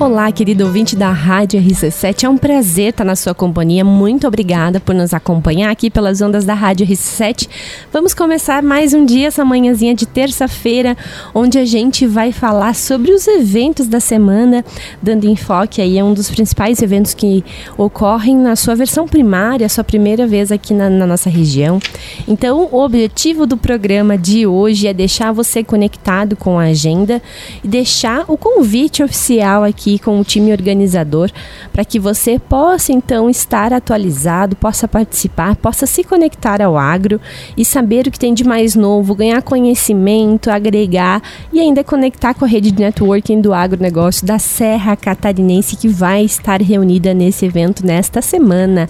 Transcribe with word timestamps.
Olá, 0.00 0.32
querido 0.32 0.64
ouvinte 0.64 0.96
da 0.96 1.12
Rádio 1.12 1.60
RC7. 1.60 2.24
É 2.24 2.28
um 2.30 2.38
prazer 2.38 2.88
estar 2.88 3.04
na 3.04 3.14
sua 3.14 3.34
companhia. 3.34 3.84
Muito 3.84 4.26
obrigada 4.26 4.80
por 4.80 4.94
nos 4.94 5.12
acompanhar 5.12 5.70
aqui 5.70 5.90
pelas 5.90 6.22
ondas 6.22 6.42
da 6.46 6.54
Rádio 6.54 6.86
RC7. 6.86 7.46
Vamos 7.92 8.14
começar 8.14 8.62
mais 8.62 8.94
um 8.94 9.04
dia, 9.04 9.28
essa 9.28 9.44
manhãzinha 9.44 9.94
de 9.94 10.06
terça-feira, 10.06 10.96
onde 11.34 11.58
a 11.58 11.66
gente 11.66 12.06
vai 12.06 12.32
falar 12.32 12.74
sobre 12.74 13.12
os 13.12 13.28
eventos 13.28 13.88
da 13.88 14.00
semana, 14.00 14.64
dando 15.02 15.28
enfoque 15.28 15.82
aí 15.82 15.98
a 15.98 16.04
um 16.04 16.14
dos 16.14 16.30
principais 16.30 16.80
eventos 16.80 17.12
que 17.12 17.44
ocorrem 17.76 18.38
na 18.38 18.56
sua 18.56 18.74
versão 18.74 19.06
primária, 19.06 19.68
sua 19.68 19.84
primeira 19.84 20.26
vez 20.26 20.50
aqui 20.50 20.72
na, 20.72 20.88
na 20.88 21.06
nossa 21.06 21.28
região. 21.28 21.78
Então, 22.26 22.70
o 22.72 22.80
objetivo 22.80 23.44
do 23.46 23.58
programa 23.58 24.16
de 24.16 24.46
hoje 24.46 24.86
é 24.86 24.94
deixar 24.94 25.30
você 25.30 25.62
conectado 25.62 26.36
com 26.36 26.58
a 26.58 26.64
agenda 26.64 27.20
e 27.62 27.68
deixar 27.68 28.24
o 28.28 28.38
convite 28.38 29.02
oficial 29.02 29.62
aqui 29.62 29.89
aqui 29.90 29.98
com 29.98 30.20
o 30.20 30.24
time 30.24 30.52
organizador 30.52 31.30
para 31.72 31.84
que 31.84 31.98
você 31.98 32.38
possa 32.38 32.92
então 32.92 33.28
estar 33.28 33.72
atualizado, 33.72 34.54
possa 34.54 34.86
participar, 34.86 35.56
possa 35.56 35.86
se 35.86 36.04
conectar 36.04 36.62
ao 36.62 36.76
agro 36.76 37.20
e 37.56 37.64
saber 37.64 38.06
o 38.06 38.10
que 38.10 38.18
tem 38.18 38.32
de 38.34 38.44
mais 38.44 38.74
novo, 38.74 39.14
ganhar 39.14 39.42
conhecimento, 39.42 40.50
agregar 40.50 41.22
e 41.52 41.58
ainda 41.58 41.82
conectar 41.82 42.34
com 42.34 42.44
a 42.44 42.48
rede 42.48 42.70
de 42.70 42.80
networking 42.80 43.40
do 43.40 43.52
agronegócio 43.52 44.26
da 44.26 44.38
Serra 44.38 44.96
Catarinense 44.96 45.76
que 45.76 45.88
vai 45.88 46.24
estar 46.24 46.60
reunida 46.60 47.12
nesse 47.12 47.46
evento 47.46 47.84
nesta 47.84 48.22
semana. 48.22 48.88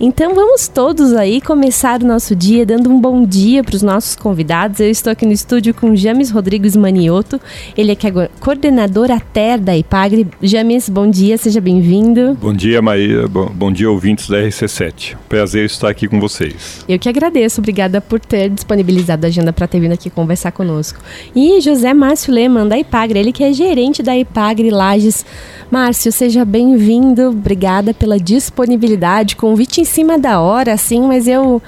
Então 0.00 0.34
vamos 0.34 0.66
todos 0.66 1.12
aí 1.12 1.40
começar 1.40 2.02
o 2.02 2.06
nosso 2.06 2.34
dia 2.34 2.64
dando 2.66 2.90
um 2.90 3.00
bom 3.00 3.24
dia 3.24 3.62
para 3.62 3.76
os 3.76 3.82
nossos 3.82 4.16
convidados. 4.16 4.80
Eu 4.80 4.90
estou 4.90 5.12
aqui 5.12 5.26
no 5.26 5.32
estúdio 5.32 5.74
com 5.74 5.94
James 5.94 6.30
Rodrigues 6.30 6.74
Manioto, 6.76 7.40
ele 7.76 7.92
é, 7.92 7.94
é 7.94 8.28
coordenador 8.40 9.10
ATER 9.10 9.60
da 9.60 9.76
IPAGRE. 9.76 10.26
James, 10.42 10.88
bom 10.88 11.06
dia, 11.06 11.36
seja 11.36 11.60
bem-vindo. 11.60 12.34
Bom 12.40 12.54
dia, 12.54 12.80
Maíra. 12.80 13.28
Bom, 13.28 13.52
bom, 13.54 13.70
dia, 13.70 13.90
ouvintes 13.90 14.26
da 14.26 14.38
RC7. 14.38 15.14
Prazer 15.28 15.66
estar 15.66 15.90
aqui 15.90 16.08
com 16.08 16.18
vocês. 16.18 16.82
Eu 16.88 16.98
que 16.98 17.10
agradeço, 17.10 17.60
obrigada 17.60 18.00
por 18.00 18.18
ter 18.18 18.48
disponibilizado 18.48 19.26
a 19.26 19.28
agenda 19.28 19.52
para 19.52 19.68
ter 19.68 19.78
vindo 19.80 19.92
aqui 19.92 20.08
conversar 20.08 20.50
conosco. 20.52 20.98
E 21.36 21.60
José 21.60 21.92
Márcio 21.92 22.32
Leman, 22.32 22.66
da 22.66 22.78
Ipagre, 22.78 23.18
ele 23.18 23.32
que 23.32 23.44
é 23.44 23.52
gerente 23.52 24.02
da 24.02 24.16
Ipagre 24.16 24.70
Lages. 24.70 25.26
Márcio, 25.70 26.10
seja 26.10 26.42
bem-vindo, 26.42 27.28
obrigada 27.28 27.92
pela 27.92 28.18
disponibilidade, 28.18 29.36
convite 29.36 29.82
em 29.82 29.84
cima 29.84 30.18
da 30.18 30.40
hora, 30.40 30.74
sim, 30.78 31.02
mas 31.02 31.28
eu 31.28 31.60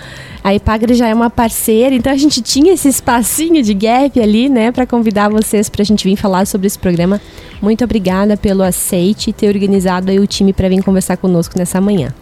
a 0.43 0.55
Ipagre 0.55 0.95
já 0.95 1.09
é 1.09 1.15
uma 1.15 1.31
parceira, 1.31 1.95
então 1.95 2.13
a 2.13 2.17
gente 2.17 2.43
tinha 2.43 2.73
esse 2.73 2.89
espacinho 2.89 3.63
de 3.63 3.75
gap 3.75 4.21
ali, 4.21 4.49
né, 4.49 4.73
para 4.73 4.87
convidar 4.87 5.29
vocês 5.29 5.69
para 5.69 5.83
a 5.83 5.85
gente 5.85 6.05
vir 6.05 6.17
falar 6.17 6.47
sobre 6.47 6.67
esse 6.67 6.79
programa. 6.79 7.21
Muito 7.61 7.85
obrigada 7.85 8.37
pelo 8.37 8.63
aceite 8.63 9.31
e 9.31 9.33
ter 9.33 9.49
organizado 9.49 10.11
aí 10.11 10.19
o 10.19 10.27
time 10.27 10.53
para 10.53 10.69
vir 10.69 10.83
conversar 10.83 11.17
conosco 11.17 11.57
nessa 11.57 11.81
manhã. 11.81 12.13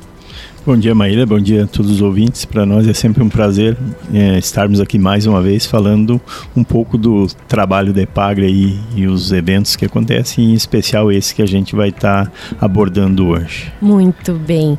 Bom 0.66 0.76
dia, 0.76 0.94
Maíra. 0.94 1.24
Bom 1.24 1.40
dia 1.40 1.64
a 1.64 1.66
todos 1.66 1.90
os 1.90 2.02
ouvintes. 2.02 2.44
Para 2.44 2.66
nós 2.66 2.86
é 2.86 2.92
sempre 2.92 3.22
um 3.22 3.30
prazer 3.30 3.78
é, 4.12 4.38
estarmos 4.38 4.78
aqui 4.78 4.98
mais 4.98 5.24
uma 5.24 5.40
vez 5.40 5.64
falando 5.64 6.20
um 6.54 6.62
pouco 6.62 6.98
do 6.98 7.26
trabalho 7.48 7.94
da 7.94 8.02
Epagre 8.02 8.46
e, 8.46 8.78
e 8.94 9.06
os 9.06 9.32
eventos 9.32 9.74
que 9.74 9.86
acontecem, 9.86 10.50
em 10.50 10.52
especial 10.52 11.10
esse 11.10 11.34
que 11.34 11.40
a 11.40 11.46
gente 11.46 11.74
vai 11.74 11.88
estar 11.88 12.26
tá 12.26 12.32
abordando 12.60 13.28
hoje. 13.28 13.72
Muito 13.80 14.34
bem. 14.34 14.78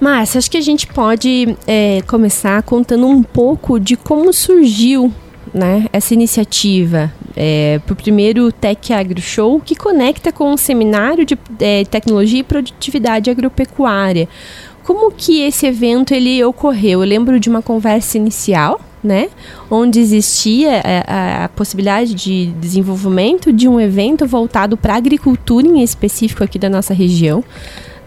Márcia, 0.00 0.38
acho 0.38 0.50
que 0.50 0.56
a 0.56 0.62
gente 0.62 0.86
pode 0.86 1.56
é, 1.66 2.02
começar 2.06 2.62
contando 2.62 3.06
um 3.06 3.22
pouco 3.22 3.80
de 3.80 3.96
como 3.96 4.32
surgiu 4.32 5.12
né, 5.52 5.86
essa 5.92 6.14
iniciativa 6.14 7.12
é, 7.36 7.80
para 7.84 7.92
o 7.92 7.96
primeiro 7.96 8.52
Tech 8.52 8.92
Agro 8.92 9.20
Show, 9.20 9.60
que 9.60 9.74
conecta 9.74 10.30
com 10.30 10.52
o 10.52 10.58
seminário 10.58 11.24
de 11.24 11.36
é, 11.58 11.84
tecnologia 11.84 12.40
e 12.40 12.44
produtividade 12.44 13.28
agropecuária. 13.28 14.28
Como 14.84 15.10
que 15.10 15.42
esse 15.42 15.66
evento 15.66 16.14
ele 16.14 16.42
ocorreu? 16.44 17.02
Eu 17.02 17.08
lembro 17.08 17.40
de 17.40 17.48
uma 17.48 17.60
conversa 17.60 18.16
inicial, 18.16 18.80
né, 19.02 19.28
onde 19.70 19.98
existia 19.98 20.80
é, 20.84 21.04
a, 21.06 21.44
a 21.44 21.48
possibilidade 21.48 22.14
de 22.14 22.46
desenvolvimento 22.60 23.52
de 23.52 23.68
um 23.68 23.80
evento 23.80 24.26
voltado 24.26 24.76
para 24.76 24.94
a 24.94 24.96
agricultura 24.96 25.66
em 25.66 25.82
específico 25.82 26.44
aqui 26.44 26.58
da 26.58 26.68
nossa 26.68 26.94
região 26.94 27.44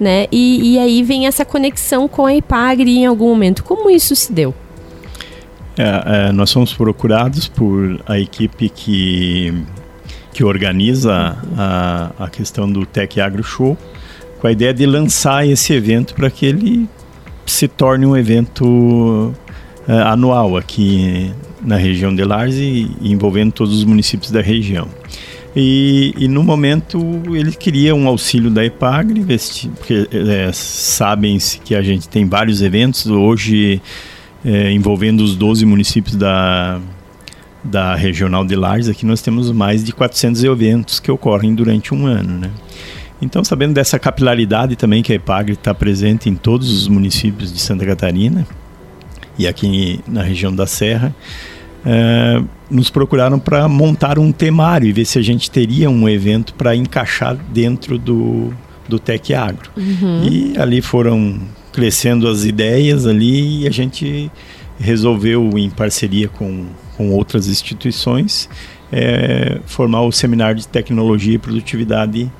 né? 0.01 0.25
E, 0.31 0.73
e 0.73 0.79
aí 0.79 1.03
vem 1.03 1.28
essa 1.28 1.45
conexão 1.45 2.07
com 2.07 2.25
a 2.25 2.34
Ipagre 2.34 2.97
em 2.97 3.06
algum 3.06 3.29
momento. 3.29 3.63
Como 3.63 3.88
isso 3.88 4.16
se 4.16 4.34
deu? 4.34 4.51
É, 5.78 6.29
é, 6.29 6.31
nós 6.31 6.51
fomos 6.51 6.73
procurados 6.73 7.47
por 7.47 8.01
a 8.07 8.19
equipe 8.19 8.67
que, 8.67 9.53
que 10.34 10.44
organiza 10.44 11.38
a, 11.56 12.12
a 12.17 12.29
questão 12.29 12.69
do 12.69 12.84
Tech 12.84 13.22
Agro 13.22 13.44
Show, 13.44 13.78
com 14.39 14.47
a 14.47 14.51
ideia 14.51 14.73
de 14.73 14.88
lançar 14.88 15.47
esse 15.47 15.72
evento 15.72 16.16
para 16.16 16.31
que 16.31 16.47
ele 16.47 16.89
se 17.45 17.68
torne 17.68 18.03
um 18.07 18.18
evento 18.18 19.31
é, 19.88 19.94
anual 19.94 20.57
aqui 20.57 21.31
na 21.62 21.75
região 21.75 22.13
de 22.13 22.23
Lars 22.23 22.56
e 22.56 22.89
envolvendo 23.03 23.51
todos 23.51 23.78
os 23.78 23.83
municípios 23.83 24.31
da 24.31 24.41
região. 24.41 24.88
E, 25.56 26.13
e, 26.17 26.28
no 26.29 26.44
momento 26.44 26.97
ele 27.28 27.51
queria 27.51 27.94
um 27.94 28.07
auxílio 28.07 28.50
da 28.50 28.63
EPAGRE, 28.63 29.25
porque 29.75 30.07
é, 30.12 30.50
sabem-se 30.53 31.59
que 31.59 31.75
a 31.75 31.81
gente 31.81 32.07
tem 32.07 32.25
vários 32.25 32.62
eventos 32.62 33.06
hoje 33.07 33.81
é, 34.45 34.72
envolvendo 34.72 35.22
os 35.22 35.35
12 35.35 35.66
municípios 35.66 36.16
da, 36.16 36.79
da 37.63 37.95
Regional 37.95 38.45
de 38.45 38.56
Lages. 38.56 38.88
Aqui 38.88 39.06
nós 39.06 39.22
temos 39.22 39.51
mais 39.51 39.84
de 39.84 39.91
400 39.91 40.44
eventos 40.44 41.00
que 41.00 41.12
ocorrem 41.12 41.53
durante 41.53 41.94
um 41.94 42.06
ano, 42.06 42.39
né? 42.39 42.51
Então, 43.22 43.44
sabendo 43.44 43.73
dessa 43.73 44.00
capilaridade 44.00 44.75
também 44.75 45.03
que 45.03 45.12
a 45.12 45.16
EPAGRE 45.16 45.53
está 45.53 45.75
presente 45.75 46.28
em 46.28 46.35
todos 46.35 46.72
os 46.72 46.88
municípios 46.88 47.53
de 47.53 47.59
Santa 47.59 47.85
Catarina 47.85 48.47
e 49.38 49.47
aqui 49.47 50.00
na 50.07 50.23
região 50.23 50.53
da 50.53 50.66
Serra, 50.66 51.13
é, 51.86 52.42
nos 52.69 52.90
procuraram 52.90 53.40
para 53.40 53.68
montar 53.68 54.19
um 54.19 54.31
temário 54.31 54.88
e 54.88 54.92
ver 54.92 55.06
se 55.06 55.18
a 55.18 55.22
gente 55.22 55.50
teria 55.50 55.90
um 55.90 56.08
evento 56.08 56.53
para 56.53 56.75
encaixar 56.75 57.36
dentro 57.52 57.97
do, 57.97 58.53
do 58.88 59.00
Tec 59.00 59.31
Agro. 59.31 59.69
Uhum. 59.75 60.24
E 60.24 60.58
ali 60.58 60.81
foram 60.81 61.40
crescendo 61.72 62.28
as 62.28 62.44
ideias 62.44 63.08
ali 63.08 63.64
e 63.64 63.68
a 63.68 63.72
gente 63.72 64.31
resolveu, 64.80 65.50
em 65.58 65.69
parceria 65.69 66.28
com, 66.28 66.66
com 66.97 67.12
outras 67.12 67.47
instituições, 67.47 68.50
é, 68.92 69.59
formar 69.66 70.02
o 70.02 70.12
Seminário 70.12 70.59
de 70.59 70.68
Tecnologia 70.68 71.36
e 71.36 71.38
Produtividade 71.38 72.31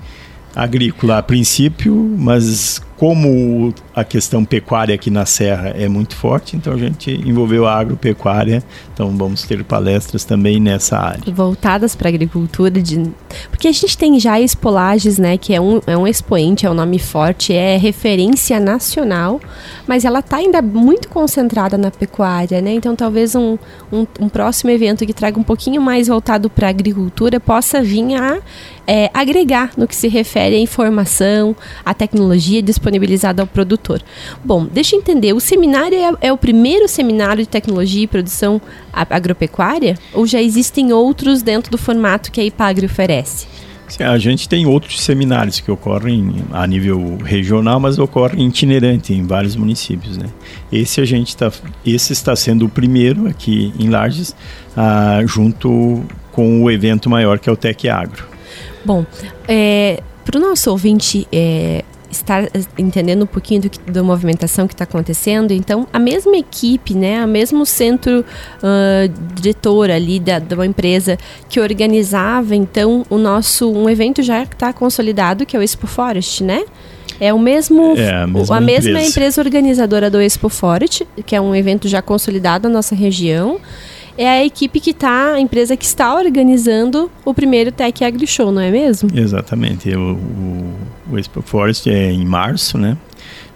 Agrícola 0.54 1.20
a 1.20 1.24
princípio, 1.24 1.96
mas 2.18 2.82
como 3.02 3.74
a 3.96 4.04
questão 4.04 4.46
pecuária 4.46 4.94
aqui 4.94 5.10
na 5.10 5.26
Serra 5.26 5.70
é 5.70 5.90
muito 5.90 6.16
forte, 6.16 6.56
então 6.56 6.72
a 6.72 6.78
gente 6.78 7.10
envolveu 7.12 7.66
a 7.66 7.74
agropecuária, 7.74 8.64
então 8.94 9.10
vamos 9.18 9.42
ter 9.42 9.64
palestras 9.64 10.24
também 10.24 10.60
nessa 10.60 11.00
área. 11.00 11.34
Voltadas 11.34 11.96
para 11.96 12.10
a 12.10 12.12
agricultura, 12.12 12.70
de... 12.70 13.12
porque 13.50 13.68
a 13.68 13.72
gente 13.72 13.98
tem 13.98 14.20
já 14.20 14.34
a 14.34 14.42
Expolages, 14.42 15.18
né, 15.18 15.36
que 15.36 15.52
é 15.52 15.60
um, 15.60 15.82
é 15.88 15.98
um 15.98 16.06
expoente, 16.06 16.68
é 16.68 16.70
um 16.70 16.76
nome 16.76 17.00
forte, 17.00 17.52
é 17.52 17.76
referência 17.76 18.60
nacional, 18.60 19.42
mas 19.88 20.06
ela 20.06 20.20
está 20.20 20.38
ainda 20.38 20.62
muito 20.62 21.10
concentrada 21.10 21.80
na 21.80 21.90
pecuária, 21.90 22.62
né, 22.62 22.72
então 22.72 22.96
talvez 22.96 23.34
um, 23.34 23.58
um, 23.92 24.06
um 24.20 24.30
próximo 24.30 24.70
evento 24.70 25.08
que 25.08 25.14
traga 25.14 25.40
um 25.40 25.44
pouquinho 25.44 25.82
mais 25.82 26.08
voltado 26.08 26.52
para 26.52 26.68
a 26.68 26.70
agricultura 26.70 27.40
possa 27.40 27.82
vir 27.82 28.14
a 28.14 28.38
é, 28.86 29.10
agregar 29.12 29.72
no 29.76 29.88
que 29.88 29.96
se 29.96 30.08
refere 30.08 30.56
à 30.56 30.60
informação, 30.60 31.56
à 31.84 31.96
tecnologia 31.96 32.62
disponível 32.62 32.91
disponibilizado 32.92 33.42
ao 33.42 33.48
produtor. 33.48 34.02
Bom, 34.44 34.66
deixa 34.66 34.96
eu 34.96 35.00
entender, 35.00 35.34
o 35.34 35.40
seminário 35.40 35.98
é, 35.98 36.28
é 36.28 36.34
o 36.34 36.38
primeiro 36.38 36.88
seminário 36.88 37.44
de 37.44 37.50
tecnologia 37.50 38.04
e 38.04 38.08
produção 38.08 38.62
agropecuária? 38.92 39.98
Ou 40.14 40.28
já 40.28 40.42
existem 40.42 40.92
outros 40.92 41.42
dentro 41.42 41.72
do 41.72 41.78
formato 41.78 42.32
que 42.32 42.42
a 42.42 42.44
IPAGRE 42.44 42.86
oferece? 42.86 43.48
Sim, 43.88 44.04
a 44.04 44.18
gente 44.18 44.48
tem 44.48 44.66
outros 44.66 45.02
seminários 45.02 45.60
que 45.60 45.70
ocorrem 45.70 46.36
a 46.52 46.66
nível 46.66 47.18
regional, 47.18 47.78
mas 47.78 48.00
ocorrem 48.00 48.48
itinerante 48.48 49.14
em 49.14 49.26
vários 49.26 49.56
municípios, 49.56 50.18
né? 50.18 50.28
Esse 50.72 51.02
a 51.02 51.06
gente 51.06 51.30
está, 51.30 51.52
esse 51.86 52.14
está 52.14 52.34
sendo 52.34 52.66
o 52.66 52.70
primeiro 52.70 53.28
aqui 53.28 53.74
em 53.78 53.90
Lages, 53.90 54.34
ah, 54.78 55.20
junto 55.26 56.04
com 56.32 56.64
o 56.64 56.72
evento 56.72 57.10
maior 57.10 57.38
que 57.38 57.50
é 57.50 57.52
o 57.52 57.58
Tec 57.58 57.86
Agro. 57.86 58.26
Bom, 58.86 59.06
é, 59.46 60.02
para 60.24 60.38
o 60.38 60.42
nosso 60.42 60.72
ouvinte 60.72 61.28
é, 61.30 61.84
estar 62.12 62.50
entendendo 62.78 63.24
um 63.24 63.28
pouquinho 63.28 63.62
do 63.62 63.72
da 63.92 64.04
movimentação 64.04 64.68
que 64.68 64.74
está 64.74 64.84
acontecendo. 64.84 65.52
Então, 65.52 65.88
a 65.92 66.00
mesma 66.00 66.36
equipe, 66.38 66.94
né, 66.94 67.24
o 67.24 67.28
mesmo 67.28 67.66
centro 67.66 68.20
uh, 68.22 69.34
diretor 69.36 69.90
ali 69.90 70.20
da, 70.20 70.40
de 70.40 70.54
uma 70.54 70.66
empresa 70.66 71.18
que 71.50 71.60
organizava, 71.60 72.56
então, 72.56 73.06
o 73.10 73.18
nosso 73.18 73.72
um 73.72 73.90
evento 73.90 74.22
já 74.22 74.44
está 74.44 74.74
consolidado, 74.74 75.46
que 75.46 75.56
é 75.56 75.60
o 75.60 75.64
Expo 75.64 75.88
Forest, 75.88 76.44
né? 76.44 76.64
É 77.20 77.32
o 77.32 77.38
mesmo 77.38 77.96
é 77.96 78.14
a 78.14 78.28
mesma, 78.28 78.58
a 78.58 78.60
mesma 78.60 78.90
empresa. 78.90 79.10
empresa 79.10 79.42
organizadora 79.42 80.10
do 80.10 80.20
Expo 80.20 80.50
Forest, 80.50 81.08
que 81.26 81.36
é 81.36 81.42
um 81.42 81.56
evento 81.56 81.88
já 81.88 82.02
consolidado 82.02 82.68
na 82.68 82.76
nossa 82.76 82.96
região. 82.96 83.60
É 84.18 84.28
a 84.28 84.46
equipe 84.46 84.80
que 84.80 84.92
está, 84.92 85.34
a 85.34 85.40
empresa 85.40 85.76
que 85.76 85.86
está 85.86 86.16
organizando 86.16 87.10
o 87.26 87.34
primeiro 87.34 87.72
Tech 87.72 88.04
Agri 88.04 88.28
Show, 88.28 88.52
não 88.52 88.62
é 88.62 88.72
mesmo? 88.72 89.10
Exatamente. 89.14 89.90
O, 89.96 90.14
o, 90.14 90.74
o 91.12 91.20
Expo 91.20 91.42
Forest 91.42 91.90
é 91.90 92.12
em 92.12 92.26
março, 92.26 92.78
né? 92.78 92.98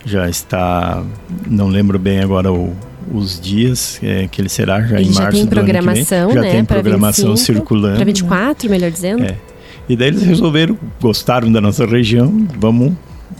Já 0.06 0.30
está, 0.30 1.04
não 1.48 1.68
lembro 1.68 1.98
bem 1.98 2.20
agora 2.20 2.52
o, 2.52 2.74
os 3.14 3.40
dias 3.40 4.00
é, 4.04 4.28
que 4.28 4.42
ele 4.42 4.50
será 4.50 4.82
já 4.82 5.00
ele 5.00 5.10
em 5.10 5.14
já 5.14 5.24
março 5.24 5.38
tem 5.38 5.48
programação, 5.48 6.32
Já 6.32 6.42
né, 6.42 6.52
tem 6.52 6.66
programação 6.66 7.30
25, 7.32 7.38
circulando. 7.38 7.96
Para 7.96 8.06
24, 8.06 8.70
melhor 8.70 8.92
dizendo. 8.92 9.24
É. 9.24 9.36
E 9.88 9.96
daí 9.96 10.08
eles 10.10 10.24
resolveram, 10.24 10.78
gostaram 11.00 11.52
da 11.52 11.62
nossa 11.62 11.86
região, 11.86 12.48
vamos 12.58 12.94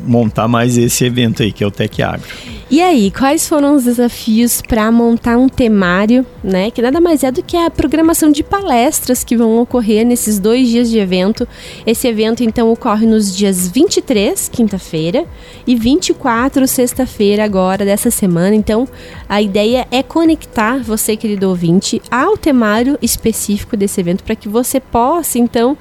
montar 0.04 0.48
mais 0.48 0.78
esse 0.78 1.06
evento 1.06 1.44
aí, 1.44 1.52
que 1.52 1.64
é 1.64 1.68
o 1.68 1.72
Tec 1.72 2.00
Agro. 2.02 2.28
E 2.70 2.82
aí, 2.82 3.12
quais 3.12 3.48
foram 3.48 3.76
os 3.76 3.84
desafios 3.84 4.60
para 4.60 4.92
montar 4.92 5.38
um 5.38 5.48
temário, 5.48 6.26
né? 6.44 6.72
Que 6.72 6.82
nada 6.82 7.00
mais 7.00 7.24
é 7.24 7.32
do 7.32 7.44
que 7.44 7.56
a 7.56 7.70
programação 7.70 8.32
de 8.32 8.44
palestras 8.44 9.24
que 9.24 9.38
vão 9.38 9.60
ocorrer 9.60 10.04
nesses 10.04 10.40
dois 10.40 10.68
dias 10.68 10.90
de 10.90 10.98
evento. 10.98 11.48
Esse 11.86 12.08
evento, 12.08 12.44
então, 12.44 12.72
ocorre 12.72 13.06
nos 13.06 13.36
dias 13.36 13.68
23, 13.68 14.50
quinta-feira, 14.50 15.26
e 15.68 15.76
24, 15.76 16.68
sexta-feira, 16.68 17.44
agora 17.44 17.86
dessa 17.86 18.10
semana. 18.10 18.56
Então, 18.56 18.88
a 19.30 19.42
ideia 19.42 19.88
é 19.92 20.02
conectar 20.02 20.80
você, 20.80 21.16
querido 21.16 21.48
ouvinte, 21.48 22.02
ao 22.10 22.36
temário 22.36 22.98
específico 23.00 23.78
desse 23.78 24.02
evento 24.02 24.24
para 24.24 24.36
que 24.36 24.50
você 24.50 24.80
possa, 24.80 25.38
então, 25.38 25.78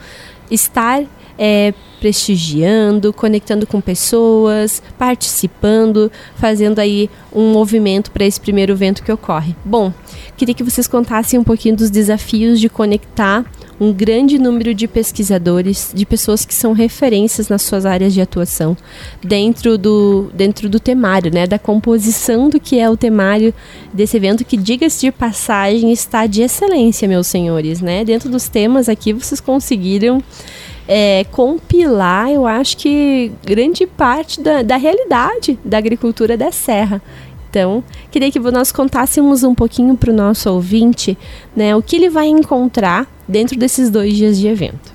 estar 0.51 1.03
é, 1.39 1.75
prestigiando, 2.01 3.13
conectando 3.13 3.67
com 3.67 3.81
pessoas, 3.81 4.83
participando, 4.99 6.13
fazendo 6.37 6.79
aí 6.79 7.09
um 7.33 7.51
movimento 7.53 8.11
para 8.11 8.25
esse 8.25 8.41
primeiro 8.41 8.73
evento 8.73 9.03
que 9.03 9.11
ocorre. 9.11 9.57
Bom, 9.65 9.93
queria 10.37 10.55
que 10.55 10.63
vocês 10.63 10.87
contassem 10.87 11.39
um 11.39 11.45
pouquinho 11.45 11.77
dos 11.77 11.91
desafios 11.91 12.61
de 12.61 12.69
conectar 12.69 13.45
um 13.81 13.93
grande 13.93 14.39
número 14.39 14.73
de 14.75 14.87
pesquisadores, 14.87 15.91
de 15.95 16.07
pessoas 16.07 16.45
que 16.45 16.55
são 16.55 16.73
referências 16.73 17.49
nas 17.49 17.63
suas 17.63 17.85
áreas 17.85 18.15
de 18.15 18.21
atuação, 18.21 18.77
dentro 19.23 19.77
do, 19.77 20.31
dentro 20.33 20.69
do 20.69 20.79
temário, 20.79 21.33
né, 21.33 21.47
da 21.47 21.59
composição 21.59 22.49
do 22.49 22.61
que 22.61 22.79
é 22.79 22.89
o 22.89 22.97
temário 22.97 23.53
desse 23.93 24.17
evento, 24.17 24.45
que, 24.45 24.57
diga-se 24.57 25.01
de 25.01 25.13
passagem, 25.13 25.91
está 25.91 26.27
de 26.27 26.43
excelência, 26.43 27.09
meus 27.09 27.27
senhores, 27.27 27.81
né? 27.81 28.05
Dentro 28.05 28.29
dos 28.29 28.49
temas 28.49 28.89
aqui, 28.89 29.13
vocês 29.13 29.41
conseguiram 29.41 30.23
é, 30.87 31.25
compilar, 31.31 32.31
eu 32.31 32.47
acho 32.47 32.77
que 32.77 33.33
grande 33.45 33.87
parte 33.87 34.41
da, 34.41 34.63
da 34.63 34.77
realidade 34.77 35.59
da 35.65 35.79
agricultura 35.79 36.37
da 36.37 36.53
serra. 36.53 37.01
Então, 37.49 37.85
queria 38.11 38.33
que 38.33 38.39
nós 38.39 38.73
contássemos 38.73 39.45
um 39.45 39.55
pouquinho 39.55 39.97
para 39.97 40.11
o 40.11 40.15
nosso 40.15 40.51
ouvinte 40.51 41.17
né, 41.55 41.75
o 41.77 41.81
que 41.81 41.95
ele 41.95 42.11
vai 42.11 42.27
encontrar 42.27 43.07
dentro 43.29 43.57
desses 43.57 43.91
dois 43.91 44.15
dias 44.15 44.39
de 44.39 44.49
evento. 44.49 44.93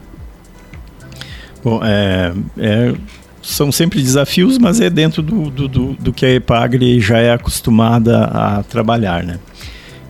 Bom, 1.63 1.79
é, 1.83 2.33
é, 2.57 2.93
são 3.41 3.71
sempre 3.71 4.01
desafios, 4.01 4.57
mas 4.57 4.81
é 4.81 4.89
dentro 4.89 5.21
do, 5.21 5.49
do, 5.49 5.67
do, 5.67 5.93
do 5.93 6.13
que 6.13 6.25
a 6.25 6.31
EPAGRE 6.33 6.99
já 6.99 7.19
é 7.19 7.31
acostumada 7.31 8.25
a 8.25 8.63
trabalhar, 8.63 9.23
né? 9.23 9.39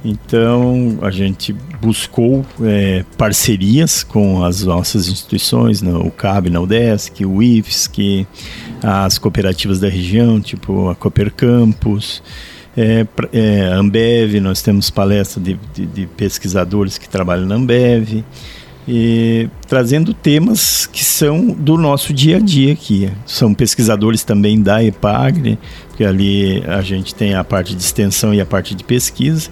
Então 0.04 0.98
a 1.02 1.12
gente 1.12 1.54
buscou 1.82 2.46
é, 2.62 3.04
parcerias 3.18 4.04
com 4.04 4.44
as 4.44 4.64
nossas 4.64 5.08
instituições, 5.08 5.82
né, 5.82 5.94
o 5.94 6.10
CAB 6.10 6.50
na 6.50 6.62
UDESC, 6.62 7.26
o 7.26 7.44
IFSC, 7.44 8.26
as 8.82 9.18
cooperativas 9.18 9.80
da 9.80 9.90
região, 9.90 10.40
tipo 10.40 10.90
a 10.90 10.96
Cooper 10.96 11.34
Campus, 11.34 12.24
é, 12.78 13.06
é, 13.34 13.62
Ambev, 13.74 14.36
nós 14.40 14.62
temos 14.62 14.90
palestra 14.90 15.42
de, 15.42 15.60
de, 15.74 15.86
de, 15.86 16.08
pesquisadores 16.08 16.98
que 16.98 17.10
trabalham 17.10 17.46
na 17.46 17.56
Ambev, 17.56 18.24
e, 18.88 19.50
trazendo 19.68 20.14
temas 20.14 20.88
que 20.88 21.04
são 21.04 21.48
do 21.48 21.78
nosso 21.78 22.14
dia 22.14 22.38
a 22.38 22.40
dia 22.40 22.74
aqui. 22.74 23.10
São 23.26 23.54
pesquisadores 23.54 24.24
também 24.24 24.62
da 24.62 24.84
EPAGRE, 24.84 25.60
porque 25.88 26.04
ali 26.04 26.64
a 26.66 26.82
gente 26.82 27.14
tem 27.14 27.36
a 27.36 27.44
parte 27.44 27.76
de 27.76 27.84
extensão 27.84 28.34
e 28.34 28.42
a 28.42 28.46
parte 28.46 28.74
de 28.74 28.84
pesquisa, 28.84 29.50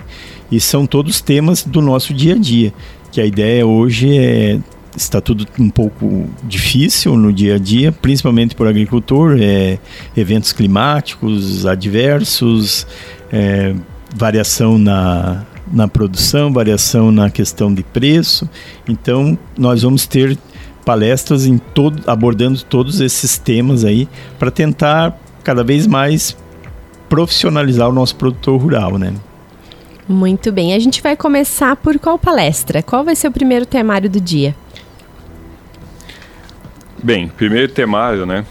e 0.52 0.60
são 0.60 0.86
todos 0.86 1.22
temas 1.22 1.64
do 1.64 1.82
nosso 1.82 2.14
dia 2.14 2.36
a 2.36 2.38
dia. 2.38 2.74
Que 3.12 3.22
a 3.22 3.26
ideia 3.26 3.66
hoje 3.66 4.18
é 4.18 4.60
está 4.98 5.22
tudo 5.22 5.46
um 5.60 5.70
pouco 5.70 6.28
difícil 6.44 7.16
no 7.16 7.32
dia 7.32 7.56
a 7.56 7.60
dia, 7.60 7.92
principalmente 7.92 8.56
para 8.56 8.66
o 8.66 8.70
agricultor, 8.70 9.38
é, 9.40 9.78
eventos 10.16 10.52
climáticos 10.52 11.66
adversos, 11.68 12.88
é, 13.32 13.76
variação 14.16 14.78
na, 14.80 15.46
na 15.72 15.88
produção, 15.88 16.52
variação 16.52 17.12
na 17.12 17.30
questão 17.30 17.74
de 17.74 17.84
preço. 17.84 18.50
Então, 18.88 19.38
nós 19.58 19.84
vamos 19.84 20.08
ter 20.08 20.38
palestras 20.84 21.46
em 21.46 21.58
todo, 21.58 22.02
abordando 22.10 22.64
todos 22.64 23.00
esses 23.00 23.38
temas 23.38 23.86
aí 23.86 24.08
para 24.40 24.50
tentar 24.50 25.18
cada 25.44 25.64
vez 25.64 25.86
mais 25.86 26.36
profissionalizar 27.08 27.88
o 27.90 27.94
nosso 27.94 28.16
produtor 28.16 28.60
rural, 28.60 28.98
né? 28.98 29.14
Muito 30.08 30.52
bem. 30.52 30.74
A 30.74 30.80
gente 30.80 31.02
vai 31.02 31.16
começar 31.16 31.76
por 31.76 32.00
qual 32.00 32.18
palestra? 32.18 32.82
Qual 32.82 33.04
vai 33.04 33.16
ser 33.16 33.28
o 33.28 33.32
primeiro 33.32 33.66
temário 33.66 34.10
do 34.10 34.22
dia? 34.22 34.56
Bem, 37.04 37.28
primeiro 37.28 37.72
temário, 37.72 38.26
né? 38.26 38.46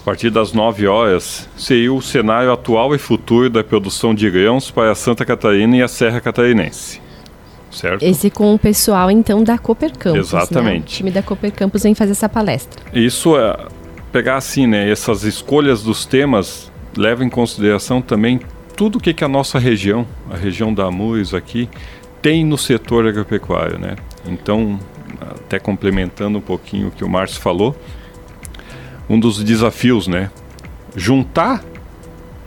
A 0.00 0.04
partir 0.04 0.30
das 0.30 0.52
9 0.52 0.86
horas, 0.86 1.48
seria 1.56 1.92
o 1.92 2.02
cenário 2.02 2.50
atual 2.52 2.94
e 2.94 2.98
futuro 2.98 3.48
da 3.48 3.62
produção 3.62 4.14
de 4.14 4.28
grãos 4.28 4.70
para 4.70 4.94
Santa 4.94 5.24
Catarina 5.24 5.76
e 5.76 5.82
a 5.82 5.86
Serra 5.86 6.20
Catarinense. 6.20 7.00
Certo? 7.70 8.02
Esse 8.02 8.28
com 8.28 8.52
o 8.54 8.58
pessoal, 8.58 9.10
então, 9.10 9.44
da 9.44 9.56
Cooper 9.56 9.96
Campus. 9.96 10.32
Né? 10.32 10.40
Exatamente. 10.40 10.80
Né? 10.80 10.80
O 10.80 10.96
time 10.96 11.10
da 11.10 11.22
Cooper 11.22 11.52
Campus 11.52 11.84
vem 11.84 11.94
fazer 11.94 12.12
essa 12.12 12.28
palestra. 12.28 12.82
Isso 12.92 13.36
é 13.38 13.56
pegar 14.10 14.36
assim, 14.36 14.66
né? 14.66 14.90
Essas 14.90 15.22
escolhas 15.22 15.82
dos 15.82 16.04
temas 16.04 16.70
levam 16.96 17.26
em 17.26 17.30
consideração 17.30 18.02
também 18.02 18.40
tudo 18.76 18.98
o 18.98 19.00
que, 19.00 19.12
que 19.12 19.24
a 19.24 19.28
nossa 19.28 19.58
região, 19.58 20.06
a 20.30 20.36
região 20.36 20.72
da 20.72 20.84
Amures 20.84 21.34
aqui, 21.34 21.68
tem 22.20 22.44
no 22.44 22.56
setor 22.56 23.06
agropecuário, 23.06 23.78
né? 23.78 23.96
Então, 24.26 24.78
até 25.20 25.58
complementando 25.58 26.38
um 26.38 26.40
pouquinho 26.40 26.88
o 26.88 26.90
que 26.90 27.04
o 27.04 27.08
Márcio 27.08 27.40
falou, 27.40 27.76
um 29.08 29.18
dos 29.18 29.42
desafios, 29.42 30.06
né? 30.06 30.30
Juntar 30.96 31.62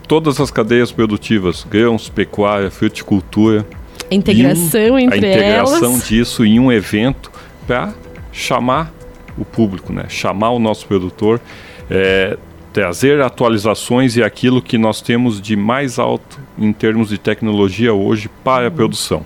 todas 0.07 0.39
as 0.39 0.49
cadeias 0.51 0.91
produtivas, 0.91 1.65
grãos, 1.69 2.09
pecuária, 2.09 2.71
fruticultura. 2.71 3.65
Integração 4.09 4.95
um, 4.95 4.99
entre 4.99 5.15
A 5.15 5.17
integração 5.17 5.91
elas. 5.91 6.07
disso 6.07 6.45
em 6.45 6.59
um 6.59 6.71
evento 6.71 7.31
para 7.67 7.93
chamar 8.31 8.93
o 9.37 9.43
público, 9.43 9.91
né? 9.91 10.05
Chamar 10.07 10.51
o 10.51 10.59
nosso 10.59 10.85
produtor, 10.87 11.41
é, 11.89 12.37
trazer 12.75 13.21
atualizações 13.21 14.17
e 14.17 14.21
aquilo 14.21 14.61
que 14.61 14.77
nós 14.77 14.99
temos 14.99 15.39
de 15.39 15.55
mais 15.55 15.97
alto 15.97 16.41
em 16.59 16.73
termos 16.73 17.07
de 17.07 17.17
tecnologia 17.17 17.93
hoje 17.93 18.29
para 18.43 18.65
a 18.65 18.69
uhum. 18.69 18.75
produção. 18.75 19.25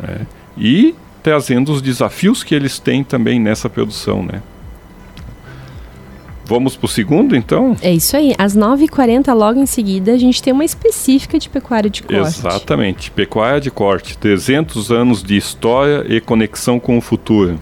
Né? 0.00 0.26
E 0.56 0.94
trazendo 1.22 1.72
os 1.72 1.82
desafios 1.82 2.42
que 2.42 2.54
eles 2.54 2.78
têm 2.78 3.04
também 3.04 3.38
nessa 3.38 3.68
produção, 3.68 4.22
né? 4.22 4.40
Vamos 6.46 6.74
para 6.74 6.86
o 6.86 6.88
segundo, 6.88 7.36
então? 7.36 7.76
É 7.82 7.92
isso 7.92 8.16
aí. 8.16 8.34
Às 8.38 8.56
9h40, 8.56 9.30
logo 9.34 9.60
em 9.60 9.66
seguida, 9.66 10.12
a 10.12 10.16
gente 10.16 10.42
tem 10.42 10.54
uma 10.54 10.64
específica 10.64 11.38
de 11.38 11.50
pecuária 11.50 11.90
de 11.90 12.02
corte. 12.02 12.38
Exatamente. 12.38 13.10
Pecuária 13.10 13.60
de 13.60 13.70
corte. 13.70 14.16
300 14.16 14.90
anos 14.90 15.22
de 15.22 15.36
história 15.36 16.06
e 16.08 16.18
conexão 16.18 16.80
com 16.80 16.96
o 16.96 17.00
futuro. 17.02 17.58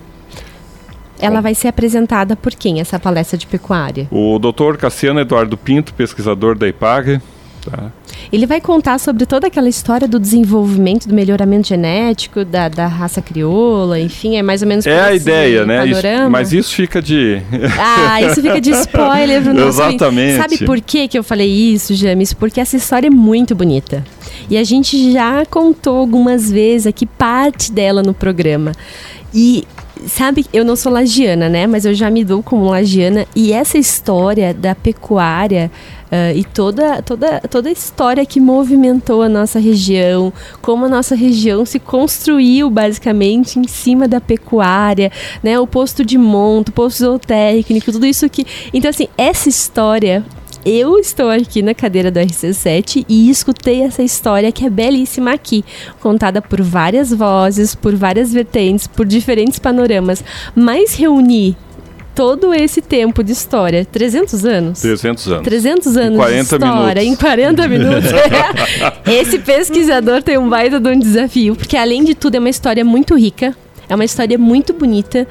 Ela 1.19 1.41
vai 1.41 1.55
ser 1.55 1.69
apresentada 1.69 2.37
por 2.37 2.55
quem, 2.55 2.81
essa 2.81 2.99
palestra 2.99 3.39
de 3.39 3.47
pecuária? 3.47 4.09
O 4.11 4.39
doutor 4.39 4.77
Cassiano 4.77 5.21
Eduardo 5.21 5.57
Pinto, 5.57 5.95
pesquisador 5.95 6.57
da 6.57 6.69
IPAG. 6.69 7.21
Tá. 7.65 7.91
Ele 8.31 8.47
vai 8.47 8.61
contar 8.61 8.99
sobre 8.99 9.25
toda 9.25 9.47
aquela 9.47 9.69
história 9.69 10.07
do 10.07 10.19
desenvolvimento, 10.19 11.09
do 11.09 11.15
melhoramento 11.15 11.69
genético, 11.69 12.45
da, 12.45 12.69
da 12.69 12.87
raça 12.87 13.23
crioula, 13.23 13.99
enfim, 13.99 14.37
é 14.37 14.43
mais 14.43 14.61
ou 14.61 14.69
menos 14.69 14.87
É 14.87 15.01
a 15.01 15.15
ideia, 15.15 15.65
né? 15.65 15.87
Isso, 15.87 16.03
mas 16.31 16.53
isso 16.53 16.75
fica 16.75 17.01
de. 17.01 17.41
ah, 17.81 18.21
isso 18.21 18.43
fica 18.43 18.61
de 18.61 18.71
spoiler 18.71 19.43
pro 19.43 19.55
nosso 19.55 19.81
Exatamente. 19.81 20.37
Sabe 20.37 20.59
por 20.67 20.81
que, 20.81 21.09
que 21.09 21.19
eu 21.19 21.25
falei 21.25 21.49
isso, 21.49 21.95
James? 21.95 22.33
Porque 22.35 22.61
essa 22.61 22.77
história 22.77 23.07
é 23.07 23.11
muito 23.11 23.55
bonita. 23.55 24.05
E 24.51 24.59
a 24.59 24.65
gente 24.65 25.13
já 25.13 25.45
contou 25.47 25.97
algumas 25.97 26.51
vezes 26.51 26.87
aqui 26.87 27.07
parte 27.07 27.73
dela 27.73 28.03
no 28.03 28.13
programa. 28.13 28.73
E 29.33 29.65
sabe, 30.07 30.47
eu 30.53 30.65
não 30.65 30.77
sou 30.77 30.93
lagiana, 30.93 31.49
né? 31.49 31.67
Mas 31.67 31.85
eu 31.85 31.95
já 31.95 32.11
me 32.11 32.25
dou 32.25 32.43
como 32.43 32.69
lagiana. 32.69 33.27
E 33.35 33.53
essa 33.53 33.79
história 33.79 34.53
da 34.53 34.75
pecuária 34.75 35.71
uh, 36.11 36.37
e 36.37 36.45
toda, 36.45 37.03
toda, 37.03 37.41
toda 37.41 37.69
a 37.69 37.73
história 37.73 38.25
que 38.25 38.41
movimentou 38.41 39.23
a 39.23 39.29
nossa 39.29 39.59
região, 39.59 40.33
como 40.61 40.87
a 40.87 40.89
nossa 40.89 41.15
região 41.15 41.65
se 41.65 41.79
construiu 41.79 42.71
basicamente 42.71 43.59
em 43.59 43.67
cima 43.67 44.07
da 44.07 44.21
pecuária, 44.21 45.11
né? 45.43 45.59
O 45.59 45.67
posto 45.67 46.05
de 46.05 46.19
monto, 46.19 46.71
o 46.71 46.75
posto 46.75 46.99
zootécnico, 46.99 47.93
tudo 47.93 48.07
isso 48.07 48.29
que. 48.29 48.47
Então, 48.73 48.91
assim, 48.91 49.09
essa 49.17 49.49
história 49.49 50.25
eu 50.65 50.99
estou 50.99 51.29
aqui 51.29 51.63
na 51.63 51.75
cadeira 51.75 52.11
do 52.11 52.19
RC7 52.19 53.05
e 53.09 53.29
escutei 53.29 53.83
essa 53.83 54.03
história 54.03 54.51
que 54.51 54.65
é 54.65 54.71
belíssima 54.71 55.33
aqui, 55.33 55.65
contada 56.01 56.41
por 56.41 56.63
várias 56.63 57.13
vozes, 57.13 57.75
por 57.75 57.95
várias 57.95 58.33
vertentes, 58.33 58.87
por 58.87 59.05
diferentes 59.05 59.59
panoramas, 59.59 60.25
mas 60.55 60.95
reunir 60.95 61.57
todo 62.15 62.55
esse 62.55 62.81
tempo 62.81 63.23
de 63.23 63.33
história, 63.33 63.85
300 63.85 64.45
anos? 64.45 64.81
300 64.81 65.27
anos. 65.29 65.45
300 65.45 65.97
anos 65.97 66.17
40 66.17 66.35
de 66.37 66.43
história 66.43 67.03
minutos. 67.03 67.05
em 67.05 67.17
40 67.17 67.69
minutos. 67.69 68.11
esse 69.07 69.39
pesquisador 69.41 70.23
tem 70.23 70.39
um 70.39 70.49
baita 70.49 70.81
de 70.81 70.89
um 70.89 70.99
desafio, 70.99 71.57
porque 71.57 71.77
além 71.77 72.05
de 72.05 72.15
tudo 72.15 72.37
é 72.37 72.39
uma 72.39 72.49
história 72.49 72.85
muito 72.85 73.17
rica, 73.17 73.55
é 73.95 73.97
uma 73.97 74.05
história 74.05 74.37
muito 74.37 74.73
bonita 74.73 75.27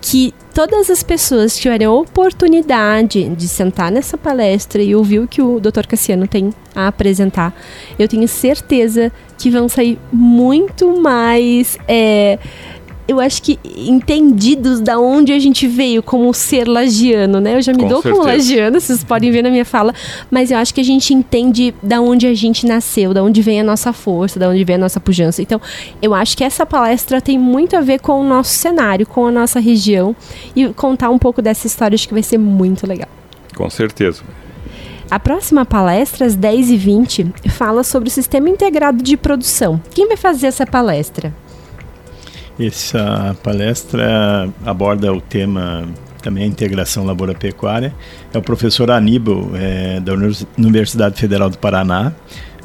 que 0.00 0.34
todas 0.52 0.90
as 0.90 1.02
pessoas 1.02 1.56
tiverem 1.56 1.86
a 1.86 1.92
oportunidade 1.92 3.28
de 3.28 3.48
sentar 3.48 3.90
nessa 3.90 4.18
palestra 4.18 4.82
e 4.82 4.94
ouvir 4.94 5.20
o 5.20 5.28
que 5.28 5.40
o 5.40 5.60
Dr. 5.60 5.86
Cassiano 5.86 6.26
tem 6.26 6.52
a 6.74 6.88
apresentar, 6.88 7.54
eu 7.98 8.08
tenho 8.08 8.26
certeza 8.28 9.12
que 9.38 9.50
vão 9.50 9.68
sair 9.68 9.98
muito 10.12 11.00
mais. 11.00 11.78
É, 11.86 12.38
eu 13.08 13.18
acho 13.18 13.42
que 13.42 13.58
entendidos 13.64 14.80
da 14.80 14.98
onde 14.98 15.32
a 15.32 15.38
gente 15.38 15.66
veio 15.66 16.02
como 16.02 16.32
ser 16.34 16.68
lagiano, 16.68 17.40
né? 17.40 17.56
Eu 17.56 17.62
já 17.62 17.72
me 17.72 17.84
Com 17.84 17.88
dou 17.88 18.02
como 18.02 18.16
certeza. 18.16 18.36
lagiana, 18.36 18.78
vocês 18.78 19.02
podem 19.02 19.30
ver 19.30 19.42
na 19.42 19.48
minha 19.48 19.64
fala, 19.64 19.94
mas 20.30 20.50
eu 20.50 20.58
acho 20.58 20.74
que 20.74 20.80
a 20.82 20.84
gente 20.84 21.14
entende 21.14 21.74
da 21.82 22.02
onde 22.02 22.26
a 22.26 22.34
gente 22.34 22.66
nasceu, 22.66 23.14
da 23.14 23.22
onde 23.22 23.40
vem 23.40 23.60
a 23.62 23.64
nossa 23.64 23.94
força, 23.94 24.38
da 24.38 24.50
onde 24.50 24.62
vem 24.62 24.76
a 24.76 24.78
nossa 24.78 25.00
pujança. 25.00 25.40
Então, 25.40 25.58
eu 26.02 26.12
acho 26.12 26.36
que 26.36 26.44
essa 26.44 26.66
palestra 26.66 27.18
tem 27.18 27.38
muito 27.38 27.74
a 27.74 27.80
ver 27.80 27.98
com 27.98 28.20
o 28.20 28.24
nosso 28.24 28.52
cenário, 28.52 29.06
com 29.06 29.26
a 29.26 29.30
nossa 29.30 29.58
região 29.58 30.14
e 30.54 30.68
contar 30.68 31.08
um 31.08 31.18
pouco 31.18 31.40
dessa 31.40 31.66
história 31.66 31.94
acho 31.94 32.06
que 32.06 32.12
vai 32.14 32.22
ser 32.22 32.36
muito 32.36 32.86
legal. 32.86 33.08
Com 33.56 33.70
certeza. 33.70 34.22
A 35.10 35.18
próxima 35.18 35.64
palestra, 35.64 36.26
às 36.26 36.36
10h20, 36.36 37.48
fala 37.48 37.82
sobre 37.82 38.10
o 38.10 38.12
Sistema 38.12 38.50
Integrado 38.50 39.02
de 39.02 39.16
Produção. 39.16 39.80
Quem 39.94 40.06
vai 40.06 40.18
fazer 40.18 40.48
essa 40.48 40.66
palestra? 40.66 41.32
Essa 42.58 43.36
palestra 43.42 44.48
aborda 44.64 45.12
o 45.12 45.20
tema 45.20 45.88
também 46.22 46.44
a 46.44 46.46
integração 46.46 47.04
lavoura-pecuária. 47.04 47.94
É 48.34 48.38
o 48.38 48.42
professor 48.42 48.90
Aníbal, 48.90 49.50
é, 49.54 50.00
da 50.00 50.12
Univers- 50.14 50.46
Universidade 50.58 51.20
Federal 51.20 51.48
do 51.48 51.58
Paraná, 51.58 52.12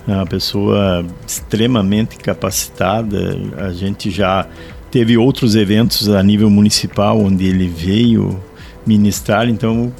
é 0.07 0.11
uma 0.11 0.25
pessoa 0.25 1.05
extremamente 1.25 2.17
capacitada. 2.17 3.37
A 3.57 3.71
gente 3.71 4.09
já 4.09 4.47
teve 4.89 5.17
outros 5.17 5.55
eventos 5.55 6.09
a 6.09 6.21
nível 6.23 6.49
municipal 6.49 7.19
onde 7.19 7.45
ele 7.45 7.67
veio 7.67 8.39
ministrar, 8.85 9.47
então 9.47 9.93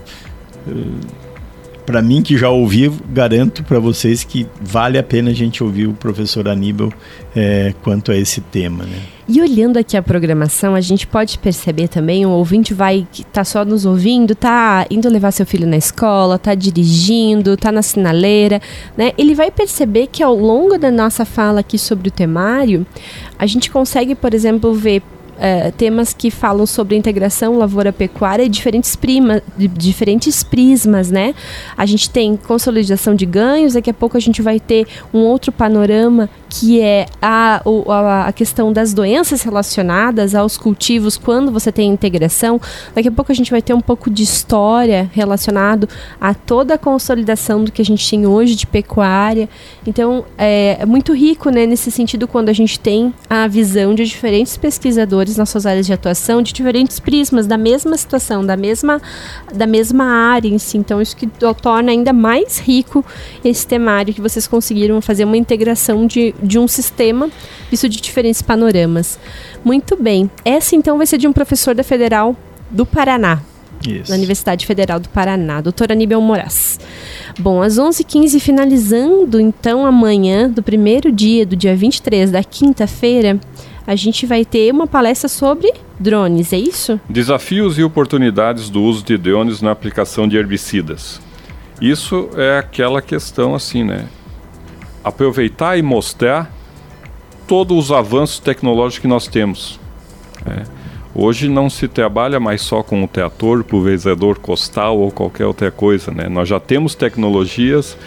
para 1.86 2.02
mim 2.02 2.22
que 2.22 2.38
já 2.38 2.50
ouvi, 2.50 2.92
garanto 3.10 3.64
para 3.64 3.80
vocês 3.80 4.24
que 4.24 4.48
vale 4.62 4.98
a 4.98 5.04
pena 5.04 5.32
a 5.32 5.34
gente 5.34 5.64
ouvir 5.64 5.88
o 5.88 5.94
professor 5.94 6.48
Aníbal 6.48 6.92
é, 7.36 7.74
quanto 7.82 8.12
a 8.12 8.18
esse 8.18 8.42
tema. 8.42 8.84
Né? 8.84 9.00
E 9.28 9.42
olhando 9.42 9.78
aqui 9.78 9.96
a 9.96 10.04
programação, 10.04 10.76
a 10.76 10.82
gente 10.82 11.08
pode 11.08 11.38
perceber 11.40 11.88
também, 11.88 12.26
o 12.26 12.30
ouvinte 12.30 12.74
vai 12.74 13.08
tá 13.32 13.44
só 13.44 13.64
nos 13.64 13.86
ouvindo, 13.86 14.36
tá 14.36 14.86
indo 14.92 15.08
levar 15.08 15.32
seu 15.32 15.46
filho 15.46 15.66
na 15.66 15.78
escola, 15.78 16.38
tá 16.38 16.54
dirigindo, 16.54 17.56
tá 17.56 17.72
na 17.72 17.82
sinaleira, 17.82 18.62
né? 18.98 19.14
Ele 19.18 19.34
vai 19.34 19.50
perceber 19.50 20.08
que 20.08 20.22
ao 20.22 20.36
longo 20.36 20.78
da 20.78 20.92
nossa 20.92 21.24
fala 21.24 21.62
aqui 21.62 21.78
sobre 21.78 22.10
o 22.10 22.12
temário, 22.12 22.86
a 23.40 23.46
gente 23.46 23.72
consegue, 23.72 24.14
por 24.14 24.34
exemplo, 24.34 24.74
ver 24.74 25.02
eh, 25.40 25.72
temas 25.72 26.14
que 26.14 26.30
falam 26.30 26.66
sobre 26.66 26.96
integração 26.96 27.58
lavoura-pecuária 27.58 28.44
e 28.44 28.50
diferentes, 28.50 28.96
prima, 28.96 29.42
diferentes 29.58 30.44
prismas, 30.44 31.10
né? 31.10 31.34
A 31.78 31.86
gente 31.86 32.10
tem 32.10 32.36
consolidação 32.38 33.16
de 33.16 33.26
ganhos, 33.26 33.74
daqui 33.74 33.90
a 33.90 33.94
pouco 33.94 34.18
a 34.18 34.20
gente 34.20 34.42
vai 34.42 34.60
ter 34.60 34.88
um 35.14 35.20
outro 35.20 35.52
panorama 35.52 36.30
que 36.50 36.80
é 36.82 37.08
a, 37.22 37.62
a, 37.88 38.28
a 38.28 38.32
questão 38.32 38.72
das 38.72 38.94
doenças 38.94 39.42
relacionadas 39.42 40.36
aos 40.36 40.56
cultivos 40.56 41.18
quando 41.18 41.52
você 41.52 41.72
tem 41.72 41.90
integração. 41.90 42.62
Daqui 42.94 43.08
a 43.08 43.12
pouco 43.12 43.32
a 43.32 43.36
gente 43.36 43.50
vai 43.50 43.62
ter 43.62 43.74
um 43.74 43.82
pouco 43.82 44.10
de 44.10 44.22
história 44.22 45.10
relacionado 45.14 45.90
a 46.22 46.34
toda 46.34 46.76
a 46.76 46.78
consolidação 46.78 47.64
do 47.64 47.72
que 47.72 47.82
a 47.82 47.86
gente 47.86 48.08
tem 48.08 48.28
hoje 48.28 48.56
de 48.56 48.68
pecuária. 48.68 49.50
Então 49.86 50.26
é, 50.38 50.78
é 50.80 50.86
muito 50.86 51.14
rico 51.14 51.50
né, 51.50 51.66
nesse 51.66 51.90
sentido 51.90 52.28
quando 52.28 52.50
a 52.50 52.54
gente 52.54 52.80
tem 52.80 53.14
a 53.30 53.48
visão 53.48 53.96
de 53.96 54.06
diferentes 54.06 54.56
pesquisadores 54.56 55.23
nas 55.38 55.50
suas 55.50 55.66
áreas 55.66 55.86
de 55.86 55.94
atuação, 55.94 56.42
de 56.42 56.52
diferentes 56.54 57.00
prismas 57.00 57.48
da 57.48 57.58
mesma 57.58 57.98
situação, 57.98 58.46
da 58.46 58.56
mesma, 58.58 59.02
da 59.54 59.66
mesma 59.68 60.06
área 60.06 60.48
em 60.48 60.58
si. 60.58 60.78
Então 60.78 61.02
isso 61.02 61.16
que 61.16 61.28
to- 61.28 61.54
torna 61.56 61.92
ainda 61.92 62.12
mais 62.14 62.60
rico 62.60 63.04
esse 63.44 63.66
temário 63.66 64.14
que 64.14 64.22
vocês 64.22 64.46
conseguiram 64.48 65.02
fazer 65.02 65.26
uma 65.26 65.38
integração 65.38 66.06
de, 66.06 66.34
de 66.42 66.60
um 66.60 66.68
sistema 66.68 67.30
visto 67.70 67.88
de 67.90 68.00
diferentes 68.02 68.42
panoramas. 68.42 69.18
Muito 69.64 69.96
bem. 69.96 70.30
Essa 70.46 70.76
então 70.76 70.98
vai 70.98 71.08
ser 71.08 71.18
de 71.18 71.28
um 71.28 71.34
professor 71.34 71.74
da 71.74 71.84
Federal 71.84 72.36
do 72.70 72.86
Paraná, 72.86 73.40
Isso. 73.88 74.10
da 74.10 74.16
Universidade 74.18 74.66
Federal 74.66 75.00
do 75.00 75.10
Paraná, 75.10 75.62
doutor 75.62 75.92
Aníbal 75.92 76.20
Moraes. 76.22 76.80
Bom, 77.40 77.62
às 77.62 77.78
11h15, 77.78 78.40
finalizando 78.40 79.40
então 79.40 79.86
amanhã, 79.86 80.50
do 80.50 80.62
primeiro 80.62 81.12
dia, 81.12 81.46
do 81.46 81.56
dia 81.56 81.76
23, 81.76 82.32
da 82.32 82.44
quinta-feira, 82.44 83.40
a 83.86 83.96
gente 83.96 84.26
vai 84.26 84.46
ter 84.46 84.72
uma 84.72 84.88
palestra 84.88 85.28
sobre 85.28 85.72
drones, 86.00 86.54
é 86.54 86.58
isso? 86.58 87.00
Desafios 87.10 87.78
e 87.78 87.84
oportunidades 87.84 88.70
do 88.70 88.82
uso 88.82 89.04
de 89.04 89.18
drones 89.18 89.62
na 89.62 89.72
aplicação 89.72 90.28
de 90.28 90.38
herbicidas. 90.38 91.22
Isso 91.82 92.30
é 92.36 92.58
aquela 92.58 93.02
questão 93.02 93.54
assim, 93.56 93.84
né? 93.84 94.08
Aproveitar 95.04 95.78
e 95.78 95.82
mostrar 95.82 96.52
todos 97.48 97.78
os 97.78 97.92
avanços 97.92 98.40
tecnológicos 98.40 99.00
que 99.00 99.08
nós 99.08 99.28
temos. 99.28 99.80
né? 100.46 100.64
Hoje 101.16 101.48
não 101.48 101.70
se 101.70 101.88
trabalha 101.88 102.40
mais 102.40 102.62
só 102.62 102.82
com 102.82 103.04
o 103.04 103.08
trator, 103.08 103.64
pulverizador 103.64 104.40
costal 104.40 104.98
ou 104.98 105.12
qualquer 105.12 105.46
outra 105.46 105.70
coisa, 105.70 106.10
né? 106.10 106.28
Nós 106.28 106.50
já 106.50 106.60
temos 106.60 106.96
tecnologias 106.96 107.98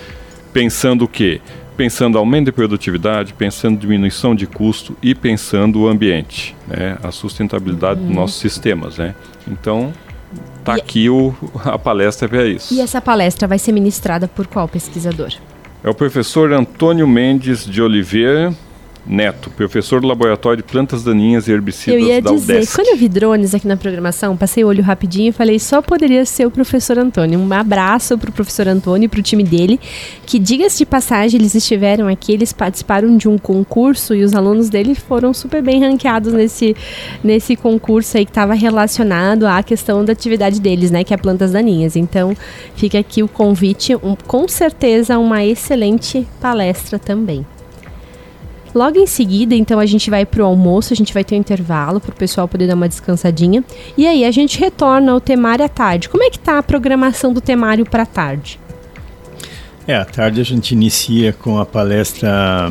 pensando 0.52 1.04
o 1.04 1.08
quê? 1.08 1.40
Pensando 1.76 2.16
aumento 2.16 2.46
de 2.46 2.52
produtividade, 2.52 3.34
pensando 3.34 3.78
diminuição 3.78 4.34
de 4.34 4.46
custo 4.46 4.96
e 5.02 5.14
pensando 5.14 5.80
o 5.82 5.88
ambiente, 5.88 6.56
né? 6.66 6.96
A 7.02 7.10
sustentabilidade 7.12 8.00
dos 8.00 8.14
nossos 8.14 8.40
sistemas, 8.40 8.96
né? 8.96 9.14
Então, 9.46 9.92
tá 10.64 10.76
E- 10.76 10.80
aqui 10.80 11.10
o, 11.10 11.34
a 11.64 11.78
palestra 11.78 12.28
para 12.28 12.46
isso. 12.46 12.72
E 12.72 12.80
essa 12.80 13.00
palestra 13.00 13.46
vai 13.46 13.58
ser 13.58 13.72
ministrada 13.72 14.26
por 14.26 14.46
qual 14.46 14.66
pesquisador? 14.66 15.32
É 15.84 15.90
o 15.90 15.94
professor 15.94 16.52
Antônio 16.52 17.06
Mendes 17.06 17.64
de 17.66 17.82
Oliveira 17.82 18.54
Neto, 19.08 19.50
professor 19.50 20.00
do 20.00 20.06
Laboratório 20.08 20.56
de 20.58 20.62
Plantas 20.68 21.04
Daninhas 21.04 21.46
e 21.46 21.52
Herbicidas 21.52 21.94
Eu 22.00 22.06
ia 22.08 22.20
da 22.20 22.32
dizer, 22.32 22.56
UDESC. 22.56 22.74
quando 22.74 22.88
eu 22.88 22.96
vi 22.96 23.08
drones 23.08 23.54
aqui 23.54 23.66
na 23.68 23.76
programação, 23.76 24.36
passei 24.36 24.64
o 24.64 24.66
olho 24.66 24.82
rapidinho 24.82 25.28
e 25.28 25.32
falei, 25.32 25.58
só 25.60 25.80
poderia 25.80 26.24
ser 26.26 26.44
o 26.46 26.50
professor 26.50 26.98
Antônio. 26.98 27.38
Um 27.38 27.52
abraço 27.52 28.18
pro 28.18 28.32
professor 28.32 28.66
Antônio 28.66 29.06
e 29.06 29.08
pro 29.08 29.22
time 29.22 29.44
dele, 29.44 29.78
que 30.26 30.38
diga-se 30.40 30.78
de 30.78 30.86
passagem, 30.86 31.38
eles 31.38 31.54
estiveram 31.54 32.08
aqui, 32.08 32.32
eles 32.32 32.52
participaram 32.52 33.16
de 33.16 33.28
um 33.28 33.38
concurso 33.38 34.12
e 34.14 34.24
os 34.24 34.34
alunos 34.34 34.68
dele 34.68 34.94
foram 34.96 35.32
super 35.32 35.62
bem 35.62 35.80
ranqueados 35.80 36.32
nesse, 36.32 36.74
nesse 37.22 37.54
concurso 37.54 38.16
aí 38.16 38.24
que 38.24 38.30
estava 38.32 38.54
relacionado 38.54 39.44
à 39.46 39.62
questão 39.62 40.04
da 40.04 40.12
atividade 40.12 40.60
deles, 40.60 40.90
né, 40.90 41.04
que 41.04 41.14
é 41.14 41.16
plantas 41.16 41.52
daninhas. 41.52 41.94
Então, 41.94 42.36
fica 42.74 42.98
aqui 42.98 43.22
o 43.22 43.28
convite, 43.28 43.94
um- 43.94 44.16
com 44.26 44.48
certeza 44.48 45.16
uma 45.16 45.44
excelente 45.44 46.26
palestra 46.40 46.98
também. 46.98 47.46
Logo 48.76 48.98
em 48.98 49.06
seguida, 49.06 49.54
então, 49.54 49.80
a 49.80 49.86
gente 49.86 50.10
vai 50.10 50.26
pro 50.26 50.44
almoço, 50.44 50.92
a 50.92 50.96
gente 50.96 51.14
vai 51.14 51.24
ter 51.24 51.34
um 51.34 51.38
intervalo 51.38 51.98
pro 51.98 52.14
pessoal 52.14 52.46
poder 52.46 52.66
dar 52.66 52.74
uma 52.74 52.86
descansadinha. 52.86 53.64
E 53.96 54.06
aí 54.06 54.22
a 54.22 54.30
gente 54.30 54.60
retorna 54.60 55.12
ao 55.12 55.18
temário 55.18 55.64
à 55.64 55.68
tarde. 55.68 56.10
Como 56.10 56.22
é 56.22 56.28
que 56.28 56.38
tá 56.38 56.58
a 56.58 56.62
programação 56.62 57.32
do 57.32 57.40
temário 57.40 57.86
para 57.86 58.04
tarde? 58.04 58.60
É, 59.88 59.96
à 59.96 60.04
tarde 60.04 60.42
a 60.42 60.44
gente 60.44 60.72
inicia 60.72 61.32
com 61.32 61.58
a 61.58 61.64
palestra 61.64 62.70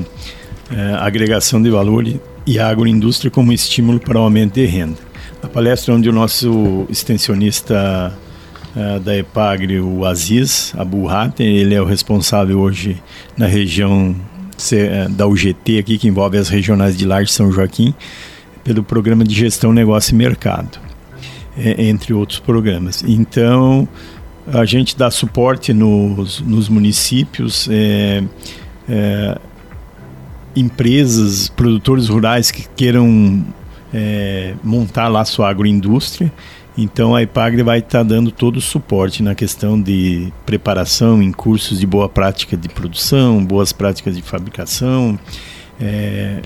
é, 0.72 0.94
Agregação 1.00 1.60
de 1.60 1.72
Valor 1.72 2.06
e- 2.46 2.60
Agroindústria 2.60 3.32
como 3.32 3.52
Estímulo 3.52 4.00
para 4.00 4.20
o 4.20 4.22
Aumento 4.22 4.54
de 4.54 4.66
Renda. 4.68 5.00
A 5.42 5.48
palestra 5.48 5.92
onde 5.92 6.08
o 6.08 6.14
nosso 6.14 6.86
extensionista 6.88 8.16
é, 8.76 9.00
da 9.00 9.18
EPAGRE, 9.18 9.80
o 9.80 10.06
Aziz 10.06 10.72
Abu 10.78 11.10
Hatem, 11.10 11.58
ele 11.58 11.74
é 11.74 11.82
o 11.82 11.86
responsável 11.86 12.60
hoje 12.60 13.02
na 13.36 13.48
região 13.48 14.16
da 15.12 15.28
UGT 15.28 15.80
aqui, 15.80 15.98
que 15.98 16.08
envolve 16.08 16.38
as 16.38 16.50
regionais 16.50 16.98
de 16.98 17.06
Laje 17.06 17.32
São 17.32 17.52
Joaquim, 17.52 17.94
pelo 18.64 18.84
programa 18.84 19.24
de 19.24 19.34
gestão, 19.34 19.72
negócio 19.72 20.14
e 20.14 20.16
mercado, 20.16 20.80
é, 21.58 21.86
entre 21.88 22.14
outros 22.14 22.40
programas. 22.40 23.04
Então, 23.08 23.88
a 24.48 24.66
gente 24.66 24.98
dá 24.98 25.10
suporte 25.12 25.74
nos, 25.74 26.42
nos 26.42 26.70
municípios, 26.70 27.68
é, 27.70 28.24
é, 28.90 29.38
empresas, 30.56 31.50
produtores 31.50 32.08
rurais 32.10 32.50
que 32.50 32.68
queiram 32.76 33.46
é, 33.94 34.56
montar 34.64 35.08
lá 35.10 35.24
sua 35.26 35.50
agroindústria 35.50 36.32
Então 36.78 37.16
a 37.16 37.22
IPAGRE 37.22 37.64
vai 37.64 37.80
estar 37.80 38.00
tá 38.00 38.04
dando 38.04 38.32
todo 38.32 38.58
o 38.58 38.62
suporte 38.62 39.24
na 39.24 39.34
questão 39.34 39.82
de 39.82 40.32
preparação 40.46 41.22
em 41.22 41.32
cursos 41.32 41.80
de 41.80 41.88
boa 41.88 42.10
prática 42.10 42.58
de 42.58 42.68
produção, 42.68 43.44
boas 43.44 43.72
práticas 43.72 44.16
de 44.16 44.22
fabricação. 44.22 45.18
É, 45.80 46.42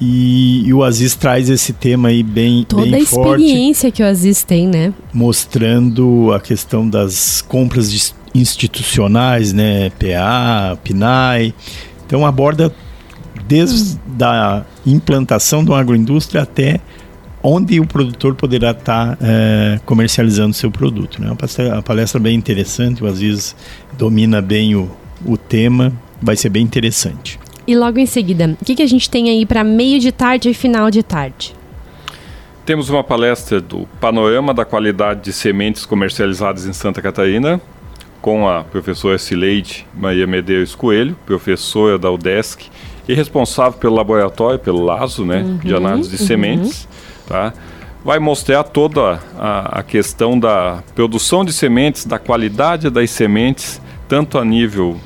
e, 0.00 0.66
e, 0.66 0.72
o 0.72 0.82
Aziz 0.82 1.14
traz 1.14 1.50
esse 1.50 1.74
tema 1.74 2.08
aí 2.08 2.22
bem, 2.22 2.64
Toda 2.66 2.82
bem 2.82 2.94
a 2.94 2.98
experiência 2.98 3.88
forte, 3.88 3.96
que 3.96 4.02
o 4.02 4.06
Aziz 4.06 4.42
tem, 4.42 4.66
né? 4.66 4.94
Mostrando 5.12 6.32
a 6.32 6.40
questão 6.40 6.88
das 6.88 7.42
compras 7.42 8.14
institucionais, 8.34 9.52
né? 9.52 9.90
PA, 9.90 10.78
PNAE. 10.82 11.54
Então 12.06 12.24
aborda 12.24 12.74
desde 13.46 13.98
a 14.22 14.64
implantação 14.86 15.62
da 15.62 15.78
agroindústria 15.78 16.42
até 16.42 16.80
onde 17.42 17.80
o 17.80 17.86
produtor 17.86 18.34
poderá 18.34 18.72
estar 18.72 19.16
tá, 19.16 19.18
é, 19.20 19.80
comercializando 19.84 20.54
seu 20.54 20.70
produto. 20.70 21.20
Né? 21.20 21.28
Uma 21.28 21.36
palestra, 21.36 21.74
uma 21.74 21.82
palestra 21.82 22.20
bem 22.20 22.36
interessante, 22.36 23.02
o 23.02 23.06
Aziz 23.06 23.56
domina 23.96 24.42
bem 24.42 24.74
o, 24.74 24.90
o 25.24 25.36
tema, 25.36 25.92
vai 26.20 26.36
ser 26.36 26.50
bem 26.50 26.62
interessante. 26.62 27.38
E 27.66 27.76
logo 27.76 27.98
em 27.98 28.06
seguida, 28.06 28.56
o 28.60 28.64
que, 28.64 28.74
que 28.74 28.82
a 28.82 28.86
gente 28.86 29.08
tem 29.08 29.30
aí 29.30 29.46
para 29.46 29.62
meio 29.62 30.00
de 30.00 30.12
tarde 30.12 30.50
e 30.50 30.54
final 30.54 30.90
de 30.90 31.02
tarde? 31.02 31.54
Temos 32.66 32.88
uma 32.88 33.02
palestra 33.02 33.60
do 33.60 33.86
Panorama 34.00 34.52
da 34.52 34.64
Qualidade 34.64 35.22
de 35.22 35.32
Sementes 35.32 35.86
Comercializadas 35.86 36.66
em 36.66 36.72
Santa 36.72 37.00
Catarina, 37.00 37.60
com 38.20 38.48
a 38.48 38.62
professora 38.62 39.16
Sileide 39.18 39.86
Maria 39.94 40.26
Medeiros 40.26 40.74
Coelho, 40.74 41.16
professora 41.24 41.98
da 41.98 42.10
UDESC 42.10 42.66
e 43.08 43.14
responsável 43.14 43.78
pelo 43.78 43.96
laboratório, 43.96 44.58
pelo 44.58 44.84
LASO, 44.84 45.24
né, 45.24 45.40
uhum, 45.40 45.56
de 45.56 45.74
análise 45.74 46.10
de 46.10 46.20
uhum. 46.20 46.26
sementes 46.26 46.88
tá? 47.30 47.54
vai 48.04 48.18
mostrar 48.18 48.64
toda 48.64 49.20
a, 49.38 49.78
a, 49.78 49.82
questão 49.84 50.38
da 50.38 50.82
produção 50.94 51.44
de 51.44 51.52
sementes, 51.52 52.04
da 52.04 52.18
qualidade 52.18 52.90
das 52.90 53.10
sementes, 53.10 53.80
tanto 54.08 54.36
a 54.36 54.44
nível 54.44 54.98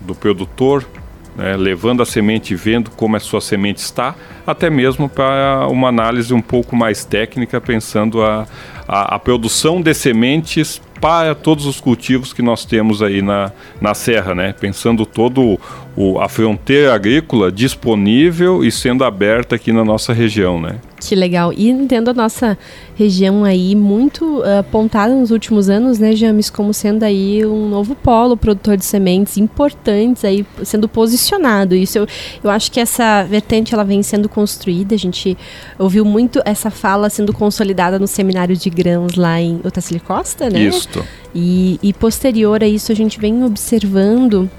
do 0.00 0.14
produtor, 0.14 0.86
né, 1.34 1.56
levando 1.56 2.02
a 2.02 2.06
semente 2.06 2.52
e 2.52 2.56
vendo 2.56 2.90
como 2.90 3.16
a 3.16 3.20
sua 3.20 3.40
semente 3.40 3.80
está, 3.80 4.14
até 4.46 4.68
mesmo 4.68 5.08
para 5.08 5.66
uma 5.70 5.88
análise 5.88 6.34
um 6.34 6.42
pouco 6.42 6.76
mais 6.76 7.04
técnica, 7.04 7.60
pensando 7.60 8.22
a, 8.22 8.46
a, 8.86 9.14
a 9.14 9.18
produção 9.18 9.80
de 9.80 9.94
sementes 9.94 10.82
para 11.00 11.34
todos 11.34 11.66
os 11.66 11.80
cultivos 11.80 12.32
que 12.32 12.42
nós 12.42 12.64
temos 12.64 13.02
aí 13.02 13.22
na, 13.22 13.52
na 13.80 13.94
serra, 13.94 14.34
né? 14.34 14.52
Pensando 14.52 15.04
todo 15.04 15.58
o, 15.96 16.18
a 16.20 16.28
fronteira 16.28 16.94
agrícola 16.94 17.50
disponível 17.50 18.64
e 18.64 18.70
sendo 18.70 19.04
aberta 19.04 19.56
aqui 19.56 19.72
na 19.72 19.84
nossa 19.84 20.12
região, 20.12 20.60
né? 20.60 20.78
Que 21.00 21.14
legal. 21.14 21.52
E 21.52 21.72
tendo 21.86 22.10
a 22.10 22.14
nossa 22.14 22.58
região 22.94 23.44
aí 23.44 23.74
muito 23.74 24.38
uh, 24.40 24.60
apontada 24.60 25.14
nos 25.14 25.30
últimos 25.30 25.68
anos, 25.68 25.98
né, 25.98 26.16
James, 26.16 26.48
como 26.48 26.72
sendo 26.72 27.02
aí 27.02 27.44
um 27.44 27.68
novo 27.68 27.94
polo 27.94 28.36
produtor 28.36 28.76
de 28.76 28.84
sementes 28.84 29.36
importantes 29.36 30.24
aí 30.24 30.44
sendo 30.64 30.88
posicionado. 30.88 31.74
Isso 31.74 31.98
eu, 31.98 32.06
eu 32.42 32.50
acho 32.50 32.72
que 32.72 32.80
essa 32.80 33.22
vertente 33.24 33.74
ela 33.74 33.84
vem 33.84 34.02
sendo 34.02 34.28
construída. 34.28 34.94
A 34.94 34.98
gente 34.98 35.36
ouviu 35.78 36.04
muito 36.04 36.40
essa 36.44 36.70
fala 36.70 37.10
sendo 37.10 37.32
consolidada 37.32 37.98
no 37.98 38.06
seminário 38.06 38.56
de 38.56 38.70
grãos 38.70 39.14
lá 39.16 39.40
em 39.40 39.60
Otacílio 39.62 40.02
Costa, 40.02 40.48
né? 40.48 40.60
Isso. 40.60 40.85
E, 41.34 41.78
e 41.82 41.92
posterior 41.92 42.62
a 42.62 42.68
isso 42.68 42.90
a 42.90 42.94
gente 42.94 43.20
vem 43.20 43.44
observando 43.44 44.50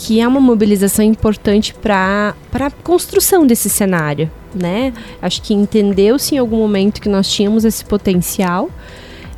que 0.00 0.18
é 0.20 0.26
uma 0.26 0.40
mobilização 0.40 1.04
importante 1.04 1.74
para 1.74 2.34
a 2.54 2.70
construção 2.70 3.46
desse 3.46 3.68
cenário, 3.68 4.30
né? 4.54 4.94
Acho 5.20 5.42
que 5.42 5.52
entendeu-se 5.52 6.34
em 6.34 6.38
algum 6.38 6.56
momento 6.56 7.02
que 7.02 7.08
nós 7.08 7.30
tínhamos 7.30 7.66
esse 7.66 7.84
potencial 7.84 8.70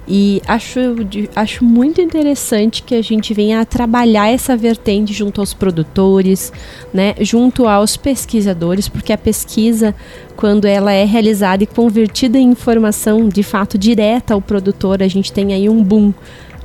e 0.07 0.43
acho, 0.49 0.81
acho 1.35 1.65
muito 1.65 2.01
interessante 2.01 2.83
que 2.83 2.95
a 2.95 3.03
gente 3.03 3.33
venha 3.33 3.61
a 3.61 3.65
trabalhar 3.65 4.29
essa 4.29 4.57
vertente 4.57 5.13
junto 5.13 5.41
aos 5.41 5.55
produtores, 5.55 6.53
né, 6.93 7.15
junto 7.21 7.69
aos 7.69 7.97
pesquisadores, 7.97 8.89
porque 8.89 9.13
a 9.13 9.19
pesquisa, 9.19 9.95
quando 10.35 10.65
ela 10.65 10.93
é 10.93 11.05
realizada 11.05 11.63
e 11.63 11.67
convertida 11.67 12.37
em 12.37 12.51
informação 12.51 13.29
de 13.29 13.43
fato 13.43 13.79
direta 13.79 14.35
ao 14.35 14.41
produtor, 14.41 15.03
a 15.03 15.09
gente 15.09 15.33
tem 15.33 15.53
aí 15.53 15.69
um 15.69 15.83
boom 15.83 16.13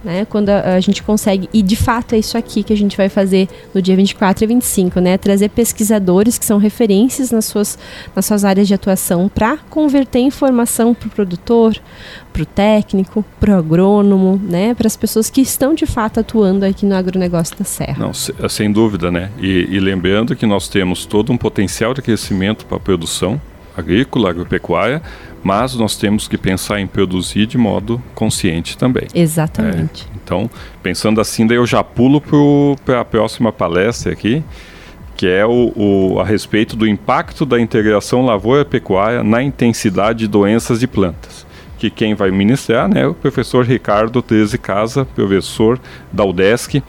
né? 0.08 0.24
Quando 0.24 0.50
a, 0.50 0.76
a, 0.76 0.80
gente 0.80 1.04
consegue, 1.04 1.50
e 1.54 1.62
de 1.62 1.76
fato 1.76 2.16
é 2.16 2.18
isso 2.18 2.38
aqui 2.38 2.64
que 2.64 2.72
a 2.72 2.78
gente 2.78 2.96
vai 2.96 3.10
fazer 3.10 3.50
no 3.74 3.82
dia 3.82 3.94
24 3.94 4.46
e 4.46 4.48
25, 4.48 5.02
né? 5.02 5.18
Trazer 5.18 5.50
pesquisadores 5.50 6.38
que 6.38 6.46
são 6.46 6.58
referências 6.58 7.30
nas 7.30 7.44
suas, 7.44 7.78
nas 8.16 8.26
suas 8.26 8.46
áreas 8.46 8.70
de 8.70 8.74
atuação 8.74 9.28
para 9.28 9.58
converter 9.70 10.20
informação 10.20 10.94
para 10.94 11.08
o 11.08 11.12
produtor, 11.12 11.76
para 12.32 12.42
o 12.42 12.46
técnico, 12.46 13.26
para 13.38 13.54
o 13.54 13.58
agrônomo, 13.58 14.42
né? 14.42 14.74
Para 14.74 14.88
as 14.88 14.96
pessoas 14.96 15.30
que 15.30 15.42
estão 15.42 15.74
de 15.74 15.86
fato 15.86 16.22
atuando 16.22 16.64
aqui 16.64 16.86
no 16.86 16.96
agronegócio 16.96 17.58
da 17.58 17.66
Serra. 17.66 17.98
Não, 18.00 18.14
sem 18.14 18.72
dúvida, 18.72 19.12
né? 19.12 19.30
E, 19.42 19.68
e 19.70 19.78
lembrando 19.78 20.38
que 20.38 20.46
nós 20.46 20.70
temos 20.70 21.06
todo 21.06 21.34
um 21.34 21.38
potencial 21.38 21.94
de 21.94 22.02
crescimento 22.02 22.66
para 22.66 22.78
a 22.78 22.80
produção 22.80 23.42
agrícola, 23.76 24.30
agropecuária, 24.30 25.02
mas 25.48 25.76
nós 25.76 25.96
temos 25.96 26.28
que 26.28 26.38
pensar 26.38 26.82
em 26.82 26.86
produzir 26.86 27.46
de 27.46 27.58
modo 27.58 28.04
consciente 28.14 28.78
também. 28.78 29.08
Exatamente. 29.16 30.06
É, 30.12 30.18
então, 30.22 30.50
pensando 30.84 31.22
assim, 31.22 31.48
daí 31.48 31.56
eu 31.56 31.66
já 31.66 31.82
pulo 31.82 32.22
para 32.84 33.00
a 33.00 33.06
próxima 33.06 33.50
palestra 33.50 34.12
aqui, 34.12 34.44
que 35.16 35.26
é 35.26 35.46
o, 35.46 35.72
o, 35.74 36.20
a 36.20 36.26
respeito 36.26 36.76
do 36.76 36.86
impacto 36.86 37.46
da 37.46 37.62
integração 37.62 38.26
lavoura-pecuária 38.26 39.24
na 39.24 39.42
intensidade 39.42 40.20
de 40.20 40.28
doenças 40.28 40.82
de 40.82 40.88
plantas. 40.88 41.48
Que 41.80 41.90
quem 41.90 42.14
vai 42.14 42.30
ministrar 42.30 42.90
né, 42.90 43.04
é 43.04 43.08
o 43.08 43.14
professor 43.14 43.64
Ricardo 43.64 44.22
Treze 44.22 44.58
Casa, 44.58 45.06
professor 45.06 45.80
da 46.12 46.26
UDESC, 46.26 46.84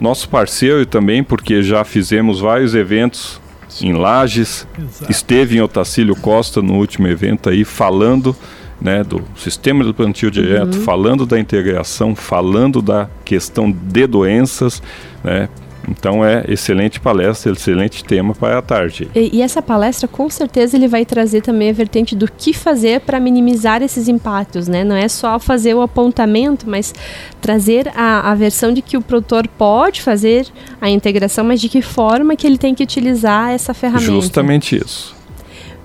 nosso 0.00 0.28
parceiro 0.28 0.86
também, 0.86 1.24
porque 1.24 1.64
já 1.64 1.82
fizemos 1.82 2.38
vários 2.38 2.76
eventos 2.76 3.40
em 3.82 3.92
Lages, 3.92 4.66
Exato. 4.78 5.10
esteve 5.10 5.56
em 5.56 5.60
Otacílio 5.60 6.16
Costa 6.16 6.60
no 6.62 6.74
último 6.74 7.06
evento 7.08 7.48
aí 7.48 7.64
falando 7.64 8.36
né, 8.80 9.02
do 9.02 9.22
sistema 9.36 9.84
de 9.84 9.92
plantio 9.92 10.30
direto, 10.30 10.76
uhum. 10.76 10.84
falando 10.84 11.26
da 11.26 11.38
integração, 11.38 12.14
falando 12.14 12.80
da 12.80 13.08
questão 13.24 13.70
de 13.70 14.06
doenças, 14.06 14.82
né, 15.22 15.48
então 15.90 16.24
é 16.24 16.44
excelente 16.48 17.00
palestra, 17.00 17.52
excelente 17.52 18.04
tema 18.04 18.34
para 18.34 18.58
a 18.58 18.62
tarde. 18.62 19.08
E, 19.14 19.38
e, 19.38 19.42
essa 19.42 19.62
palestra, 19.62 20.06
com 20.08 20.28
certeza, 20.30 20.76
ele 20.76 20.88
vai 20.88 21.04
trazer 21.04 21.40
também 21.40 21.70
a 21.70 21.72
vertente 21.72 22.14
do 22.14 22.30
que 22.30 22.52
fazer 22.52 23.00
para 23.00 23.20
minimizar 23.20 23.82
esses 23.82 24.08
impactos, 24.08 24.68
né? 24.68 24.84
Não 24.84 24.96
é 24.96 25.08
só 25.08 25.38
fazer 25.38 25.74
o 25.74 25.82
apontamento, 25.82 26.68
mas 26.68 26.94
trazer 27.40 27.90
a, 27.94 28.30
a 28.30 28.34
versão 28.34 28.72
de 28.72 28.82
que 28.82 28.96
o 28.96 29.02
produtor 29.02 29.46
pode 29.48 30.02
fazer 30.02 30.46
a 30.80 30.90
integração, 30.90 31.44
mas 31.44 31.60
de 31.60 31.68
que 31.68 31.82
forma 31.82 32.36
que 32.36 32.46
ele 32.46 32.58
tem 32.58 32.74
que 32.74 32.82
utilizar 32.82 33.50
essa 33.50 33.74
ferramenta. 33.74 34.12
Justamente 34.12 34.76
isso. 34.76 35.17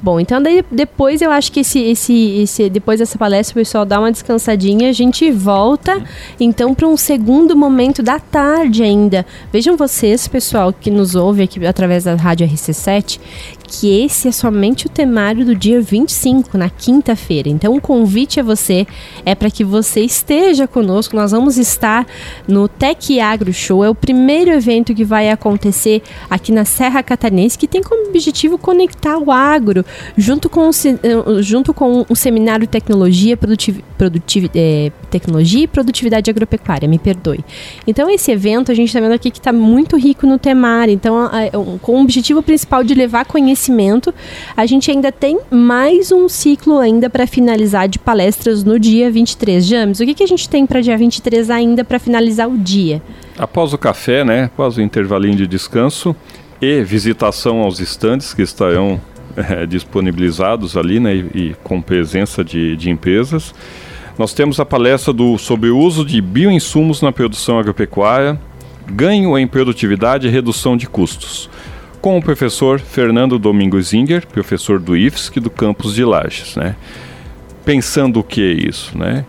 Bom, 0.03 0.19
então 0.19 0.43
daí 0.43 0.65
depois 0.69 1.21
eu 1.21 1.31
acho 1.31 1.49
que 1.49 1.61
esse, 1.61 1.79
esse, 1.79 2.41
esse 2.41 2.69
depois 2.69 2.99
dessa 2.99 3.17
palestra 3.17 3.53
o 3.53 3.61
pessoal 3.61 3.85
dá 3.85 4.01
uma 4.01 4.11
descansadinha, 4.11 4.89
a 4.89 4.91
gente 4.91 5.31
volta 5.31 6.03
então 6.37 6.75
para 6.75 6.85
um 6.85 6.97
segundo 6.97 7.55
momento 7.55 8.03
da 8.03 8.19
tarde 8.19 8.83
ainda. 8.83 9.25
Vejam 9.49 9.77
vocês, 9.77 10.27
pessoal 10.27 10.73
que 10.73 10.91
nos 10.91 11.15
ouve 11.15 11.43
aqui 11.43 11.65
através 11.65 12.03
da 12.03 12.15
rádio 12.15 12.45
RC7, 12.45 13.17
que 13.79 14.03
esse 14.03 14.27
é 14.27 14.31
somente 14.31 14.85
o 14.85 14.89
temário 14.89 15.43
do 15.43 15.55
dia 15.55 15.81
25, 15.81 16.57
na 16.57 16.69
quinta-feira. 16.69 17.49
Então, 17.49 17.75
o 17.75 17.81
convite 17.81 18.39
a 18.39 18.43
você 18.43 18.85
é 19.25 19.33
para 19.33 19.49
que 19.49 19.63
você 19.63 20.01
esteja 20.01 20.67
conosco. 20.67 21.15
Nós 21.15 21.31
vamos 21.31 21.57
estar 21.57 22.05
no 22.47 22.67
Tec 22.67 23.19
Agro 23.19 23.51
Show. 23.51 23.83
É 23.83 23.89
o 23.89 23.95
primeiro 23.95 24.51
evento 24.51 24.93
que 24.93 25.03
vai 25.03 25.31
acontecer 25.31 26.03
aqui 26.29 26.51
na 26.51 26.65
Serra 26.65 27.01
Catarinense, 27.01 27.57
que 27.57 27.67
tem 27.67 27.81
como 27.81 28.09
objetivo 28.09 28.59
conectar 28.59 29.17
o 29.17 29.31
agro 29.31 29.83
junto 30.15 30.49
com 30.49 30.69
o, 30.69 30.71
eh, 30.71 31.41
junto 31.41 31.73
com 31.73 32.05
o 32.07 32.15
seminário 32.15 32.67
Tecnologia, 32.67 33.35
Produtiv, 33.35 33.83
Produtiv, 33.97 34.51
é, 34.53 34.91
Tecnologia 35.09 35.63
e 35.63 35.67
Produtividade 35.67 36.29
Agropecuária, 36.29 36.87
me 36.87 36.99
perdoe. 36.99 37.43
Então, 37.87 38.07
esse 38.07 38.31
evento, 38.31 38.71
a 38.71 38.75
gente 38.75 38.89
está 38.89 38.99
vendo 38.99 39.13
aqui 39.13 39.31
que 39.31 39.39
está 39.39 39.51
muito 39.51 39.97
rico 39.97 40.27
no 40.27 40.37
temário. 40.37 40.93
Então, 40.93 41.29
com 41.81 41.97
o 41.97 42.01
objetivo 42.01 42.43
principal 42.43 42.83
de 42.83 42.93
levar 42.93 43.25
conhecimento 43.25 43.62
conhecimento. 43.63 44.13
A 44.55 44.65
gente 44.65 44.91
ainda 44.91 45.11
tem 45.11 45.39
mais 45.49 46.11
um 46.11 46.27
ciclo 46.27 46.79
ainda 46.79 47.09
para 47.09 47.25
finalizar 47.25 47.87
de 47.87 47.97
palestras 47.97 48.63
no 48.63 48.79
dia 48.79 49.09
23. 49.09 49.65
James, 49.65 49.99
o 49.99 50.05
que, 50.05 50.13
que 50.13 50.23
a 50.23 50.27
gente 50.27 50.49
tem 50.49 50.65
para 50.65 50.81
dia 50.81 50.97
23 50.97 51.49
ainda 51.49 51.83
para 51.83 51.99
finalizar 51.99 52.49
o 52.49 52.57
dia? 52.57 53.01
Após 53.37 53.73
o 53.73 53.77
café, 53.77 54.23
né, 54.23 54.45
após 54.45 54.77
o 54.77 54.81
intervalinho 54.81 55.35
de 55.35 55.47
descanso 55.47 56.15
e 56.61 56.83
visitação 56.83 57.59
aos 57.59 57.79
estandes 57.79 58.33
que 58.33 58.41
estarão 58.41 58.99
é, 59.35 59.65
disponibilizados 59.65 60.75
ali, 60.75 60.99
né, 60.99 61.15
e, 61.15 61.19
e 61.33 61.55
com 61.63 61.81
presença 61.81 62.43
de, 62.43 62.75
de 62.75 62.89
empresas. 62.89 63.53
Nós 64.17 64.33
temos 64.33 64.59
a 64.59 64.65
palestra 64.65 65.11
do, 65.11 65.37
sobre 65.37 65.69
o 65.69 65.77
uso 65.77 66.05
de 66.05 66.21
bioinsumos 66.21 67.01
na 67.01 67.11
produção 67.11 67.57
agropecuária, 67.57 68.39
ganho 68.85 69.37
em 69.37 69.47
produtividade 69.47 70.27
e 70.27 70.29
redução 70.29 70.77
de 70.77 70.87
custos 70.87 71.49
com 72.03 72.19
o 72.19 72.21
professor 72.21 72.79
Fernando 72.79 73.39
Domingos 73.39 73.87
Zinger, 73.87 74.27
professor 74.27 74.79
do 74.79 74.95
IFSC 74.95 75.39
do 75.39 75.49
campus 75.49 75.95
de 75.95 76.05
Lages. 76.05 76.55
Né? 76.55 76.75
pensando 77.63 78.19
o 78.19 78.23
que 78.23 78.41
é 78.41 78.67
isso, 78.67 78.97
né? 78.97 79.25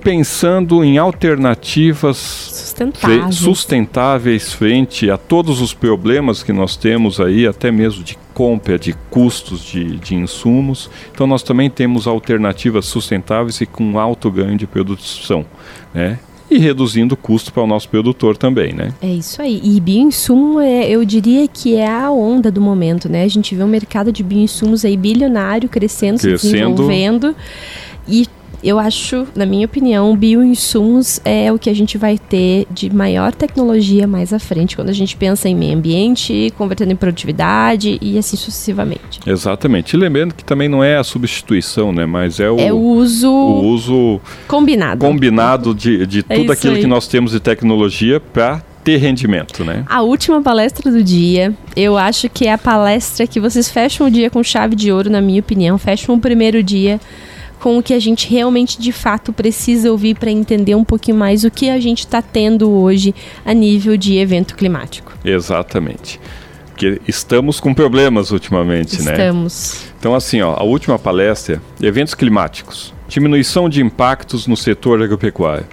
Pensando 0.00 0.84
em 0.84 0.98
alternativas 0.98 2.16
sustentáveis. 2.16 3.34
sustentáveis 3.34 4.52
frente 4.52 5.10
a 5.10 5.18
todos 5.18 5.60
os 5.60 5.74
problemas 5.74 6.44
que 6.44 6.52
nós 6.52 6.76
temos 6.76 7.18
aí, 7.18 7.44
até 7.44 7.72
mesmo 7.72 8.04
de 8.04 8.16
compra, 8.32 8.78
de 8.78 8.92
custos 9.10 9.64
de, 9.64 9.96
de 9.96 10.14
insumos. 10.14 10.88
Então 11.12 11.26
nós 11.26 11.42
também 11.42 11.68
temos 11.68 12.06
alternativas 12.06 12.86
sustentáveis 12.86 13.60
e 13.60 13.66
com 13.66 13.98
alto 13.98 14.30
ganho 14.30 14.56
de 14.56 14.66
produção, 14.66 15.44
né? 15.92 16.20
E 16.50 16.58
reduzindo 16.58 17.14
o 17.14 17.16
custo 17.16 17.52
para 17.52 17.62
o 17.62 17.66
nosso 17.66 17.88
produtor 17.88 18.36
também, 18.36 18.72
né? 18.72 18.92
É 19.02 19.08
isso 19.08 19.42
aí. 19.42 19.60
E 19.62 19.80
bioinsumo, 19.80 20.60
é, 20.60 20.88
eu 20.88 21.04
diria 21.04 21.46
que 21.48 21.74
é 21.74 21.88
a 21.88 22.10
onda 22.10 22.50
do 22.50 22.60
momento, 22.60 23.08
né? 23.08 23.24
A 23.24 23.28
gente 23.28 23.54
vê 23.54 23.62
um 23.62 23.68
mercado 23.68 24.12
de 24.12 24.22
bioinsumos 24.22 24.84
aí 24.84 24.96
bilionário 24.96 25.68
crescendo, 25.68 26.20
crescendo. 26.20 26.38
se 26.38 26.52
desenvolvendo. 26.52 27.34
E 28.08 28.26
eu 28.66 28.80
acho, 28.80 29.28
na 29.36 29.46
minha 29.46 29.64
opinião, 29.64 30.16
bioinsumos 30.16 31.20
é 31.24 31.52
o 31.52 31.58
que 31.58 31.70
a 31.70 31.74
gente 31.74 31.96
vai 31.96 32.18
ter 32.18 32.66
de 32.68 32.92
maior 32.92 33.32
tecnologia 33.32 34.08
mais 34.08 34.32
à 34.32 34.40
frente, 34.40 34.74
quando 34.74 34.88
a 34.88 34.92
gente 34.92 35.16
pensa 35.16 35.48
em 35.48 35.54
meio 35.54 35.76
ambiente, 35.76 36.52
convertendo 36.58 36.92
em 36.92 36.96
produtividade 36.96 37.96
e 38.00 38.18
assim 38.18 38.36
sucessivamente. 38.36 39.20
Exatamente. 39.24 39.94
E 39.94 39.96
lembrando 39.96 40.34
que 40.34 40.44
também 40.44 40.68
não 40.68 40.82
é 40.82 40.96
a 40.96 41.04
substituição, 41.04 41.92
né? 41.92 42.04
Mas 42.06 42.40
é 42.40 42.50
o, 42.50 42.58
é 42.58 42.72
o 42.72 42.76
uso, 42.76 43.30
o 43.30 43.66
uso 43.66 44.20
combinado, 44.48 45.06
combinado 45.06 45.72
de, 45.72 46.04
de 46.04 46.24
é 46.28 46.36
tudo 46.36 46.50
aquilo 46.50 46.74
aí. 46.74 46.80
que 46.80 46.88
nós 46.88 47.06
temos 47.06 47.30
de 47.30 47.38
tecnologia 47.38 48.18
para 48.18 48.60
ter 48.82 48.96
rendimento, 48.96 49.64
né? 49.64 49.84
A 49.88 50.02
última 50.02 50.42
palestra 50.42 50.90
do 50.90 51.04
dia, 51.04 51.54
eu 51.76 51.96
acho 51.96 52.28
que 52.28 52.46
é 52.46 52.52
a 52.52 52.58
palestra 52.58 53.26
que 53.28 53.38
vocês 53.38 53.70
fecham 53.70 54.08
o 54.08 54.10
dia 54.10 54.28
com 54.28 54.42
chave 54.42 54.74
de 54.74 54.90
ouro, 54.90 55.08
na 55.08 55.20
minha 55.20 55.40
opinião. 55.40 55.78
Fecham 55.78 56.16
o 56.16 56.20
primeiro 56.20 56.62
dia 56.62 57.00
com 57.60 57.78
o 57.78 57.82
que 57.82 57.94
a 57.94 57.98
gente 57.98 58.28
realmente 58.28 58.80
de 58.80 58.92
fato 58.92 59.32
precisa 59.32 59.90
ouvir 59.90 60.16
para 60.16 60.30
entender 60.30 60.74
um 60.74 60.84
pouquinho 60.84 61.16
mais 61.16 61.44
o 61.44 61.50
que 61.50 61.70
a 61.70 61.80
gente 61.80 62.00
está 62.00 62.20
tendo 62.20 62.70
hoje 62.70 63.14
a 63.44 63.52
nível 63.52 63.96
de 63.96 64.16
evento 64.18 64.54
climático. 64.54 65.12
Exatamente. 65.24 66.20
Porque 66.66 67.00
estamos 67.08 67.58
com 67.58 67.72
problemas 67.72 68.30
ultimamente, 68.30 68.98
estamos. 68.98 69.06
né? 69.06 69.12
Estamos. 69.12 69.86
Então, 69.98 70.14
assim, 70.14 70.42
ó, 70.42 70.54
a 70.54 70.62
última 70.62 70.98
palestra, 70.98 71.60
eventos 71.82 72.14
climáticos, 72.14 72.92
diminuição 73.08 73.68
de 73.68 73.82
impactos 73.82 74.46
no 74.46 74.56
setor 74.56 75.02
agropecuário. 75.02 75.66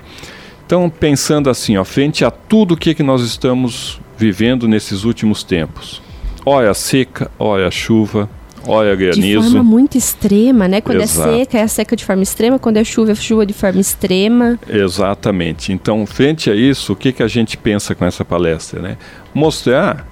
Então, 0.65 0.89
pensando 0.89 1.49
assim, 1.49 1.75
ó, 1.75 1.83
frente 1.83 2.23
a 2.23 2.31
tudo 2.31 2.73
o 2.73 2.77
que, 2.77 2.95
que 2.95 3.03
nós 3.03 3.21
estamos 3.21 3.99
vivendo 4.17 4.67
nesses 4.67 5.03
últimos 5.03 5.43
tempos. 5.43 6.01
Olha 6.45 6.71
a 6.71 6.73
seca, 6.73 7.29
olha 7.37 7.67
a 7.67 7.71
chuva, 7.71 8.29
Olha, 8.67 8.95
granizo. 8.95 9.41
De 9.41 9.51
forma 9.51 9.63
muito 9.63 9.97
extrema, 9.97 10.67
né? 10.67 10.81
Quando 10.81 11.01
é 11.01 11.03
Exato. 11.03 11.29
é 11.29 11.39
seca, 11.39 11.57
é 11.57 11.67
seca 11.67 11.95
de 11.95 12.05
forma 12.05 12.23
extrema. 12.23 12.57
Quando 12.59 12.77
é 12.77 12.83
chuva, 12.83 13.11
é 13.11 13.15
chuva 13.15 13.45
de 13.45 13.53
forma 13.53 13.79
extrema. 13.79 14.59
Exatamente. 14.69 15.71
Então, 15.73 16.05
frente 16.05 16.49
a 16.49 16.55
isso, 16.55 16.93
o 16.93 16.95
que, 16.95 17.11
que 17.11 17.23
a 17.23 17.27
gente 17.27 17.57
pensa 17.57 17.93
com 17.93 18.05
essa 18.05 18.23
palestra, 18.23 18.81
né? 18.81 18.97
Mostrar 19.33 20.07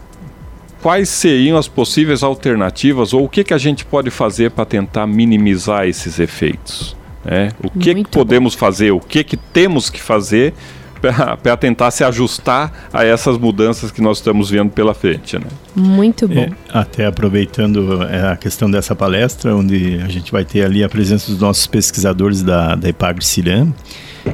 quais 0.82 1.10
seriam 1.10 1.58
as 1.58 1.68
possíveis 1.68 2.24
alternativas 2.24 3.14
ou 3.14 3.26
o 3.26 3.30
que, 3.30 3.44
que 3.44 3.54
a 3.54 3.58
gente 3.58 3.86
pode 3.86 4.10
fazer 4.10 4.52
para 4.52 4.66
tentar 4.66 5.06
minimizar 5.08 5.88
esses 5.88 6.20
efeitos. 6.20 6.96
Né? 7.24 7.52
O 7.64 7.70
que, 7.70 7.94
que 7.94 8.04
podemos 8.06 8.56
bom. 8.56 8.60
fazer, 8.60 8.92
o 8.92 9.00
que, 9.00 9.24
que 9.24 9.38
temos 9.38 9.90
que 9.90 10.02
fazer 10.02 10.54
para 11.02 11.58
tentar 11.58 11.92
se 11.92 12.04
ajustar 12.04 12.72
a 12.94 13.04
essas 13.04 13.38
mudanças 13.38 13.92
que 13.92 14.02
nós 14.02 14.18
estamos 14.18 14.50
vendo 14.50 14.70
pela 14.70 14.94
frente. 14.94 15.38
Né? 15.38 15.46
Muito 15.76 16.28
bom. 16.28 16.40
É, 16.40 16.52
até 16.72 17.06
aproveitando 17.06 18.04
é, 18.04 18.32
a 18.32 18.38
questão 18.38 18.70
dessa 18.70 18.96
palestra, 18.96 19.56
onde 19.56 20.00
a 20.04 20.08
gente 20.08 20.32
vai 20.32 20.46
ter 20.46 20.64
ali 20.64 20.84
a 20.84 20.90
presença 20.90 21.32
dos 21.32 21.42
nossos 21.42 21.66
pesquisadores 21.68 22.44
da, 22.44 22.76
da 22.76 22.88
epagre 22.90 23.26
ciram 23.26 23.74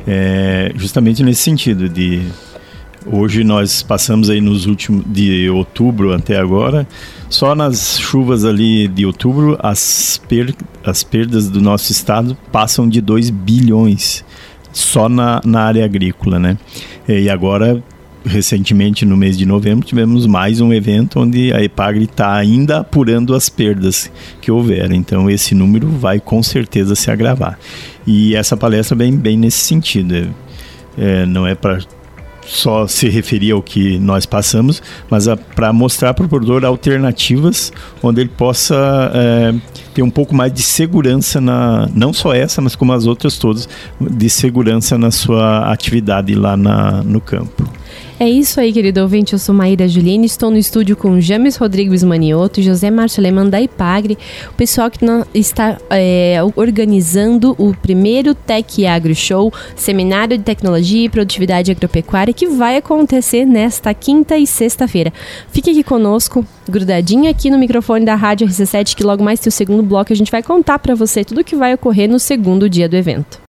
é, 0.06 0.72
justamente 0.76 1.24
nesse 1.24 1.42
sentido 1.42 1.88
de 1.88 2.22
Hoje 3.10 3.42
nós 3.42 3.82
passamos 3.82 4.30
aí 4.30 4.42
nos 4.42 4.66
últimos 4.66 5.06
de 5.08 5.50
outubro 5.50 6.14
até 6.14 6.38
agora, 6.38 6.86
só 7.30 7.56
nas 7.56 7.98
chuvas 7.98 8.44
ali 8.44 8.86
de 8.86 9.06
outubro 9.06 9.58
as, 9.62 10.20
per, 10.28 10.54
as 10.84 11.04
perdas 11.04 11.48
do 11.48 11.62
nosso 11.62 11.90
estado 11.90 12.38
passam 12.52 12.88
de 12.88 13.00
2 13.00 13.30
bilhões 13.30 14.26
só 14.78 15.10
na, 15.10 15.42
na 15.44 15.62
área 15.62 15.84
agrícola, 15.84 16.40
né? 16.40 16.58
E 17.08 17.30
agora 17.30 17.84
recentemente 18.26 19.06
no 19.06 19.16
mês 19.16 19.38
de 19.38 19.46
novembro 19.46 19.86
tivemos 19.86 20.26
mais 20.28 20.60
um 20.60 20.74
evento 20.74 21.22
onde 21.22 21.54
a 21.54 21.64
Epagre 21.64 22.04
está 22.04 22.36
ainda 22.36 22.80
apurando 22.80 23.34
as 23.34 23.48
perdas 23.48 24.12
que 24.42 24.52
houveram. 24.52 24.96
Então 24.96 25.30
esse 25.30 25.56
número 25.56 25.88
vai 25.88 26.20
com 26.20 26.44
certeza 26.44 26.96
se 26.96 27.10
agravar. 27.10 27.58
E 28.06 28.36
essa 28.36 28.58
palestra 28.58 28.96
bem 28.96 29.16
bem 29.16 29.38
nesse 29.38 29.60
sentido. 29.60 30.34
É 30.98 31.26
não 31.26 31.46
é 31.46 31.56
para 31.56 31.80
só 32.48 32.88
se 32.88 33.10
referir 33.10 33.52
ao 33.52 33.62
que 33.62 34.00
nós 34.00 34.26
passamos, 34.26 34.82
mas 35.10 35.28
para 35.56 35.72
mostrar 35.74 36.14
para 36.14 36.26
o 36.26 36.30
produtor 36.30 36.64
alternativas 36.66 37.72
onde 38.02 38.22
ele 38.22 38.30
possa 38.30 39.12
é, 39.14 39.54
ter 39.94 40.02
um 40.02 40.10
pouco 40.10 40.36
mais 40.36 40.54
de 40.54 40.62
segurança 40.62 41.42
na 41.42 41.90
não 41.94 42.14
só 42.14 42.34
essa, 42.34 42.62
mas 42.62 42.76
como 42.76 42.94
as 42.94 43.06
outras 43.06 43.38
todas 43.38 43.68
de 44.00 44.30
segurança 44.30 44.98
na 44.98 45.12
sua 45.12 45.72
atividade 45.72 46.34
lá 46.36 46.56
na, 46.56 47.04
no 47.04 47.20
campo. 47.20 47.68
É 48.20 48.28
isso 48.28 48.60
aí, 48.60 48.74
querido 48.74 49.02
ouvinte. 49.02 49.34
Eu 49.34 49.40
sou 49.40 49.54
Maíra 49.54 49.88
Juline, 49.88 50.26
estou 50.26 50.50
no 50.50 50.58
estúdio 50.58 50.98
com 50.98 51.22
James 51.22 51.56
Rodrigues 51.56 52.04
Manioto 52.04 52.62
José 52.62 52.90
Márcio 52.90 53.22
Leman 53.22 53.48
da 53.48 53.62
Ipagre, 53.62 54.18
o 54.50 54.54
pessoal 54.54 54.90
que 54.90 55.00
está 55.34 55.78
é, 55.90 56.40
organizando 56.56 57.56
o 57.60 57.76
primeiro 57.76 58.34
Tech 58.34 58.86
Agro 58.86 59.14
Show, 59.14 59.54
Seminário 59.76 60.38
de 60.38 60.44
Tecnologia 60.44 61.06
e 61.06 61.10
Produtividade 61.10 61.72
Agropecuária, 61.72 62.34
que 62.34 62.48
vai 62.48 62.78
acontecer 62.78 63.46
nesta 63.46 63.94
quinta 63.94 64.38
e 64.38 64.48
sexta-feira. 64.48 65.14
Fique 65.52 65.70
aqui 65.70 65.84
conosco, 65.84 66.46
grudadinho 66.68 67.30
aqui 67.30 67.50
no 67.50 67.58
microfone 67.58 68.04
da 68.04 68.16
Rádio 68.16 68.48
RC7, 68.48 68.96
que 68.96 69.04
logo 69.04 69.24
mais 69.24 69.40
tem 69.40 69.50
o 69.50 69.52
segundo 69.52 69.84
bloco. 69.84 70.12
A 70.12 70.16
gente 70.16 70.32
vai 70.32 70.42
contar 70.42 70.80
para 70.80 70.96
você 70.96 71.24
tudo 71.24 71.42
o 71.42 71.44
que 71.44 71.56
vai 71.56 71.74
ocorrer 71.74 72.10
no 72.10 72.20
segundo 72.20 72.68
dia 72.70 72.90
do 72.90 72.96
evento. 72.96 73.47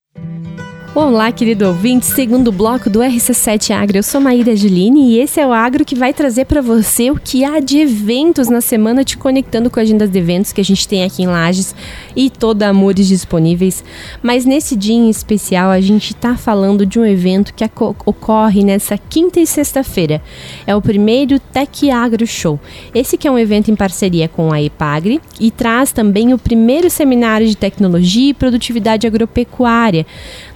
Olá, 0.94 1.32
querido 1.32 1.66
ouvinte, 1.66 2.04
segundo 2.04 2.52
bloco 2.52 2.90
do 2.90 2.98
RC7 2.98 3.70
Agro. 3.74 3.96
Eu 3.96 4.02
sou 4.02 4.20
Maíra 4.20 4.54
Juline 4.54 5.12
e 5.12 5.20
esse 5.20 5.40
é 5.40 5.46
o 5.46 5.50
Agro 5.50 5.86
que 5.86 5.94
vai 5.94 6.12
trazer 6.12 6.44
para 6.44 6.60
você 6.60 7.10
o 7.10 7.16
que 7.16 7.46
há 7.46 7.60
de 7.60 7.78
eventos 7.78 8.50
na 8.50 8.60
semana, 8.60 9.02
te 9.02 9.16
conectando 9.16 9.70
com 9.70 9.80
a 9.80 9.82
agenda 9.82 10.06
de 10.06 10.18
eventos 10.18 10.52
que 10.52 10.60
a 10.60 10.64
gente 10.64 10.86
tem 10.86 11.02
aqui 11.02 11.22
em 11.22 11.26
Lages 11.26 11.74
e 12.14 12.28
toda 12.28 12.68
Amores 12.68 13.08
disponíveis. 13.08 13.82
Mas 14.22 14.44
nesse 14.44 14.76
dia 14.76 14.94
em 14.94 15.08
especial, 15.08 15.70
a 15.70 15.80
gente 15.80 16.12
está 16.12 16.36
falando 16.36 16.84
de 16.84 17.00
um 17.00 17.06
evento 17.06 17.54
que 17.54 17.64
ocorre 18.04 18.62
nessa 18.62 18.98
quinta 18.98 19.40
e 19.40 19.46
sexta-feira. 19.46 20.20
É 20.66 20.76
o 20.76 20.82
primeiro 20.82 21.40
Tech 21.40 21.90
Agro 21.90 22.26
Show. 22.26 22.60
Esse 22.94 23.16
que 23.16 23.26
é 23.26 23.30
um 23.30 23.38
evento 23.38 23.70
em 23.70 23.74
parceria 23.74 24.28
com 24.28 24.52
a 24.52 24.60
Epagre 24.60 25.22
e 25.40 25.50
traz 25.50 25.90
também 25.90 26.34
o 26.34 26.38
primeiro 26.38 26.90
seminário 26.90 27.46
de 27.46 27.56
tecnologia 27.56 28.28
e 28.28 28.34
produtividade 28.34 29.06
agropecuária. 29.06 30.04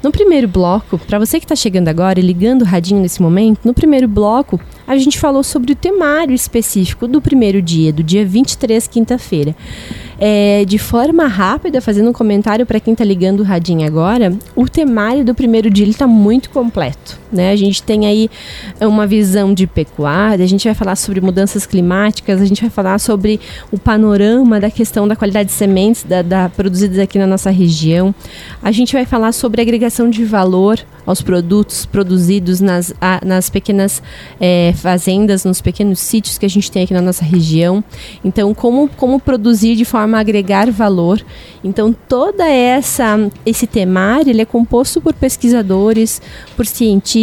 No 0.02 0.12
bloco, 0.48 0.98
para 0.98 1.18
você 1.18 1.38
que 1.38 1.44
está 1.44 1.56
chegando 1.56 1.88
agora 1.88 2.18
e 2.18 2.22
ligando 2.22 2.62
o 2.62 2.64
radinho 2.64 3.00
nesse 3.00 3.22
momento, 3.22 3.60
no 3.64 3.72
primeiro 3.72 4.08
bloco 4.08 4.60
a 4.86 4.96
gente 4.96 5.18
falou 5.18 5.42
sobre 5.42 5.72
o 5.72 5.76
temário 5.76 6.34
específico 6.34 7.08
do 7.08 7.20
primeiro 7.20 7.62
dia, 7.62 7.92
do 7.92 8.02
dia 8.02 8.24
23, 8.24 8.86
quinta-feira. 8.86 9.56
É, 10.18 10.64
de 10.64 10.78
forma 10.78 11.26
rápida, 11.26 11.80
fazendo 11.80 12.10
um 12.10 12.12
comentário 12.12 12.66
para 12.66 12.80
quem 12.80 12.92
está 12.92 13.04
ligando 13.04 13.40
o 13.40 13.42
radinho 13.42 13.86
agora, 13.86 14.32
o 14.54 14.68
temário 14.68 15.24
do 15.24 15.34
primeiro 15.34 15.70
dia 15.70 15.86
está 15.86 16.06
muito 16.06 16.50
completo. 16.50 17.18
Né? 17.32 17.50
A 17.50 17.56
gente 17.56 17.82
tem 17.82 18.06
aí 18.06 18.30
uma 18.80 19.06
visão 19.06 19.52
de 19.52 19.66
pecuária, 19.66 20.44
a 20.44 20.48
gente 20.48 20.64
vai 20.64 20.74
falar 20.74 20.96
sobre 20.96 21.20
mudanças 21.20 21.66
climáticas, 21.66 22.40
a 22.40 22.44
gente 22.44 22.60
vai 22.60 22.70
falar 22.70 22.98
sobre 22.98 23.40
o 23.72 23.78
panorama 23.78 24.60
da 24.60 24.70
questão 24.70 25.08
da 25.08 25.16
qualidade 25.16 25.48
de 25.48 25.54
sementes 25.54 26.04
da, 26.04 26.22
da, 26.22 26.48
produzidas 26.48 26.98
aqui 26.98 27.18
na 27.18 27.26
nossa 27.26 27.50
região. 27.50 28.14
A 28.62 28.70
gente 28.70 28.92
vai 28.92 29.04
falar 29.04 29.32
sobre 29.32 29.60
agregação 29.60 30.08
de 30.08 30.24
valor 30.24 30.78
aos 31.04 31.22
produtos 31.22 31.86
produzidos 31.86 32.60
nas, 32.60 32.92
a, 33.00 33.20
nas 33.24 33.48
pequenas 33.48 34.02
é, 34.40 34.72
fazendas, 34.76 35.44
nos 35.44 35.60
pequenos 35.60 36.00
sítios 36.00 36.36
que 36.36 36.44
a 36.44 36.48
gente 36.48 36.70
tem 36.70 36.82
aqui 36.82 36.92
na 36.92 37.00
nossa 37.00 37.24
região. 37.24 37.82
Então, 38.24 38.52
como, 38.52 38.88
como 38.96 39.20
produzir 39.20 39.76
de 39.76 39.84
forma 39.84 40.16
a 40.18 40.20
agregar 40.20 40.70
valor. 40.70 41.24
Então, 41.62 41.94
toda 42.08 42.46
essa 42.48 43.18
esse 43.44 43.66
temário 43.66 44.30
ele 44.30 44.42
é 44.42 44.44
composto 44.44 45.00
por 45.00 45.14
pesquisadores, 45.14 46.20
por 46.56 46.66
cientistas, 46.66 47.15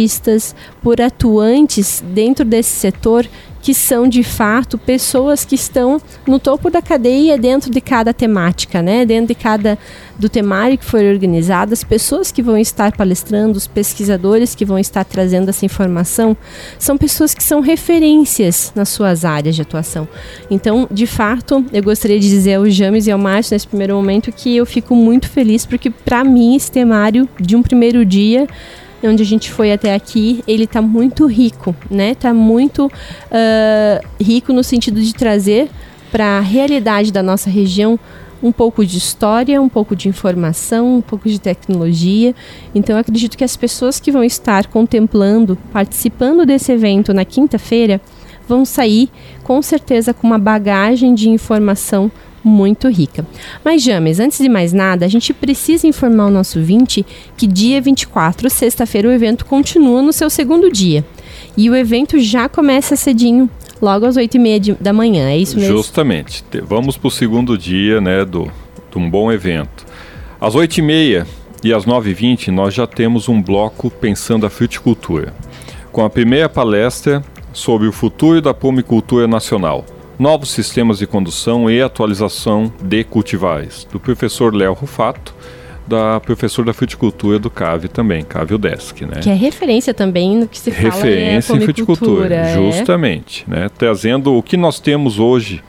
por 0.82 1.00
atuantes 1.00 2.02
dentro 2.12 2.44
desse 2.44 2.70
setor 2.70 3.28
que 3.64 3.72
são 3.72 4.06
de 4.06 4.22
fato 4.22 4.76
pessoas 4.76 5.42
que 5.42 5.54
estão 5.54 5.98
no 6.26 6.38
topo 6.38 6.68
da 6.68 6.82
cadeia 6.82 7.38
dentro 7.38 7.70
de 7.70 7.80
cada 7.80 8.12
temática, 8.12 8.82
né? 8.82 9.06
Dentro 9.06 9.28
de 9.28 9.34
cada 9.34 9.78
do 10.18 10.28
temário 10.28 10.76
que 10.76 10.84
foi 10.84 11.10
organizado, 11.10 11.72
as 11.72 11.82
pessoas 11.82 12.30
que 12.30 12.42
vão 12.42 12.58
estar 12.58 12.94
palestrando, 12.94 13.56
os 13.56 13.66
pesquisadores 13.66 14.54
que 14.54 14.66
vão 14.66 14.78
estar 14.78 15.02
trazendo 15.02 15.48
essa 15.48 15.64
informação, 15.64 16.36
são 16.78 16.98
pessoas 16.98 17.32
que 17.32 17.42
são 17.42 17.60
referências 17.60 18.70
nas 18.74 18.90
suas 18.90 19.24
áreas 19.24 19.56
de 19.56 19.62
atuação. 19.62 20.06
Então, 20.50 20.86
de 20.90 21.06
fato, 21.06 21.64
eu 21.72 21.82
gostaria 21.82 22.20
de 22.20 22.28
dizer 22.28 22.56
ao 22.56 22.68
James 22.68 23.06
e 23.06 23.10
ao 23.10 23.18
Márcio 23.18 23.54
nesse 23.54 23.66
primeiro 23.66 23.94
momento 23.94 24.30
que 24.30 24.54
eu 24.54 24.66
fico 24.66 24.94
muito 24.94 25.26
feliz 25.26 25.64
porque 25.64 25.88
para 25.88 26.22
mim 26.22 26.54
esse 26.54 26.70
temário 26.70 27.26
de 27.40 27.56
um 27.56 27.62
primeiro 27.62 28.04
dia 28.04 28.46
onde 29.06 29.22
a 29.22 29.26
gente 29.26 29.50
foi 29.50 29.72
até 29.72 29.94
aqui, 29.94 30.42
ele 30.46 30.64
está 30.64 30.80
muito 30.80 31.26
rico, 31.26 31.74
né? 31.90 32.12
Está 32.12 32.32
muito 32.32 32.86
uh, 32.86 34.06
rico 34.22 34.52
no 34.52 34.64
sentido 34.64 35.00
de 35.00 35.14
trazer 35.14 35.68
para 36.10 36.38
a 36.38 36.40
realidade 36.40 37.12
da 37.12 37.22
nossa 37.22 37.50
região 37.50 37.98
um 38.42 38.52
pouco 38.52 38.84
de 38.84 38.98
história, 38.98 39.60
um 39.60 39.68
pouco 39.68 39.96
de 39.96 40.08
informação, 40.08 40.98
um 40.98 41.00
pouco 41.00 41.28
de 41.28 41.40
tecnologia. 41.40 42.34
Então, 42.74 42.98
acredito 42.98 43.38
que 43.38 43.44
as 43.44 43.56
pessoas 43.56 43.98
que 43.98 44.12
vão 44.12 44.22
estar 44.22 44.66
contemplando, 44.66 45.56
participando 45.72 46.44
desse 46.44 46.70
evento 46.70 47.14
na 47.14 47.24
quinta-feira, 47.24 48.00
vão 48.46 48.64
sair 48.64 49.08
com 49.42 49.62
certeza 49.62 50.12
com 50.12 50.26
uma 50.26 50.38
bagagem 50.38 51.14
de 51.14 51.30
informação 51.30 52.12
muito 52.44 52.88
rica. 52.88 53.26
Mas, 53.64 53.82
James, 53.82 54.20
antes 54.20 54.38
de 54.38 54.48
mais 54.48 54.72
nada, 54.72 55.06
a 55.06 55.08
gente 55.08 55.32
precisa 55.32 55.86
informar 55.86 56.26
o 56.26 56.30
nosso 56.30 56.60
20 56.60 57.04
que 57.36 57.46
dia 57.46 57.80
24, 57.80 58.50
sexta-feira, 58.50 59.08
o 59.08 59.12
evento 59.12 59.46
continua 59.46 60.02
no 60.02 60.12
seu 60.12 60.28
segundo 60.28 60.70
dia. 60.70 61.04
E 61.56 61.70
o 61.70 61.74
evento 61.74 62.18
já 62.18 62.48
começa 62.48 62.96
cedinho, 62.96 63.48
logo 63.80 64.04
às 64.04 64.16
8h30 64.16 64.76
da 64.80 64.92
manhã, 64.92 65.28
é 65.28 65.38
isso 65.38 65.58
mesmo? 65.58 65.76
Justamente. 65.76 66.44
Vamos 66.64 66.96
para 66.96 67.08
o 67.08 67.10
segundo 67.10 67.56
dia 67.56 68.00
né, 68.00 68.24
do, 68.24 68.50
de 68.90 68.98
um 68.98 69.08
bom 69.08 69.32
evento. 69.32 69.86
Às 70.40 70.54
8h30 70.54 71.26
e 71.62 71.72
às 71.72 71.86
9h20 71.86 72.48
nós 72.48 72.74
já 72.74 72.86
temos 72.86 73.28
um 73.28 73.40
bloco 73.40 73.90
pensando 73.90 74.44
a 74.44 74.50
fruticultura, 74.50 75.32
com 75.90 76.04
a 76.04 76.10
primeira 76.10 76.48
palestra 76.48 77.24
sobre 77.52 77.86
o 77.88 77.92
futuro 77.92 78.42
da 78.42 78.52
pomicultura 78.52 79.26
nacional 79.26 79.86
novos 80.18 80.50
sistemas 80.50 80.98
de 80.98 81.06
condução 81.06 81.70
e 81.70 81.82
atualização 81.82 82.72
de 82.82 83.04
cultivares, 83.04 83.86
do 83.90 83.98
professor 83.98 84.54
Léo 84.54 84.72
Rufato, 84.72 85.34
da 85.86 86.18
professora 86.18 86.66
da 86.66 86.72
fruticultura 86.72 87.38
do 87.38 87.50
CAVE 87.50 87.88
também, 87.88 88.24
CAVE 88.24 88.54
UDESC, 88.54 89.04
né? 89.04 89.20
Que 89.20 89.30
é 89.30 89.34
referência 89.34 89.92
também 89.92 90.36
no 90.36 90.48
que 90.48 90.58
se 90.58 90.70
referência 90.70 90.92
fala 90.92 91.04
Referência 91.04 91.52
em 91.54 91.60
fruticultura, 91.60 92.34
é. 92.34 92.54
justamente, 92.54 93.44
né? 93.46 93.68
Trazendo 93.76 94.34
o 94.34 94.42
que 94.42 94.56
nós 94.56 94.80
temos 94.80 95.18
hoje 95.18 95.62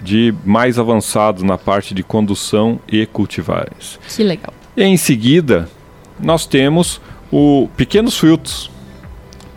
de 0.00 0.34
mais 0.44 0.78
avançado 0.78 1.44
na 1.44 1.58
parte 1.58 1.94
de 1.94 2.02
condução 2.02 2.78
e 2.90 3.04
cultivares. 3.06 3.98
Que 4.08 4.22
legal. 4.22 4.54
Em 4.76 4.96
seguida, 4.96 5.68
nós 6.18 6.46
temos 6.46 7.00
o 7.30 7.68
Pequenos 7.76 8.16
Frutos, 8.16 8.70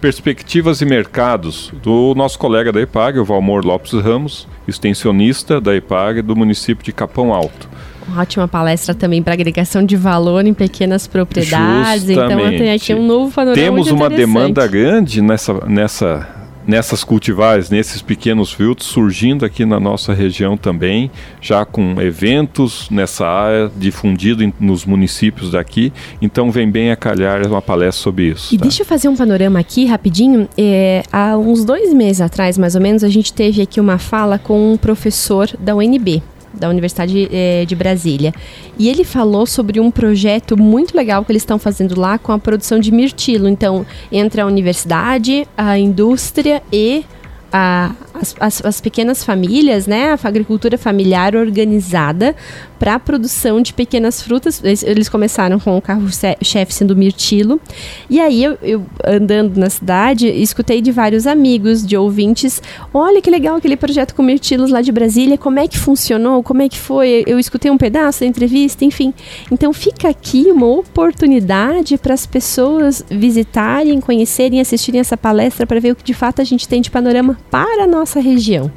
perspectivas 0.04 0.82
e 0.82 0.86
mercados 0.86 1.72
do 1.82 2.14
nosso 2.14 2.38
colega 2.38 2.74
da 2.74 2.82
EPAG, 2.82 3.20
o 3.20 3.24
Valmor 3.24 3.66
Lopes 3.66 3.94
Ramos, 3.94 4.46
extensionista 4.68 5.62
da 5.62 5.74
EPAG 5.74 6.22
do 6.22 6.36
município 6.36 6.84
de 6.84 6.92
Capão 6.92 7.34
Alto. 7.34 7.70
Ótima 8.18 8.46
palestra 8.46 8.94
também 8.94 9.24
para 9.24 9.32
agregação 9.32 9.82
de 9.86 9.96
valor 9.96 10.46
em 10.46 10.54
pequenas 10.54 11.08
propriedades. 11.08 12.04
Justamente. 12.04 12.42
Então 12.42 12.58
tem 12.58 12.74
aqui 12.74 12.94
um 12.94 13.08
novo 13.08 13.34
panorama. 13.34 13.56
Temos 13.56 13.90
uma 13.92 14.10
demanda 14.10 14.68
grande 14.68 15.22
nessa, 15.22 15.54
nessa 15.68 16.28
nessas 16.68 17.04
cultivares, 17.04 17.70
nesses 17.70 18.02
pequenos 18.02 18.52
frutos, 18.52 18.88
surgindo 18.88 19.46
aqui 19.46 19.66
na 19.66 19.80
nossa 19.80 20.14
região 20.14 20.58
também, 20.58 21.12
já 21.42 21.66
com 21.66 22.02
eventos 22.02 22.90
nessa 22.90 23.28
área, 23.28 23.72
difundido 23.76 24.44
em, 24.44 24.54
nos 24.60 24.86
municípios 24.86 25.52
daqui. 25.52 25.92
Então 26.22 26.52
vem 26.52 26.70
bem 26.70 26.92
a 26.92 26.96
calhar 26.96 27.46
uma 27.48 27.62
palestra 27.62 28.04
sobre 28.04 28.30
isso. 28.30 28.54
E 28.54 28.58
tá? 28.58 28.64
deixa 28.64 28.84
eu 28.84 28.86
fazer 28.86 29.08
um 29.08 29.16
panorama 29.16 29.60
aqui 29.60 29.86
rapidinho. 29.86 30.48
É, 30.58 31.04
há 31.12 31.38
uns 31.38 31.66
dois 31.66 31.94
meses 31.94 32.22
atrás, 32.22 32.58
mais 32.58 32.76
ou 32.76 32.82
menos, 32.82 33.04
a 33.04 33.10
gente 33.10 33.34
teve 33.34 33.62
aqui 33.62 33.80
uma 33.80 33.98
fala 33.98 34.40
com 34.40 34.74
um 34.74 34.78
professor 34.78 35.50
da 35.60 35.76
UNB, 35.76 36.22
da 36.54 36.70
Universidade 36.70 37.28
eh, 37.32 37.66
de 37.66 37.76
Brasília. 37.76 38.34
E 38.78 38.90
ele 38.90 39.04
falou 39.04 39.46
sobre 39.46 39.80
um 39.80 39.90
projeto 39.90 40.58
muito 40.58 40.96
legal 40.96 41.24
que 41.26 41.32
eles 41.32 41.42
estão 41.42 41.58
fazendo 41.58 42.00
lá 42.00 42.18
com 42.18 42.32
a 42.32 42.40
produção 42.40 42.80
de 42.80 42.92
mirtilo. 42.92 43.48
Então, 43.48 43.86
entre 44.12 44.42
a 44.42 44.46
universidade, 44.46 45.48
a 45.58 45.78
indústria 45.78 46.62
e 46.72 47.06
a, 47.52 47.92
as, 48.16 48.36
as, 48.40 48.66
as, 48.66 48.82
pequenas 48.82 49.24
famílias, 49.24 49.86
né, 49.86 50.12
a 50.12 50.28
agricultura 50.28 50.76
familiar 50.76 51.36
organizada 51.36 52.36
para 52.84 52.96
a 52.96 53.00
produção 53.00 53.62
de 53.62 53.74
pequenas 53.74 54.22
frutas. 54.22 54.62
Eles, 54.62 54.84
eles 54.84 55.08
começaram 55.08 55.58
com 55.58 55.78
o 55.78 55.82
carro-chefe 55.82 56.74
sendo 56.74 56.94
mirtilo. 56.98 57.62
E 58.10 58.20
aí, 58.20 58.44
eu, 58.44 58.58
eu, 58.62 58.86
andando 59.06 59.58
na 59.58 59.70
cidade, 59.70 60.28
escutei 60.28 60.82
de 60.82 60.92
vários 60.92 61.26
amigos, 61.26 61.86
de 61.88 61.96
ouvintes, 61.96 62.62
olha 62.94 63.22
que 63.22 63.30
legal 63.30 63.56
aquele 63.56 63.78
projeto 63.78 64.14
com 64.14 64.22
mirtilos 64.22 64.70
lá 64.70 64.82
de 64.82 64.92
Brasília, 64.92 65.38
como 65.38 65.60
é 65.60 65.66
que 65.66 65.80
funcionou, 65.80 66.44
como 66.44 66.62
é 66.62 66.68
que 66.68 66.78
foi? 66.78 67.24
Eu 67.26 67.40
escutei 67.40 67.72
um 67.72 67.78
pedaço 67.78 68.20
da 68.20 68.26
entrevista, 68.26 68.84
enfim. 68.84 69.14
Então, 69.50 69.72
fica 69.72 70.10
aqui 70.10 70.48
uma 70.52 70.68
oportunidade 70.68 71.98
para 71.98 72.14
as 72.14 72.26
pessoas 72.26 73.02
visitarem, 73.10 74.02
conhecerem, 74.02 74.60
assistirem 74.60 75.00
essa 75.00 75.16
palestra 75.16 75.66
para 75.66 75.80
ver 75.80 75.94
o 75.94 75.96
que 75.96 76.04
de 76.04 76.14
fato 76.14 76.42
a 76.42 76.44
gente 76.44 76.68
tem 76.68 76.82
de 76.82 76.92
panorama 76.92 77.38
para 77.50 77.86
a 77.86 77.88
nossa 77.88 78.20
região. 78.20 78.70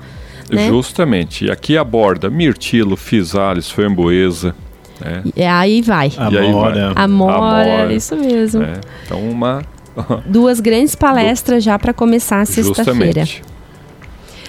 Né? 0.50 0.68
Justamente. 0.68 1.46
E 1.46 1.50
aqui 1.50 1.76
aborda 1.76 2.30
mirtilo, 2.30 2.96
fisales, 2.96 3.70
framboesa. 3.70 4.54
Né? 5.00 5.22
E 5.34 5.42
aí 5.42 5.82
vai. 5.82 6.12
Amora. 6.16 6.92
Amora, 6.94 7.36
Amora, 7.36 7.92
isso 7.92 8.16
mesmo. 8.16 8.62
É. 8.62 8.80
Então 9.04 9.20
uma... 9.20 9.62
Duas 10.26 10.60
grandes 10.60 10.94
palestras 10.94 11.64
já 11.64 11.78
para 11.78 11.92
começar 11.94 12.44
sexta-feira. 12.46 13.24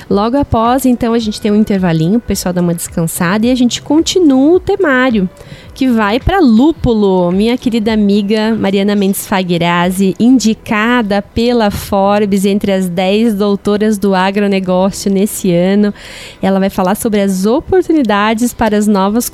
Logo 0.09 0.37
após, 0.37 0.85
então, 0.85 1.13
a 1.13 1.19
gente 1.19 1.39
tem 1.41 1.51
um 1.51 1.55
intervalinho, 1.55 2.17
o 2.17 2.21
pessoal 2.21 2.53
dá 2.53 2.61
uma 2.61 2.73
descansada 2.73 3.45
e 3.45 3.51
a 3.51 3.55
gente 3.55 3.81
continua 3.81 4.55
o 4.55 4.59
temário 4.59 5.29
que 5.77 5.87
vai 5.87 6.19
para 6.19 6.39
Lúpulo, 6.39 7.31
minha 7.31 7.55
querida 7.55 7.93
amiga 7.93 8.55
Mariana 8.55 8.95
Mendes 8.95 9.27
Fagrazzi, 9.27 10.15
indicada 10.19 11.21
pela 11.21 11.69
Forbes 11.69 12.45
entre 12.45 12.71
as 12.71 12.89
10 12.89 13.35
doutoras 13.35 13.99
do 13.99 14.15
agronegócio 14.15 15.11
nesse 15.11 15.53
ano. 15.53 15.93
Ela 16.41 16.59
vai 16.59 16.71
falar 16.71 16.95
sobre 16.95 17.21
as 17.21 17.45
oportunidades 17.45 18.55
para 18.55 18.75
as 18.75 18.87
novas, 18.87 19.31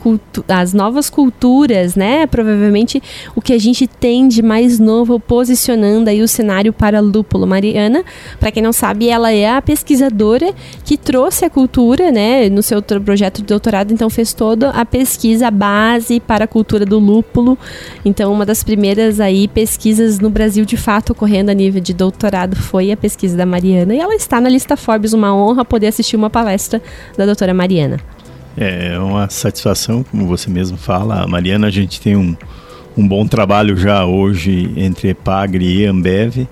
as 0.49 0.73
novas 0.73 1.09
culturas, 1.09 1.95
né? 1.95 2.27
Provavelmente 2.27 3.01
o 3.33 3.41
que 3.41 3.53
a 3.53 3.57
gente 3.57 3.87
tem 3.87 4.27
de 4.27 4.41
mais 4.41 4.79
novo 4.79 5.21
posicionando 5.21 6.09
aí 6.09 6.21
o 6.21 6.27
cenário 6.27 6.73
para 6.73 6.99
Lúpulo. 6.99 7.47
Mariana, 7.47 8.03
para 8.37 8.51
quem 8.51 8.61
não 8.61 8.73
sabe, 8.73 9.07
ela 9.07 9.31
é 9.31 9.49
a 9.49 9.61
pesquisadora 9.61 10.53
que 10.83 10.97
trouxe 10.97 11.45
a 11.45 11.49
cultura, 11.49 12.11
né, 12.11 12.49
no 12.49 12.61
seu 12.61 12.81
projeto 12.81 13.37
de 13.37 13.47
doutorado, 13.47 13.93
então 13.93 14.09
fez 14.09 14.33
toda 14.33 14.71
a 14.71 14.83
pesquisa 14.83 15.49
base 15.49 16.19
para 16.19 16.32
para 16.33 16.45
a 16.45 16.47
cultura 16.47 16.83
do 16.83 16.97
lúpulo. 16.97 17.55
Então, 18.03 18.33
uma 18.33 18.43
das 18.43 18.63
primeiras 18.63 19.19
aí 19.19 19.47
pesquisas 19.47 20.19
no 20.19 20.31
Brasil 20.31 20.65
de 20.65 20.75
fato 20.75 21.11
ocorrendo 21.11 21.51
a 21.51 21.53
nível 21.53 21.79
de 21.79 21.93
doutorado 21.93 22.55
foi 22.55 22.91
a 22.91 22.97
pesquisa 22.97 23.37
da 23.37 23.45
Mariana 23.45 23.93
e 23.93 23.99
ela 23.99 24.15
está 24.15 24.41
na 24.41 24.49
lista 24.49 24.75
Forbes, 24.75 25.13
uma 25.13 25.35
honra 25.35 25.63
poder 25.63 25.87
assistir 25.87 26.15
uma 26.15 26.31
palestra 26.31 26.81
da 27.15 27.27
doutora 27.27 27.53
Mariana. 27.53 27.99
É 28.57 28.97
uma 28.97 29.29
satisfação, 29.29 30.01
como 30.01 30.25
você 30.25 30.49
mesmo 30.49 30.75
fala, 30.75 31.21
a 31.21 31.27
Mariana, 31.27 31.67
a 31.67 31.71
gente 31.71 32.01
tem 32.01 32.15
um, 32.15 32.35
um 32.97 33.07
bom 33.07 33.27
trabalho 33.27 33.77
já 33.77 34.03
hoje 34.03 34.73
entre 34.75 35.09
Epagre 35.09 35.81
e 35.81 35.85
Ambev. 35.85 36.47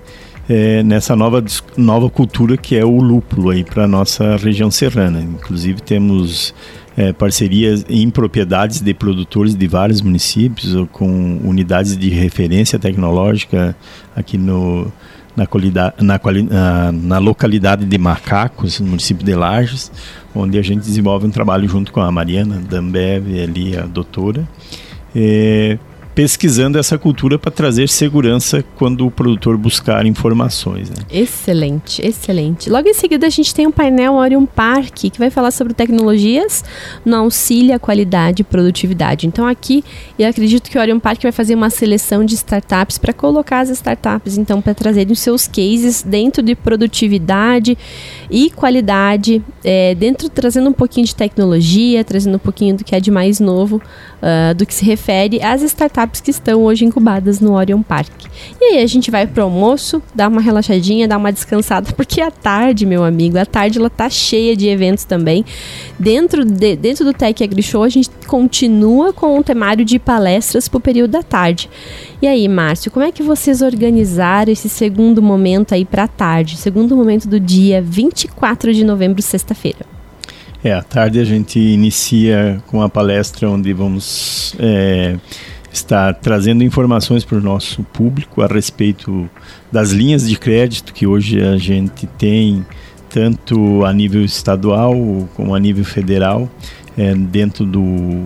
É, 0.48 0.80
nessa 0.84 1.16
nova, 1.16 1.42
nova 1.76 2.08
cultura 2.08 2.56
que 2.56 2.76
é 2.76 2.84
o 2.84 3.00
lúpulo 3.00 3.50
aí 3.50 3.64
para 3.64 3.88
nossa 3.88 4.36
região 4.36 4.70
serrana. 4.70 5.20
Inclusive 5.20 5.80
temos 5.80 6.54
é, 6.96 7.12
parcerias 7.12 7.84
em 7.88 8.10
propriedades 8.10 8.80
de 8.80 8.92
produtores 8.92 9.54
de 9.54 9.66
vários 9.66 10.00
municípios, 10.00 10.74
ou 10.74 10.86
com 10.86 11.38
unidades 11.44 11.96
de 11.96 12.08
referência 12.10 12.78
tecnológica 12.78 13.76
aqui 14.14 14.36
no, 14.36 14.92
na, 15.36 15.48
na, 16.00 16.20
na, 16.42 16.92
na, 16.92 17.18
localidade 17.18 17.84
de 17.84 17.98
Macacos, 17.98 18.80
no 18.80 18.88
município 18.88 19.24
de 19.24 19.34
Lages, 19.34 19.90
onde 20.34 20.58
a 20.58 20.62
gente 20.62 20.80
desenvolve 20.80 21.26
um 21.26 21.30
trabalho 21.30 21.68
junto 21.68 21.92
com 21.92 22.00
a 22.00 22.10
Mariana 22.10 22.60
da 22.60 22.78
Ambev, 22.78 23.40
ali 23.42 23.76
a 23.76 23.82
doutora, 23.82 24.46
é, 25.14 25.78
pesquisando 26.14 26.78
essa 26.78 26.98
cultura 26.98 27.38
para 27.38 27.50
trazer 27.50 27.88
segurança 27.88 28.62
quando 28.76 29.06
o 29.06 29.10
produtor 29.10 29.56
buscar 29.56 30.04
informações. 30.04 30.90
Né? 30.90 30.96
Excelente, 31.10 32.04
excelente. 32.04 32.68
Logo 32.68 32.88
em 32.88 32.94
seguida 32.94 33.26
a 33.26 33.30
gente 33.30 33.54
tem 33.54 33.66
um 33.66 33.72
painel 33.72 34.14
Orion 34.14 34.44
Park 34.44 34.94
que 34.94 35.18
vai 35.18 35.30
falar 35.30 35.50
sobre 35.50 35.72
tecnologias 35.72 36.64
no 37.04 37.16
auxílio 37.16 37.74
à 37.74 37.78
qualidade 37.78 38.42
e 38.42 38.44
produtividade. 38.44 39.26
Então 39.26 39.46
aqui 39.46 39.82
eu 40.18 40.28
acredito 40.28 40.70
que 40.70 40.76
o 40.76 40.80
Orion 40.80 41.00
Park 41.00 41.22
vai 41.22 41.32
fazer 41.32 41.54
uma 41.54 41.70
seleção 41.70 42.24
de 42.24 42.34
startups 42.34 42.98
para 42.98 43.12
colocar 43.12 43.60
as 43.60 43.70
startups 43.70 44.36
então 44.36 44.60
para 44.60 44.74
trazerem 44.74 45.12
os 45.12 45.20
seus 45.20 45.46
cases 45.46 46.02
dentro 46.02 46.42
de 46.42 46.54
produtividade 46.54 47.76
e 48.30 48.50
qualidade, 48.50 49.42
é, 49.64 49.94
dentro 49.94 50.28
trazendo 50.28 50.68
um 50.68 50.72
pouquinho 50.72 51.06
de 51.06 51.14
tecnologia, 51.14 52.04
trazendo 52.04 52.36
um 52.36 52.40
pouquinho 52.40 52.76
do 52.76 52.84
que 52.84 52.94
é 52.94 53.00
de 53.00 53.10
mais 53.10 53.40
novo, 53.40 53.76
uh, 53.76 54.54
do 54.54 54.66
que 54.66 54.74
se 54.74 54.84
refere 54.84 55.42
às 55.42 55.62
startups 55.62 56.01
que 56.06 56.30
estão 56.30 56.62
hoje 56.62 56.84
incubadas 56.84 57.40
no 57.40 57.52
Orion 57.52 57.82
Park. 57.82 58.10
E 58.60 58.64
aí 58.64 58.82
a 58.82 58.86
gente 58.86 59.10
vai 59.10 59.26
pro 59.26 59.42
almoço, 59.42 60.02
dar 60.14 60.28
uma 60.28 60.40
relaxadinha, 60.40 61.06
dar 61.06 61.18
uma 61.18 61.32
descansada, 61.32 61.92
porque 61.96 62.20
a 62.20 62.30
tarde, 62.30 62.86
meu 62.86 63.04
amigo, 63.04 63.38
a 63.38 63.46
tarde 63.46 63.78
ela 63.78 63.90
tá 63.90 64.08
cheia 64.08 64.56
de 64.56 64.68
eventos 64.68 65.04
também. 65.04 65.44
Dentro, 65.98 66.44
de, 66.44 66.76
dentro 66.76 67.04
do 67.04 67.12
Tech 67.12 67.42
Agri 67.42 67.62
Show 67.62 67.82
a 67.82 67.88
gente 67.88 68.10
continua 68.26 69.12
com 69.12 69.38
um 69.38 69.42
temário 69.42 69.84
de 69.84 69.98
palestras 69.98 70.68
pro 70.68 70.80
período 70.80 71.12
da 71.12 71.22
tarde. 71.22 71.68
E 72.20 72.26
aí, 72.26 72.46
Márcio, 72.48 72.90
como 72.90 73.04
é 73.04 73.12
que 73.12 73.22
vocês 73.22 73.62
organizaram 73.62 74.52
esse 74.52 74.68
segundo 74.68 75.20
momento 75.20 75.74
aí 75.74 75.84
para 75.84 76.04
a 76.04 76.08
tarde, 76.08 76.56
segundo 76.56 76.96
momento 76.96 77.28
do 77.28 77.38
dia 77.38 77.82
24 77.82 78.72
de 78.72 78.84
novembro, 78.84 79.20
sexta-feira? 79.22 79.84
É, 80.64 80.72
à 80.72 80.82
tarde 80.82 81.18
a 81.18 81.24
gente 81.24 81.58
inicia 81.58 82.62
com 82.68 82.80
a 82.80 82.88
palestra 82.88 83.50
onde 83.50 83.72
vamos 83.72 84.54
é, 84.60 85.16
estar 85.72 86.14
trazendo 86.14 86.62
informações 86.62 87.24
para 87.24 87.38
o 87.38 87.40
nosso 87.40 87.82
público 87.82 88.42
a 88.42 88.46
respeito 88.46 89.28
das 89.70 89.90
linhas 89.90 90.28
de 90.28 90.36
crédito 90.36 90.92
que 90.92 91.06
hoje 91.06 91.42
a 91.42 91.56
gente 91.56 92.06
tem, 92.06 92.64
tanto 93.08 93.84
a 93.84 93.92
nível 93.92 94.24
estadual 94.24 94.94
como 95.34 95.54
a 95.54 95.60
nível 95.60 95.84
federal, 95.84 96.48
é, 96.96 97.14
dentro 97.14 97.64
do, 97.64 98.24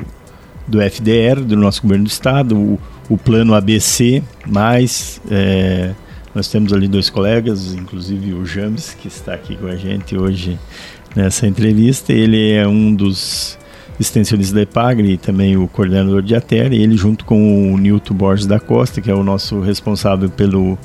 do 0.66 0.80
FDR, 0.80 1.40
do 1.40 1.56
nosso 1.56 1.82
governo 1.82 2.04
do 2.04 2.10
estado, 2.10 2.56
o, 2.56 2.80
o 3.08 3.16
plano 3.16 3.54
ABC, 3.54 4.22
mais 4.46 5.20
é, 5.30 5.92
nós 6.34 6.48
temos 6.48 6.72
ali 6.72 6.86
dois 6.86 7.08
colegas, 7.08 7.72
inclusive 7.72 8.34
o 8.34 8.44
James, 8.44 8.94
que 9.00 9.08
está 9.08 9.32
aqui 9.32 9.56
com 9.56 9.68
a 9.68 9.76
gente 9.76 10.16
hoje 10.16 10.58
nessa 11.14 11.46
entrevista. 11.46 12.12
Ele 12.12 12.52
é 12.52 12.68
um 12.68 12.94
dos 12.94 13.58
extensionistas 13.98 14.54
da 14.54 14.62
EPAGRE 14.62 15.12
e 15.12 15.16
também 15.16 15.56
o 15.56 15.66
coordenador 15.68 16.22
de 16.22 16.34
ATER, 16.34 16.72
e 16.72 16.82
ele 16.82 16.96
junto 16.96 17.24
com 17.24 17.72
o 17.72 17.78
Nilton 17.78 18.14
Borges 18.14 18.46
da 18.46 18.60
Costa, 18.60 19.00
que 19.00 19.10
é 19.10 19.14
o 19.14 19.22
nosso 19.22 19.60
responsável 19.60 20.28
pelo 20.28 20.78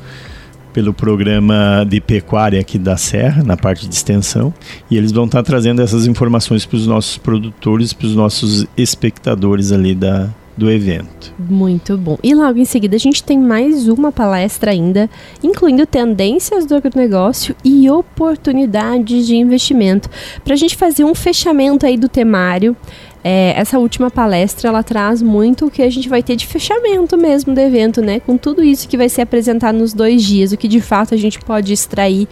pelo 0.74 0.93
programa 0.93 1.86
de 1.88 2.00
pecuária 2.00 2.60
aqui 2.60 2.80
da 2.80 2.95
Serra, 2.95 3.43
na 3.43 3.58
parte 3.58 3.88
de 3.88 3.93
extensão, 3.93 4.54
e 4.89 4.97
eles 4.97 5.12
vão 5.12 5.26
estar 5.26 5.43
trazendo 5.43 5.82
essas 5.82 6.08
informações 6.08 6.65
para 6.65 6.78
os 6.78 6.88
nossos 6.88 7.17
produtores, 7.17 7.91
para 7.91 8.08
os 8.08 8.15
nossos 8.15 8.65
espectadores 8.78 9.74
ali 9.74 9.93
da, 9.93 10.30
do 10.55 10.69
evento. 10.69 11.33
Muito 11.39 11.97
bom. 11.97 12.17
E 12.21 12.33
logo 12.33 12.59
em 12.59 12.65
seguida 12.65 12.95
a 12.95 12.99
gente 12.99 13.23
tem 13.23 13.39
mais 13.39 13.87
uma 13.87 14.11
palestra 14.11 14.71
ainda, 14.71 15.09
incluindo 15.43 15.85
tendências 15.85 16.65
do 16.65 16.75
agronegócio 16.75 17.55
e 17.63 17.89
oportunidades 17.89 19.25
de 19.25 19.35
investimento. 19.35 20.09
Para 20.43 20.53
a 20.53 20.57
gente 20.57 20.75
fazer 20.75 21.03
um 21.03 21.15
fechamento 21.15 21.85
aí 21.85 21.97
do 21.97 22.09
temário, 22.09 22.75
é, 23.23 23.53
essa 23.55 23.77
última 23.77 24.09
palestra 24.09 24.69
ela 24.69 24.83
traz 24.83 25.21
muito 25.21 25.67
o 25.67 25.71
que 25.71 25.81
a 25.81 25.89
gente 25.89 26.09
vai 26.09 26.23
ter 26.23 26.35
de 26.35 26.47
fechamento 26.47 27.17
mesmo 27.17 27.53
do 27.53 27.59
evento, 27.59 28.01
né? 28.01 28.19
Com 28.19 28.35
tudo 28.35 28.63
isso 28.63 28.87
que 28.87 28.97
vai 28.97 29.09
ser 29.09 29.21
apresentado 29.21 29.77
nos 29.77 29.93
dois 29.93 30.23
dias, 30.23 30.51
o 30.51 30.57
que 30.57 30.67
de 30.67 30.81
fato 30.81 31.13
a 31.13 31.17
gente 31.17 31.39
pode 31.39 31.71
extrair 31.71 32.27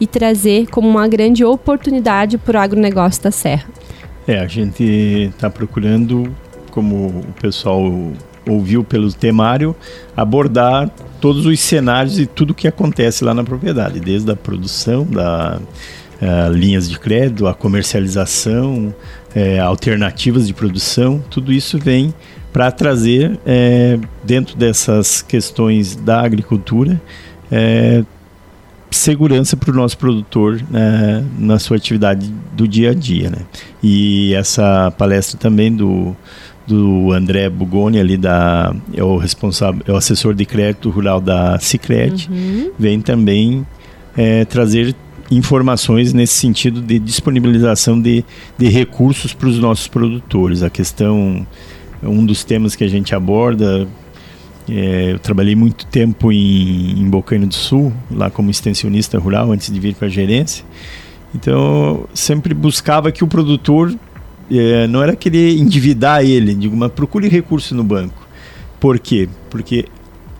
e 0.00 0.06
trazer 0.06 0.66
como 0.68 0.88
uma 0.88 1.06
grande 1.06 1.44
oportunidade 1.44 2.38
para 2.38 2.58
o 2.58 2.62
agronegócio 2.62 3.22
da 3.22 3.30
Serra. 3.30 3.68
É, 4.26 4.38
a 4.38 4.46
gente 4.46 4.82
está 5.34 5.50
procurando 5.50 6.34
como 6.72 7.08
o 7.08 7.34
pessoal 7.40 7.80
ouviu 8.48 8.82
pelo 8.82 9.12
temário, 9.12 9.76
abordar 10.16 10.90
todos 11.20 11.46
os 11.46 11.60
cenários 11.60 12.18
e 12.18 12.26
tudo 12.26 12.52
que 12.52 12.66
acontece 12.66 13.22
lá 13.22 13.32
na 13.32 13.44
propriedade, 13.44 14.00
desde 14.00 14.32
a 14.32 14.34
produção, 14.34 15.04
da 15.04 15.60
uh, 15.60 16.52
linhas 16.52 16.88
de 16.88 16.98
crédito, 16.98 17.46
a 17.46 17.54
comercialização, 17.54 18.92
uh, 19.36 19.62
alternativas 19.62 20.46
de 20.46 20.54
produção, 20.54 21.22
tudo 21.30 21.52
isso 21.52 21.78
vem 21.78 22.12
para 22.52 22.72
trazer 22.72 23.32
uh, 23.32 24.08
dentro 24.24 24.56
dessas 24.56 25.22
questões 25.22 25.94
da 25.94 26.20
agricultura 26.22 27.00
segurança 28.90 29.56
para 29.56 29.70
o 29.70 29.74
nosso 29.74 29.96
produtor 29.96 30.62
né, 30.70 31.24
na 31.38 31.58
sua 31.58 31.76
atividade 31.76 32.32
do 32.52 32.68
dia 32.68 32.90
a 32.90 32.94
dia, 32.94 33.30
né? 33.30 33.38
E 33.82 34.34
essa 34.34 34.92
palestra 34.96 35.38
também 35.38 35.74
do 35.74 36.14
do 36.66 37.12
André 37.12 37.48
Bugoni 37.48 37.98
ali 37.98 38.16
da 38.16 38.74
é 38.94 39.02
o 39.02 39.16
responsável 39.16 39.82
é 39.86 39.92
o 39.92 39.96
assessor 39.96 40.34
de 40.34 40.44
crédito 40.44 40.90
rural 40.90 41.20
da 41.20 41.58
Sicredi 41.58 42.28
uhum. 42.30 42.70
vem 42.78 43.00
também 43.00 43.66
é, 44.16 44.44
trazer 44.44 44.94
informações 45.30 46.12
nesse 46.12 46.34
sentido 46.34 46.80
de 46.80 46.98
disponibilização 46.98 48.00
de, 48.00 48.24
de 48.56 48.68
recursos 48.68 49.32
para 49.32 49.48
os 49.48 49.58
nossos 49.58 49.88
produtores 49.88 50.62
a 50.62 50.70
questão 50.70 51.46
um 52.02 52.24
dos 52.24 52.44
temas 52.44 52.76
que 52.76 52.84
a 52.84 52.88
gente 52.88 53.14
aborda 53.14 53.88
é, 54.68 55.12
eu 55.12 55.18
trabalhei 55.18 55.56
muito 55.56 55.86
tempo 55.86 56.30
em, 56.30 56.92
em 56.92 57.10
Bocaina 57.10 57.46
do 57.46 57.54
Sul 57.54 57.92
lá 58.10 58.30
como 58.30 58.50
extensionista 58.50 59.18
rural 59.18 59.50
antes 59.50 59.72
de 59.72 59.80
vir 59.80 59.94
para 59.94 60.06
a 60.06 60.10
gerência 60.10 60.64
então 61.34 62.04
sempre 62.14 62.54
buscava 62.54 63.10
que 63.10 63.24
o 63.24 63.26
produtor 63.26 63.92
é, 64.58 64.86
não 64.86 65.02
era 65.02 65.16
querer 65.16 65.56
endividar 65.56 66.24
ele, 66.24 66.54
digo, 66.54 66.76
mas 66.76 66.90
procure 66.92 67.28
recurso 67.28 67.74
no 67.74 67.84
banco. 67.84 68.26
Por 68.80 68.98
quê? 68.98 69.28
Porque 69.48 69.86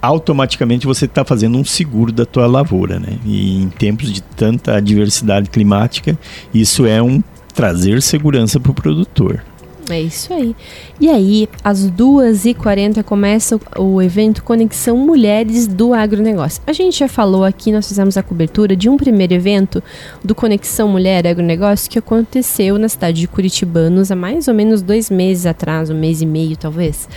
automaticamente 0.01 0.87
você 0.87 1.05
está 1.05 1.25
fazendo 1.25 1.57
um 1.57 1.65
seguro 1.65 2.11
da 2.11 2.27
tua 2.27 2.47
lavoura, 2.47 2.99
né? 2.99 3.19
E 3.25 3.63
em 3.63 3.69
tempos 3.69 4.13
de 4.13 4.21
tanta 4.21 4.77
adversidade 4.77 5.49
climática, 5.49 6.19
isso 6.53 6.85
é 6.85 7.01
um 7.01 7.23
trazer 7.55 8.03
segurança 8.03 8.59
para 8.59 8.73
o 8.73 8.75
produtor. 8.75 9.45
É 9.91 10.01
isso 10.01 10.33
aí. 10.33 10.55
E 11.01 11.09
aí, 11.09 11.49
às 11.65 11.91
2h40 11.91 13.03
começa 13.03 13.59
o 13.77 14.01
evento 14.01 14.45
Conexão 14.45 14.97
Mulheres 14.97 15.67
do 15.67 15.93
Agronegócio. 15.93 16.63
A 16.67 16.73
gente 16.73 16.99
já 16.99 17.09
falou 17.09 17.45
aqui, 17.45 17.73
nós 17.73 17.89
fizemos 17.89 18.17
a 18.17 18.23
cobertura 18.23 18.77
de 18.77 18.89
um 18.89 18.97
primeiro 18.97 19.35
evento 19.35 19.83
do 20.23 20.35
Conexão 20.35 20.89
Mulher 20.89 21.27
Agronegócio 21.27 21.91
que 21.91 21.99
aconteceu 21.99 22.79
na 22.79 22.89
cidade 22.89 23.21
de 23.21 23.29
Curitibanos 23.29 24.13
há 24.13 24.17
mais 24.17 24.47
ou 24.47 24.55
menos 24.55 24.83
dois 24.83 25.11
meses 25.11 25.47
atrás, 25.47 25.91
um 25.91 25.99
mês 25.99 26.23
e 26.23 26.27
meio 26.27 26.57
talvez. 26.57 27.09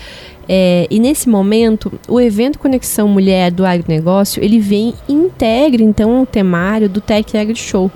É, 0.48 0.88
e 0.90 1.00
nesse 1.00 1.28
momento, 1.28 1.92
o 2.08 2.20
evento 2.20 2.60
Conexão 2.60 3.08
Mulher 3.08 3.52
do 3.52 3.66
Agronegócio, 3.66 4.44
ele 4.44 4.60
vem 4.60 4.94
e 5.08 5.14
integra 5.14 5.82
então 5.82 6.22
o 6.22 6.26
temário 6.26 6.88
do 6.88 7.02
Tech 7.02 7.38
Agri 7.38 7.56
Show. 7.56 7.92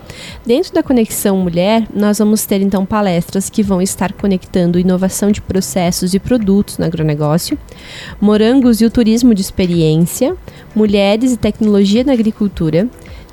Dentro 0.46 0.74
da 0.74 0.82
Conexão 0.82 1.38
Mulher, 1.38 1.88
nós 1.94 2.18
vamos 2.18 2.46
ter 2.46 2.62
então 2.62 2.86
palestras 2.86 3.50
que 3.50 3.62
vão 3.62 3.82
estar 3.82 4.14
conectando 4.14 4.80
inovação 4.80 5.32
de 5.32 5.42
processos 5.42 6.14
e 6.14 6.20
produtos 6.20 6.78
no 6.78 6.86
agronegócio, 6.86 7.58
morangos 8.20 8.82
e 8.82 8.86
o 8.86 8.90
turismo 8.92 9.34
de 9.34 9.42
experiência, 9.42 10.36
mulheres 10.76 11.34
e 11.34 11.38
tecnologia 11.38 12.04
na 12.04 12.14
agricultura, 12.14 12.88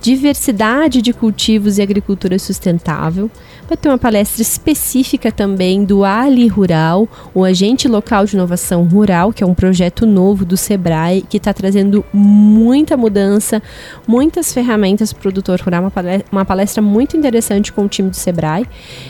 diversidade 0.06 1.02
de 1.02 1.12
cultivos 1.12 1.78
e 1.78 1.82
agricultura 1.82 2.38
sustentável. 2.38 3.28
Vai 3.66 3.76
ter 3.76 3.88
uma 3.88 3.98
palestra 3.98 4.40
específica 4.40 5.32
também 5.32 5.84
do 5.84 6.04
Ali 6.04 6.46
Rural, 6.46 7.08
o 7.34 7.42
Agente 7.42 7.88
Local 7.88 8.24
de 8.24 8.36
Inovação 8.36 8.84
Rural, 8.84 9.32
que 9.32 9.42
é 9.42 9.46
um 9.46 9.52
projeto 9.52 10.06
novo 10.06 10.44
do 10.44 10.56
Sebrae, 10.56 11.24
que 11.28 11.38
está 11.38 11.52
trazendo 11.52 12.04
muita 12.12 12.96
mudança, 12.96 13.60
muitas 14.06 14.52
ferramentas 14.52 15.12
para 15.12 15.18
o 15.18 15.22
produtor 15.22 15.60
rural, 15.60 15.82
uma 15.82 15.90
palestra, 15.90 16.28
uma 16.30 16.44
palestra 16.44 16.80
muito 16.80 17.16
interessante 17.16 17.72
com 17.72 17.84
o 17.84 17.88
time 17.88 18.08
do 18.08 18.16
Sebrae. 18.16 18.64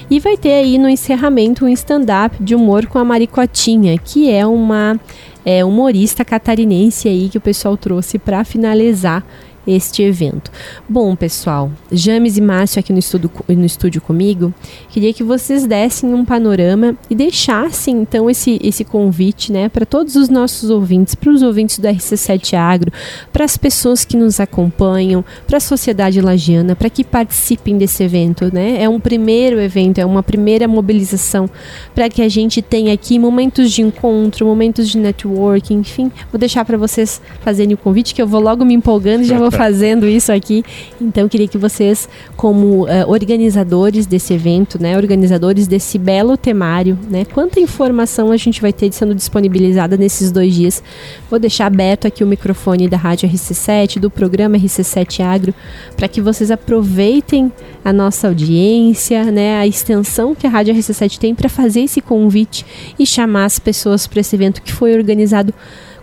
E 0.08 0.18
vai 0.18 0.38
ter 0.38 0.54
aí 0.54 0.78
no 0.78 0.88
encerramento 0.88 1.66
um 1.66 1.68
stand-up 1.68 2.42
de 2.42 2.54
humor 2.54 2.86
com 2.86 2.98
a 2.98 3.04
Maricotinha, 3.04 3.98
que 3.98 4.30
é 4.30 4.46
uma 4.46 4.98
é, 5.44 5.64
humorista 5.64 6.24
catarinense 6.24 7.06
aí 7.06 7.28
que 7.28 7.38
o 7.38 7.40
pessoal 7.40 7.76
trouxe 7.76 8.18
para 8.18 8.42
finalizar 8.44 9.22
este 9.66 10.02
evento. 10.02 10.50
Bom, 10.88 11.16
pessoal, 11.16 11.70
James 11.90 12.36
e 12.36 12.40
Márcio 12.40 12.80
aqui 12.80 12.92
no 12.92 12.98
estúdio, 12.98 13.30
no 13.48 13.64
estúdio 13.64 14.00
comigo, 14.00 14.54
queria 14.88 15.12
que 15.12 15.24
vocês 15.24 15.66
dessem 15.66 16.14
um 16.14 16.24
panorama 16.24 16.96
e 17.10 17.14
deixassem 17.14 17.96
então 17.96 18.30
esse, 18.30 18.60
esse 18.62 18.84
convite 18.84 19.52
né, 19.52 19.68
para 19.68 19.84
todos 19.84 20.16
os 20.16 20.28
nossos 20.28 20.70
ouvintes, 20.70 21.14
para 21.14 21.30
os 21.30 21.42
ouvintes 21.42 21.78
do 21.78 21.88
RC7 21.88 22.54
Agro, 22.54 22.92
para 23.32 23.44
as 23.44 23.56
pessoas 23.56 24.04
que 24.04 24.16
nos 24.16 24.38
acompanham, 24.40 25.24
para 25.46 25.56
a 25.56 25.60
sociedade 25.60 26.20
lagiana, 26.20 26.76
para 26.76 26.88
que 26.88 27.02
participem 27.02 27.76
desse 27.76 28.02
evento. 28.02 28.52
Né? 28.52 28.82
É 28.82 28.88
um 28.88 29.00
primeiro 29.00 29.60
evento, 29.60 29.98
é 29.98 30.06
uma 30.06 30.22
primeira 30.22 30.68
mobilização 30.68 31.48
para 31.94 32.08
que 32.08 32.22
a 32.22 32.28
gente 32.28 32.62
tenha 32.62 32.92
aqui 32.92 33.18
momentos 33.18 33.72
de 33.72 33.82
encontro, 33.82 34.46
momentos 34.46 34.88
de 34.88 34.98
networking, 34.98 35.78
enfim. 35.78 36.10
Vou 36.30 36.38
deixar 36.38 36.64
para 36.64 36.76
vocês 36.76 37.20
fazerem 37.40 37.74
o 37.74 37.76
convite, 37.76 38.14
que 38.14 38.22
eu 38.22 38.26
vou 38.26 38.40
logo 38.40 38.64
me 38.64 38.74
empolgando 38.74 39.22
e 39.22 39.24
já 39.24 39.38
vou 39.38 39.50
fazendo 39.66 40.06
isso 40.06 40.30
aqui. 40.30 40.64
Então, 41.00 41.28
queria 41.28 41.48
que 41.48 41.58
vocês, 41.58 42.08
como 42.36 42.84
uh, 42.84 43.08
organizadores 43.08 44.06
desse 44.06 44.34
evento, 44.34 44.80
né, 44.80 44.96
organizadores 44.96 45.66
desse 45.66 45.98
belo 45.98 46.36
temário, 46.36 46.98
né, 47.10 47.24
quanta 47.24 47.58
informação 47.58 48.30
a 48.30 48.36
gente 48.36 48.60
vai 48.60 48.72
ter 48.72 48.92
sendo 48.92 49.14
disponibilizada 49.14 49.96
nesses 49.96 50.30
dois 50.30 50.54
dias. 50.54 50.82
Vou 51.30 51.38
deixar 51.38 51.66
aberto 51.66 52.06
aqui 52.06 52.22
o 52.22 52.26
microfone 52.26 52.88
da 52.88 52.96
Rádio 52.96 53.28
RC7, 53.28 53.98
do 53.98 54.10
programa 54.10 54.56
RC7 54.56 55.24
Agro, 55.24 55.54
para 55.96 56.08
que 56.08 56.20
vocês 56.20 56.50
aproveitem 56.50 57.50
a 57.84 57.92
nossa 57.92 58.28
audiência, 58.28 59.24
né, 59.24 59.58
a 59.58 59.66
extensão 59.66 60.34
que 60.34 60.46
a 60.46 60.50
Rádio 60.50 60.74
RC7 60.74 61.18
tem 61.18 61.34
para 61.34 61.48
fazer 61.48 61.80
esse 61.80 62.00
convite 62.00 62.66
e 62.98 63.06
chamar 63.06 63.44
as 63.44 63.58
pessoas 63.58 64.06
para 64.06 64.20
esse 64.20 64.34
evento 64.36 64.60
que 64.62 64.72
foi 64.72 64.96
organizado 64.96 65.54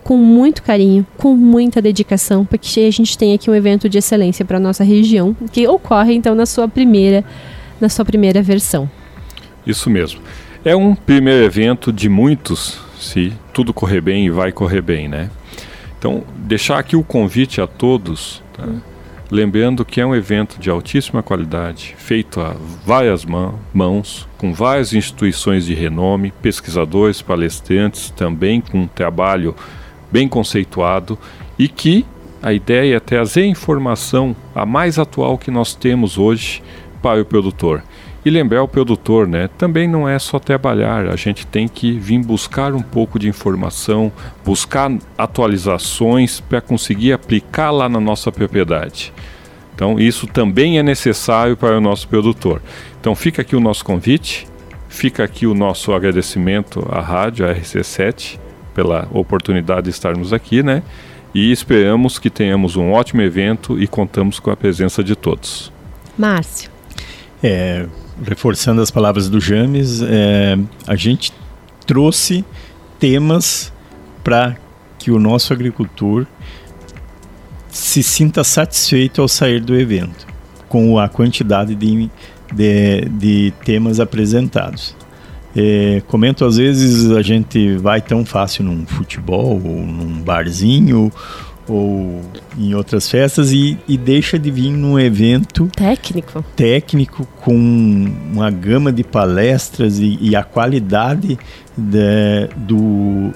com 0.03 0.17
muito 0.17 0.61
carinho, 0.61 1.05
com 1.17 1.35
muita 1.35 1.81
dedicação, 1.81 2.45
para 2.45 2.57
que 2.57 2.85
a 2.85 2.91
gente 2.91 3.17
tenha 3.17 3.35
aqui 3.35 3.49
um 3.49 3.55
evento 3.55 3.87
de 3.87 3.97
excelência 3.97 4.43
para 4.43 4.59
nossa 4.59 4.83
região, 4.83 5.35
que 5.51 5.67
ocorre 5.67 6.13
então 6.13 6.35
na 6.35 6.45
sua 6.45 6.67
primeira, 6.67 7.23
na 7.79 7.89
sua 7.89 8.03
primeira 8.03 8.41
versão. 8.41 8.89
Isso 9.65 9.89
mesmo. 9.89 10.21
É 10.65 10.75
um 10.75 10.93
primeiro 10.93 11.43
evento 11.43 11.91
de 11.91 12.09
muitos, 12.09 12.79
se 12.99 13.33
tudo 13.53 13.73
correr 13.73 14.01
bem 14.01 14.25
e 14.25 14.29
vai 14.29 14.51
correr 14.51 14.81
bem, 14.81 15.07
né? 15.07 15.29
Então, 15.97 16.23
deixar 16.37 16.79
aqui 16.79 16.95
o 16.95 17.03
convite 17.03 17.61
a 17.61 17.67
todos, 17.67 18.43
tá? 18.53 18.65
lembrando 19.31 19.83
que 19.83 19.99
é 19.99 20.05
um 20.05 20.13
evento 20.13 20.59
de 20.59 20.69
altíssima 20.69 21.23
qualidade, 21.23 21.95
feito 21.97 22.39
a 22.39 22.55
várias 22.85 23.25
mãos, 23.73 24.27
com 24.37 24.53
várias 24.53 24.93
instituições 24.93 25.65
de 25.65 25.73
renome, 25.73 26.33
pesquisadores, 26.41 27.21
palestrantes, 27.21 28.11
também 28.11 28.61
com 28.61 28.81
um 28.81 28.87
trabalho 28.87 29.55
bem 30.13 30.27
conceituado 30.27 31.17
e 31.57 31.67
que 31.67 32.05
a 32.39 32.53
ideia 32.53 32.97
é 32.97 32.99
trazer 32.99 33.45
informação 33.45 34.35
a 34.53 34.63
mais 34.63 34.99
atual 34.99 35.39
que 35.39 35.49
nós 35.49 35.73
temos 35.73 36.19
hoje 36.19 36.61
para 37.01 37.19
o 37.19 37.25
produtor. 37.25 37.81
E 38.23 38.29
lembrar 38.29 38.61
o 38.61 38.67
produtor, 38.67 39.27
né? 39.27 39.49
Também 39.57 39.87
não 39.87 40.07
é 40.07 40.17
só 40.19 40.39
trabalhar, 40.39 41.07
a 41.07 41.15
gente 41.15 41.47
tem 41.47 41.67
que 41.67 41.91
vir 41.93 42.19
buscar 42.19 42.73
um 42.73 42.81
pouco 42.81 43.17
de 43.17 43.27
informação, 43.27 44.11
buscar 44.45 44.91
atualizações 45.17 46.39
para 46.39 46.61
conseguir 46.61 47.11
aplicar 47.11 47.71
lá 47.71 47.89
na 47.89 47.99
nossa 47.99 48.31
propriedade. 48.31 49.11
Então, 49.75 49.99
isso 49.99 50.27
também 50.27 50.77
é 50.77 50.83
necessário 50.83 51.57
para 51.57 51.77
o 51.77 51.81
nosso 51.81 52.07
produtor. 52.07 52.61
Então, 53.01 53.15
fica 53.15 53.41
aqui 53.41 53.55
o 53.55 53.59
nosso 53.59 53.83
convite, 53.83 54.47
fica 54.87 55.23
aqui 55.23 55.47
o 55.47 55.53
nosso 55.53 55.91
agradecimento 55.91 56.87
à 56.89 57.01
rádio, 57.01 57.45
à 57.45 57.53
RC7, 57.53 58.42
pela 58.73 59.07
oportunidade 59.11 59.83
de 59.83 59.89
estarmos 59.89 60.33
aqui, 60.33 60.63
né? 60.63 60.83
E 61.33 61.51
esperamos 61.51 62.19
que 62.19 62.29
tenhamos 62.29 62.75
um 62.75 62.91
ótimo 62.91 63.21
evento 63.21 63.81
e 63.81 63.87
contamos 63.87 64.39
com 64.39 64.51
a 64.51 64.55
presença 64.55 65.03
de 65.03 65.15
todos. 65.15 65.71
Márcio. 66.17 66.69
É, 67.41 67.87
reforçando 68.23 68.81
as 68.81 68.91
palavras 68.91 69.29
do 69.29 69.39
James, 69.39 70.01
é, 70.01 70.57
a 70.87 70.95
gente 70.95 71.33
trouxe 71.85 72.45
temas 72.99 73.73
para 74.23 74.55
que 74.99 75.11
o 75.11 75.19
nosso 75.19 75.51
agricultor 75.51 76.25
se 77.67 78.03
sinta 78.03 78.43
satisfeito 78.43 79.21
ao 79.21 79.27
sair 79.27 79.59
do 79.59 79.75
evento, 79.75 80.27
com 80.69 80.97
a 80.99 81.09
quantidade 81.09 81.73
de, 81.75 82.09
de, 82.53 83.01
de 83.09 83.53
temas 83.65 83.99
apresentados. 83.99 84.95
É, 85.55 86.01
comento 86.07 86.45
às 86.45 86.57
vezes 86.57 87.11
a 87.11 87.21
gente 87.21 87.77
vai 87.77 88.01
tão 88.01 88.25
fácil 88.25 88.63
num 88.63 88.85
futebol 88.87 89.61
ou 89.63 89.85
num 89.85 90.21
barzinho 90.21 91.11
ou 91.67 92.21
em 92.57 92.73
outras 92.73 93.09
festas 93.09 93.51
e, 93.51 93.77
e 93.87 93.97
deixa 93.97 94.37
de 94.37 94.51
vir 94.51 94.71
num 94.71 94.99
evento 94.99 95.69
técnico 95.75 96.43
técnico 96.55 97.25
com 97.41 97.55
uma 98.31 98.49
gama 98.49 98.91
de 98.91 99.03
palestras 99.03 99.99
e, 99.99 100.17
e 100.19 100.35
a 100.35 100.43
qualidade 100.43 101.37
de, 101.77 102.49
do, 102.57 103.31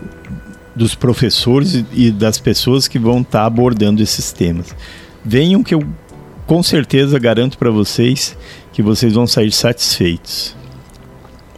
dos 0.76 0.93
professores 0.95 1.86
e 1.93 2.11
das 2.11 2.39
pessoas 2.39 2.88
que 2.88 2.99
vão 2.99 3.22
estar 3.22 3.39
tá 3.39 3.45
abordando 3.45 4.01
esses 4.01 4.32
temas. 4.32 4.76
Venham 5.24 5.63
que 5.63 5.74
eu 5.74 5.84
com 6.45 6.63
certeza 6.63 7.20
garanto 7.20 7.57
para 7.57 7.70
vocês 7.70 8.38
que 8.74 8.82
vocês 8.82 9.13
vão 9.13 9.28
sair 9.28 9.51
satisfeitos. 9.51 10.55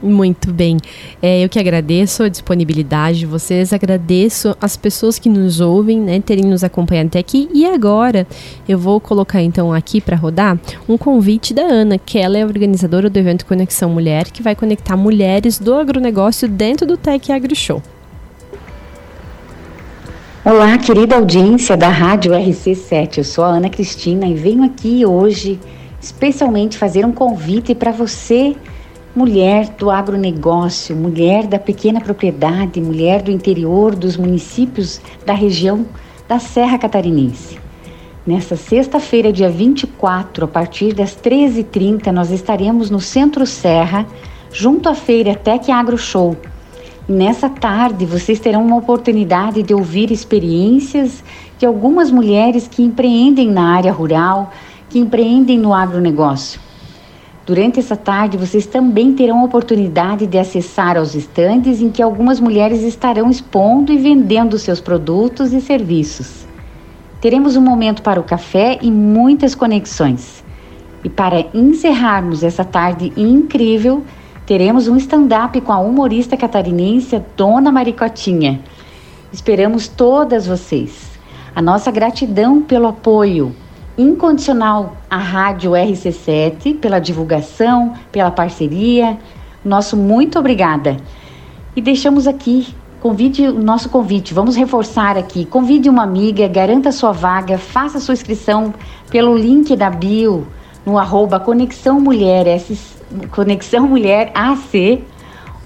Muito 0.01 0.53
bem. 0.53 0.77
É, 1.21 1.43
eu 1.43 1.49
que 1.49 1.59
agradeço 1.59 2.23
a 2.23 2.29
disponibilidade 2.29 3.19
de 3.19 3.25
vocês, 3.25 3.73
agradeço 3.73 4.55
as 4.61 4.77
pessoas 4.77 5.19
que 5.19 5.27
nos 5.27 5.59
ouvem, 5.59 5.99
né, 5.99 6.21
terem 6.21 6.45
nos 6.45 6.63
acompanhado 6.63 7.07
até 7.07 7.19
aqui. 7.19 7.49
E 7.53 7.65
agora 7.65 8.25
eu 8.67 8.77
vou 8.77 9.01
colocar 9.01 9.41
então 9.41 9.73
aqui 9.73 9.99
para 9.99 10.15
rodar 10.15 10.57
um 10.87 10.97
convite 10.97 11.53
da 11.53 11.63
Ana, 11.63 11.97
que 11.97 12.17
ela 12.17 12.37
é 12.37 12.45
organizadora 12.45 13.09
do 13.09 13.19
evento 13.19 13.45
Conexão 13.45 13.89
Mulher, 13.89 14.31
que 14.31 14.41
vai 14.41 14.55
conectar 14.55 14.95
mulheres 14.95 15.59
do 15.59 15.73
agronegócio 15.73 16.47
dentro 16.47 16.87
do 16.87 16.95
Tech 16.95 17.29
Agro 17.31 17.53
Show. 17.53 17.83
Olá, 20.45 20.77
querida 20.77 21.17
audiência 21.17 21.75
da 21.75 21.89
Rádio 21.89 22.31
RC7. 22.31 23.17
Eu 23.17 23.23
sou 23.25 23.43
a 23.43 23.49
Ana 23.49 23.69
Cristina 23.69 24.25
e 24.25 24.33
venho 24.33 24.63
aqui 24.63 25.05
hoje 25.05 25.59
especialmente 26.01 26.77
fazer 26.77 27.05
um 27.05 27.11
convite 27.11 27.75
para 27.75 27.91
você 27.91 28.55
mulher 29.15 29.69
do 29.69 29.89
agronegócio, 29.89 30.95
mulher 30.95 31.47
da 31.47 31.57
pequena 31.57 31.99
propriedade, 31.99 32.79
mulher 32.79 33.21
do 33.23 33.31
interior 33.31 33.95
dos 33.95 34.15
municípios 34.15 35.01
da 35.25 35.33
região 35.33 35.85
da 36.27 36.37
Serra 36.37 36.77
Catarinense. 36.77 37.57
Nesta 38.25 38.55
sexta-feira, 38.55 39.33
dia 39.33 39.49
24, 39.49 40.45
a 40.45 40.47
partir 40.47 40.93
das 40.93 41.15
13h30, 41.15 42.11
nós 42.11 42.29
estaremos 42.29 42.91
no 42.91 42.99
Centro 42.99 43.45
Serra, 43.47 44.05
junto 44.51 44.87
à 44.87 44.93
feira 44.93 45.33
Tec 45.33 45.71
Agro 45.71 45.97
Show. 45.97 46.37
E 47.07 47.11
nessa 47.11 47.49
tarde, 47.49 48.05
vocês 48.05 48.39
terão 48.39 48.63
uma 48.63 48.77
oportunidade 48.77 49.63
de 49.63 49.73
ouvir 49.73 50.11
experiências 50.11 51.23
de 51.57 51.65
algumas 51.65 52.11
mulheres 52.11 52.67
que 52.67 52.83
empreendem 52.83 53.49
na 53.49 53.73
área 53.75 53.91
rural, 53.91 54.51
que 54.87 54.99
empreendem 54.99 55.57
no 55.57 55.73
agronegócio. 55.73 56.68
Durante 57.49 57.79
essa 57.79 57.95
tarde, 57.95 58.37
vocês 58.37 58.67
também 58.67 59.15
terão 59.15 59.39
a 59.39 59.43
oportunidade 59.43 60.27
de 60.27 60.37
acessar 60.37 60.95
aos 60.95 61.15
estandes 61.15 61.81
em 61.81 61.89
que 61.89 61.99
algumas 61.99 62.39
mulheres 62.39 62.83
estarão 62.83 63.27
expondo 63.27 63.91
e 63.91 63.97
vendendo 63.97 64.59
seus 64.59 64.79
produtos 64.79 65.51
e 65.51 65.59
serviços. 65.59 66.45
Teremos 67.19 67.55
um 67.55 67.61
momento 67.61 68.03
para 68.03 68.19
o 68.19 68.23
café 68.23 68.77
e 68.83 68.91
muitas 68.91 69.55
conexões. 69.55 70.43
E 71.03 71.09
para 71.09 71.43
encerrarmos 71.51 72.43
essa 72.43 72.63
tarde 72.63 73.11
incrível, 73.17 74.03
teremos 74.45 74.87
um 74.87 74.95
stand-up 74.97 75.59
com 75.61 75.73
a 75.73 75.79
humorista 75.79 76.37
catarinense 76.37 77.19
Dona 77.35 77.71
Maricotinha. 77.71 78.61
Esperamos 79.33 79.87
todas 79.87 80.45
vocês. 80.45 81.17
A 81.55 81.63
nossa 81.63 81.89
gratidão 81.89 82.61
pelo 82.61 82.85
apoio 82.85 83.55
incondicional 83.99 84.95
à 85.09 85.17
Rádio 85.17 85.71
RC7 85.71 86.79
pela 86.79 86.99
divulgação, 86.99 87.93
pela 88.11 88.31
parceria. 88.31 89.17
Nosso 89.63 89.97
muito 89.97 90.39
obrigada. 90.39 90.97
E 91.75 91.81
deixamos 91.81 92.25
aqui 92.25 92.73
convide 93.01 93.47
o 93.47 93.61
nosso 93.61 93.89
convite. 93.89 94.33
Vamos 94.33 94.55
reforçar 94.55 95.17
aqui. 95.17 95.43
Convide 95.45 95.89
uma 95.89 96.03
amiga, 96.03 96.47
garanta 96.47 96.91
sua 96.91 97.11
vaga, 97.11 97.57
faça 97.57 97.99
sua 97.99 98.13
inscrição 98.13 98.73
pelo 99.09 99.37
link 99.37 99.75
da 99.75 99.89
bio 99.89 100.47
no 100.85 100.97
arroba 100.97 101.39
Conexão 101.39 101.99
Mulher, 101.99 102.47
S, 102.47 102.77
Conexão 103.31 103.87
Mulher 103.87 104.31
AC 104.33 105.01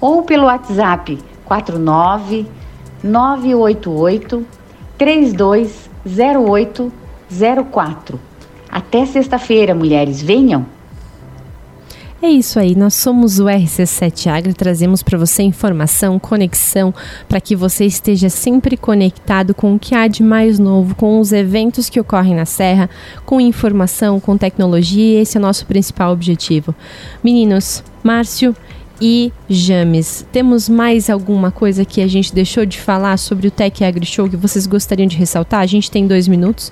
ou 0.02 0.24
pelo 0.24 0.46
WhatsApp 0.46 1.20
49 1.46 2.48
988 3.04 4.46
3208 4.98 7.03
04. 7.72 8.20
Até 8.70 9.06
sexta-feira, 9.06 9.74
mulheres, 9.76 10.22
venham! 10.22 10.66
É 12.24 12.30
isso 12.30 12.58
aí, 12.58 12.74
nós 12.74 12.94
somos 12.94 13.38
o 13.38 13.48
RC7 13.48 14.28
Agro 14.28 14.54
trazemos 14.54 15.04
para 15.04 15.18
você 15.18 15.44
informação, 15.44 16.18
conexão, 16.18 16.94
para 17.28 17.42
que 17.42 17.54
você 17.54 17.84
esteja 17.84 18.30
sempre 18.30 18.78
conectado 18.78 19.54
com 19.54 19.76
o 19.76 19.80
que 19.80 19.94
há 19.94 20.08
de 20.08 20.24
mais 20.24 20.58
novo, 20.58 20.96
com 20.96 21.20
os 21.20 21.34
eventos 21.34 21.90
que 21.90 22.00
ocorrem 22.00 22.34
na 22.34 22.46
Serra, 22.46 22.90
com 23.26 23.42
informação, 23.42 24.22
com 24.22 24.38
tecnologia, 24.38 25.22
esse 25.22 25.36
é 25.36 25.40
o 25.40 25.44
nosso 25.44 25.66
principal 25.66 26.14
objetivo. 26.14 26.74
Meninos, 27.22 27.84
Márcio 28.02 28.56
e 29.02 29.34
James. 29.50 30.26
Temos 30.32 30.70
mais 30.70 31.10
alguma 31.10 31.52
coisa 31.52 31.84
que 31.84 32.02
a 32.02 32.08
gente 32.08 32.34
deixou 32.34 32.66
de 32.66 32.80
falar 32.80 33.18
sobre 33.18 33.50
o 33.50 33.52
Tech 33.52 33.84
Agri 33.84 34.06
Show 34.06 34.30
que 34.30 34.38
vocês 34.38 34.66
gostariam 34.66 35.08
de 35.08 35.18
ressaltar? 35.18 35.60
A 35.60 35.66
gente 35.66 35.92
tem 35.92 36.08
dois 36.08 36.26
minutos. 36.26 36.72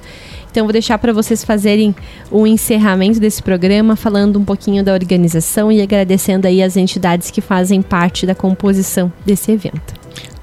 Então, 0.52 0.66
vou 0.66 0.74
deixar 0.74 0.98
para 0.98 1.14
vocês 1.14 1.46
fazerem 1.46 1.96
o 2.30 2.46
encerramento 2.46 3.20
desse 3.22 3.42
programa, 3.42 3.96
falando 3.96 4.38
um 4.38 4.44
pouquinho 4.44 4.84
da 4.84 4.94
organização 4.94 5.72
e 5.72 5.82
agradecendo 5.82 6.46
aí 6.46 6.62
as 6.62 6.76
entidades 6.76 7.32
que 7.32 7.40
fazem 7.40 7.82
parte 7.82 8.26
da 8.26 8.36
composição 8.36 9.12
desse 9.26 9.52
evento. 9.52 9.94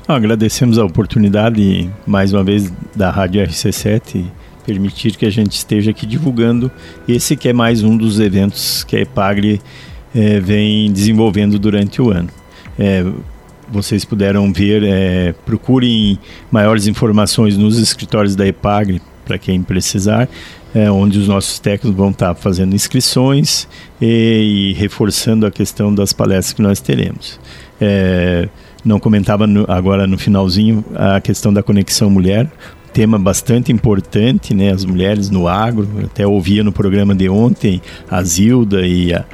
Agradecemos 0.09 0.79
a 0.79 0.85
oportunidade, 0.85 1.91
mais 2.07 2.33
uma 2.33 2.43
vez, 2.43 2.73
da 2.97 3.11
Rádio 3.11 3.43
RC7 3.43 4.25
permitir 4.65 5.17
que 5.17 5.25
a 5.25 5.31
gente 5.31 5.53
esteja 5.53 5.93
aqui 5.93 6.05
divulgando 6.05 6.71
esse 7.09 7.35
que 7.35 7.49
é 7.49 7.55
mais 7.55 7.83
um 7.83 7.97
dos 7.97 8.21
eventos 8.21 8.85
que 8.85 8.97
a 8.97 9.01
EPAGRE 9.01 9.63
é, 10.15 10.41
vem 10.41 10.93
desenvolvendo 10.93 11.59
durante 11.59 12.03
o 12.03 12.11
ano. 12.11 12.29
É, 12.79 13.03
vocês 13.71 14.05
puderam 14.05 14.53
ver, 14.53 14.83
é, 14.85 15.35
procurem 15.47 16.19
maiores 16.51 16.87
informações 16.87 17.57
nos 17.57 17.79
escritórios 17.79 18.37
da 18.37 18.47
EPAGRE 18.47 19.01
para 19.29 19.37
quem 19.39 19.63
precisar, 19.63 20.27
é, 20.75 20.91
onde 20.91 21.19
os 21.19 21.29
nossos 21.29 21.59
técnicos 21.59 21.95
vão 21.95 22.09
estar 22.09 22.35
fazendo 22.35 22.75
inscrições 22.75 23.69
e, 24.01 24.73
e, 24.73 24.73
reforçando 24.73 25.45
a 25.45 25.51
questão 25.51 25.95
das 25.95 26.15
palestras 26.15 26.55
que 26.55 26.63
nós 26.63 26.81
teremos. 26.81 27.39
É, 27.79 28.49
não 28.83 28.99
comentava 28.99 29.47
no, 29.47 29.71
agora 29.71 30.07
no 30.07 30.17
finalzinho 30.17 30.83
a 30.95 31.21
questão 31.21 31.53
da 31.53 31.63
conexão 31.63 32.09
mulher, 32.09 32.51
tema 32.91 33.19
bastante 33.19 33.71
importante, 33.71 34.55
né? 34.55 34.73
As 34.73 34.85
mulheres 34.85 35.29
no 35.29 35.47
agro, 35.47 35.87
até 36.05 36.27
ouvia 36.27 36.65
no 36.65 36.73
programa 36.73 37.15
de 37.15 37.29
ontem 37.29 37.83
a 38.11 38.23
Zilda 38.23 38.87
e 38.87 39.13
a, 39.13 39.27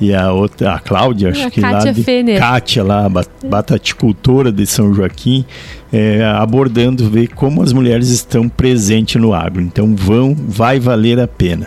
e 0.00 0.14
a 0.14 0.32
outra, 0.32 0.74
a 0.74 0.78
Cláudia, 0.78 1.30
acho 1.30 1.46
a 1.46 1.50
que 1.50 1.60
Kátia 1.60 1.90
lá 1.90 1.92
de 1.92 2.02
Fener. 2.02 2.38
Kátia 2.38 2.82
lá, 2.82 3.06
bataticultora 3.44 4.50
de 4.50 4.66
São 4.66 4.94
Joaquim, 4.94 5.44
é, 5.92 6.24
abordando 6.24 7.08
ver 7.08 7.28
como 7.28 7.62
as 7.62 7.72
mulheres 7.72 8.08
estão 8.08 8.48
presentes 8.48 9.20
no 9.20 9.34
agro. 9.34 9.60
Então 9.60 9.94
vão, 9.94 10.34
vai 10.34 10.80
valer 10.80 11.20
a 11.20 11.28
pena. 11.28 11.66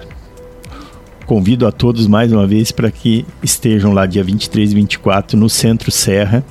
Convido 1.25 1.65
a 1.65 1.71
todos 1.71 2.05
mais 2.05 2.33
uma 2.33 2.45
vez 2.45 2.71
para 2.71 2.91
que 2.91 3.25
estejam 3.41 3.93
lá 3.93 4.05
dia 4.05 4.23
23 4.23 4.71
e 4.71 4.75
24 4.75 5.37
no 5.37 5.49
Centro 5.49 5.89
Serra, 5.89 6.43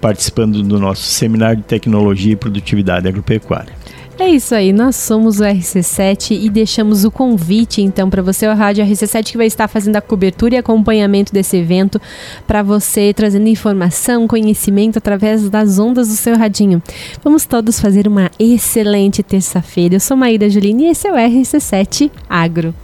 participando 0.00 0.62
do 0.62 0.78
nosso 0.78 1.02
seminário 1.02 1.58
de 1.58 1.62
tecnologia 1.62 2.32
e 2.32 2.36
produtividade 2.36 3.08
agropecuária. 3.08 3.72
É 4.20 4.28
isso 4.28 4.52
aí, 4.52 4.72
nós 4.72 4.96
somos 4.96 5.38
o 5.38 5.44
RC7 5.44 6.32
e 6.32 6.50
deixamos 6.50 7.04
o 7.04 7.10
convite 7.10 7.80
então 7.80 8.10
para 8.10 8.20
você, 8.20 8.48
o 8.48 8.54
Rádio 8.54 8.84
RC7, 8.84 9.30
que 9.30 9.36
vai 9.36 9.46
estar 9.46 9.68
fazendo 9.68 9.94
a 9.94 10.00
cobertura 10.00 10.56
e 10.56 10.58
acompanhamento 10.58 11.32
desse 11.32 11.56
evento 11.56 12.00
para 12.44 12.60
você, 12.60 13.14
trazendo 13.14 13.48
informação, 13.48 14.26
conhecimento 14.26 14.98
através 14.98 15.48
das 15.48 15.78
ondas 15.78 16.08
do 16.08 16.14
seu 16.14 16.36
radinho. 16.36 16.82
Vamos 17.22 17.46
todos 17.46 17.80
fazer 17.80 18.08
uma 18.08 18.28
excelente 18.40 19.22
terça-feira. 19.22 19.94
Eu 19.94 20.00
sou 20.00 20.16
Maíra 20.16 20.50
Juline 20.50 20.86
e 20.86 20.88
esse 20.88 21.06
é 21.06 21.12
o 21.12 21.14
RC7 21.14 22.10
Agro. 22.28 22.74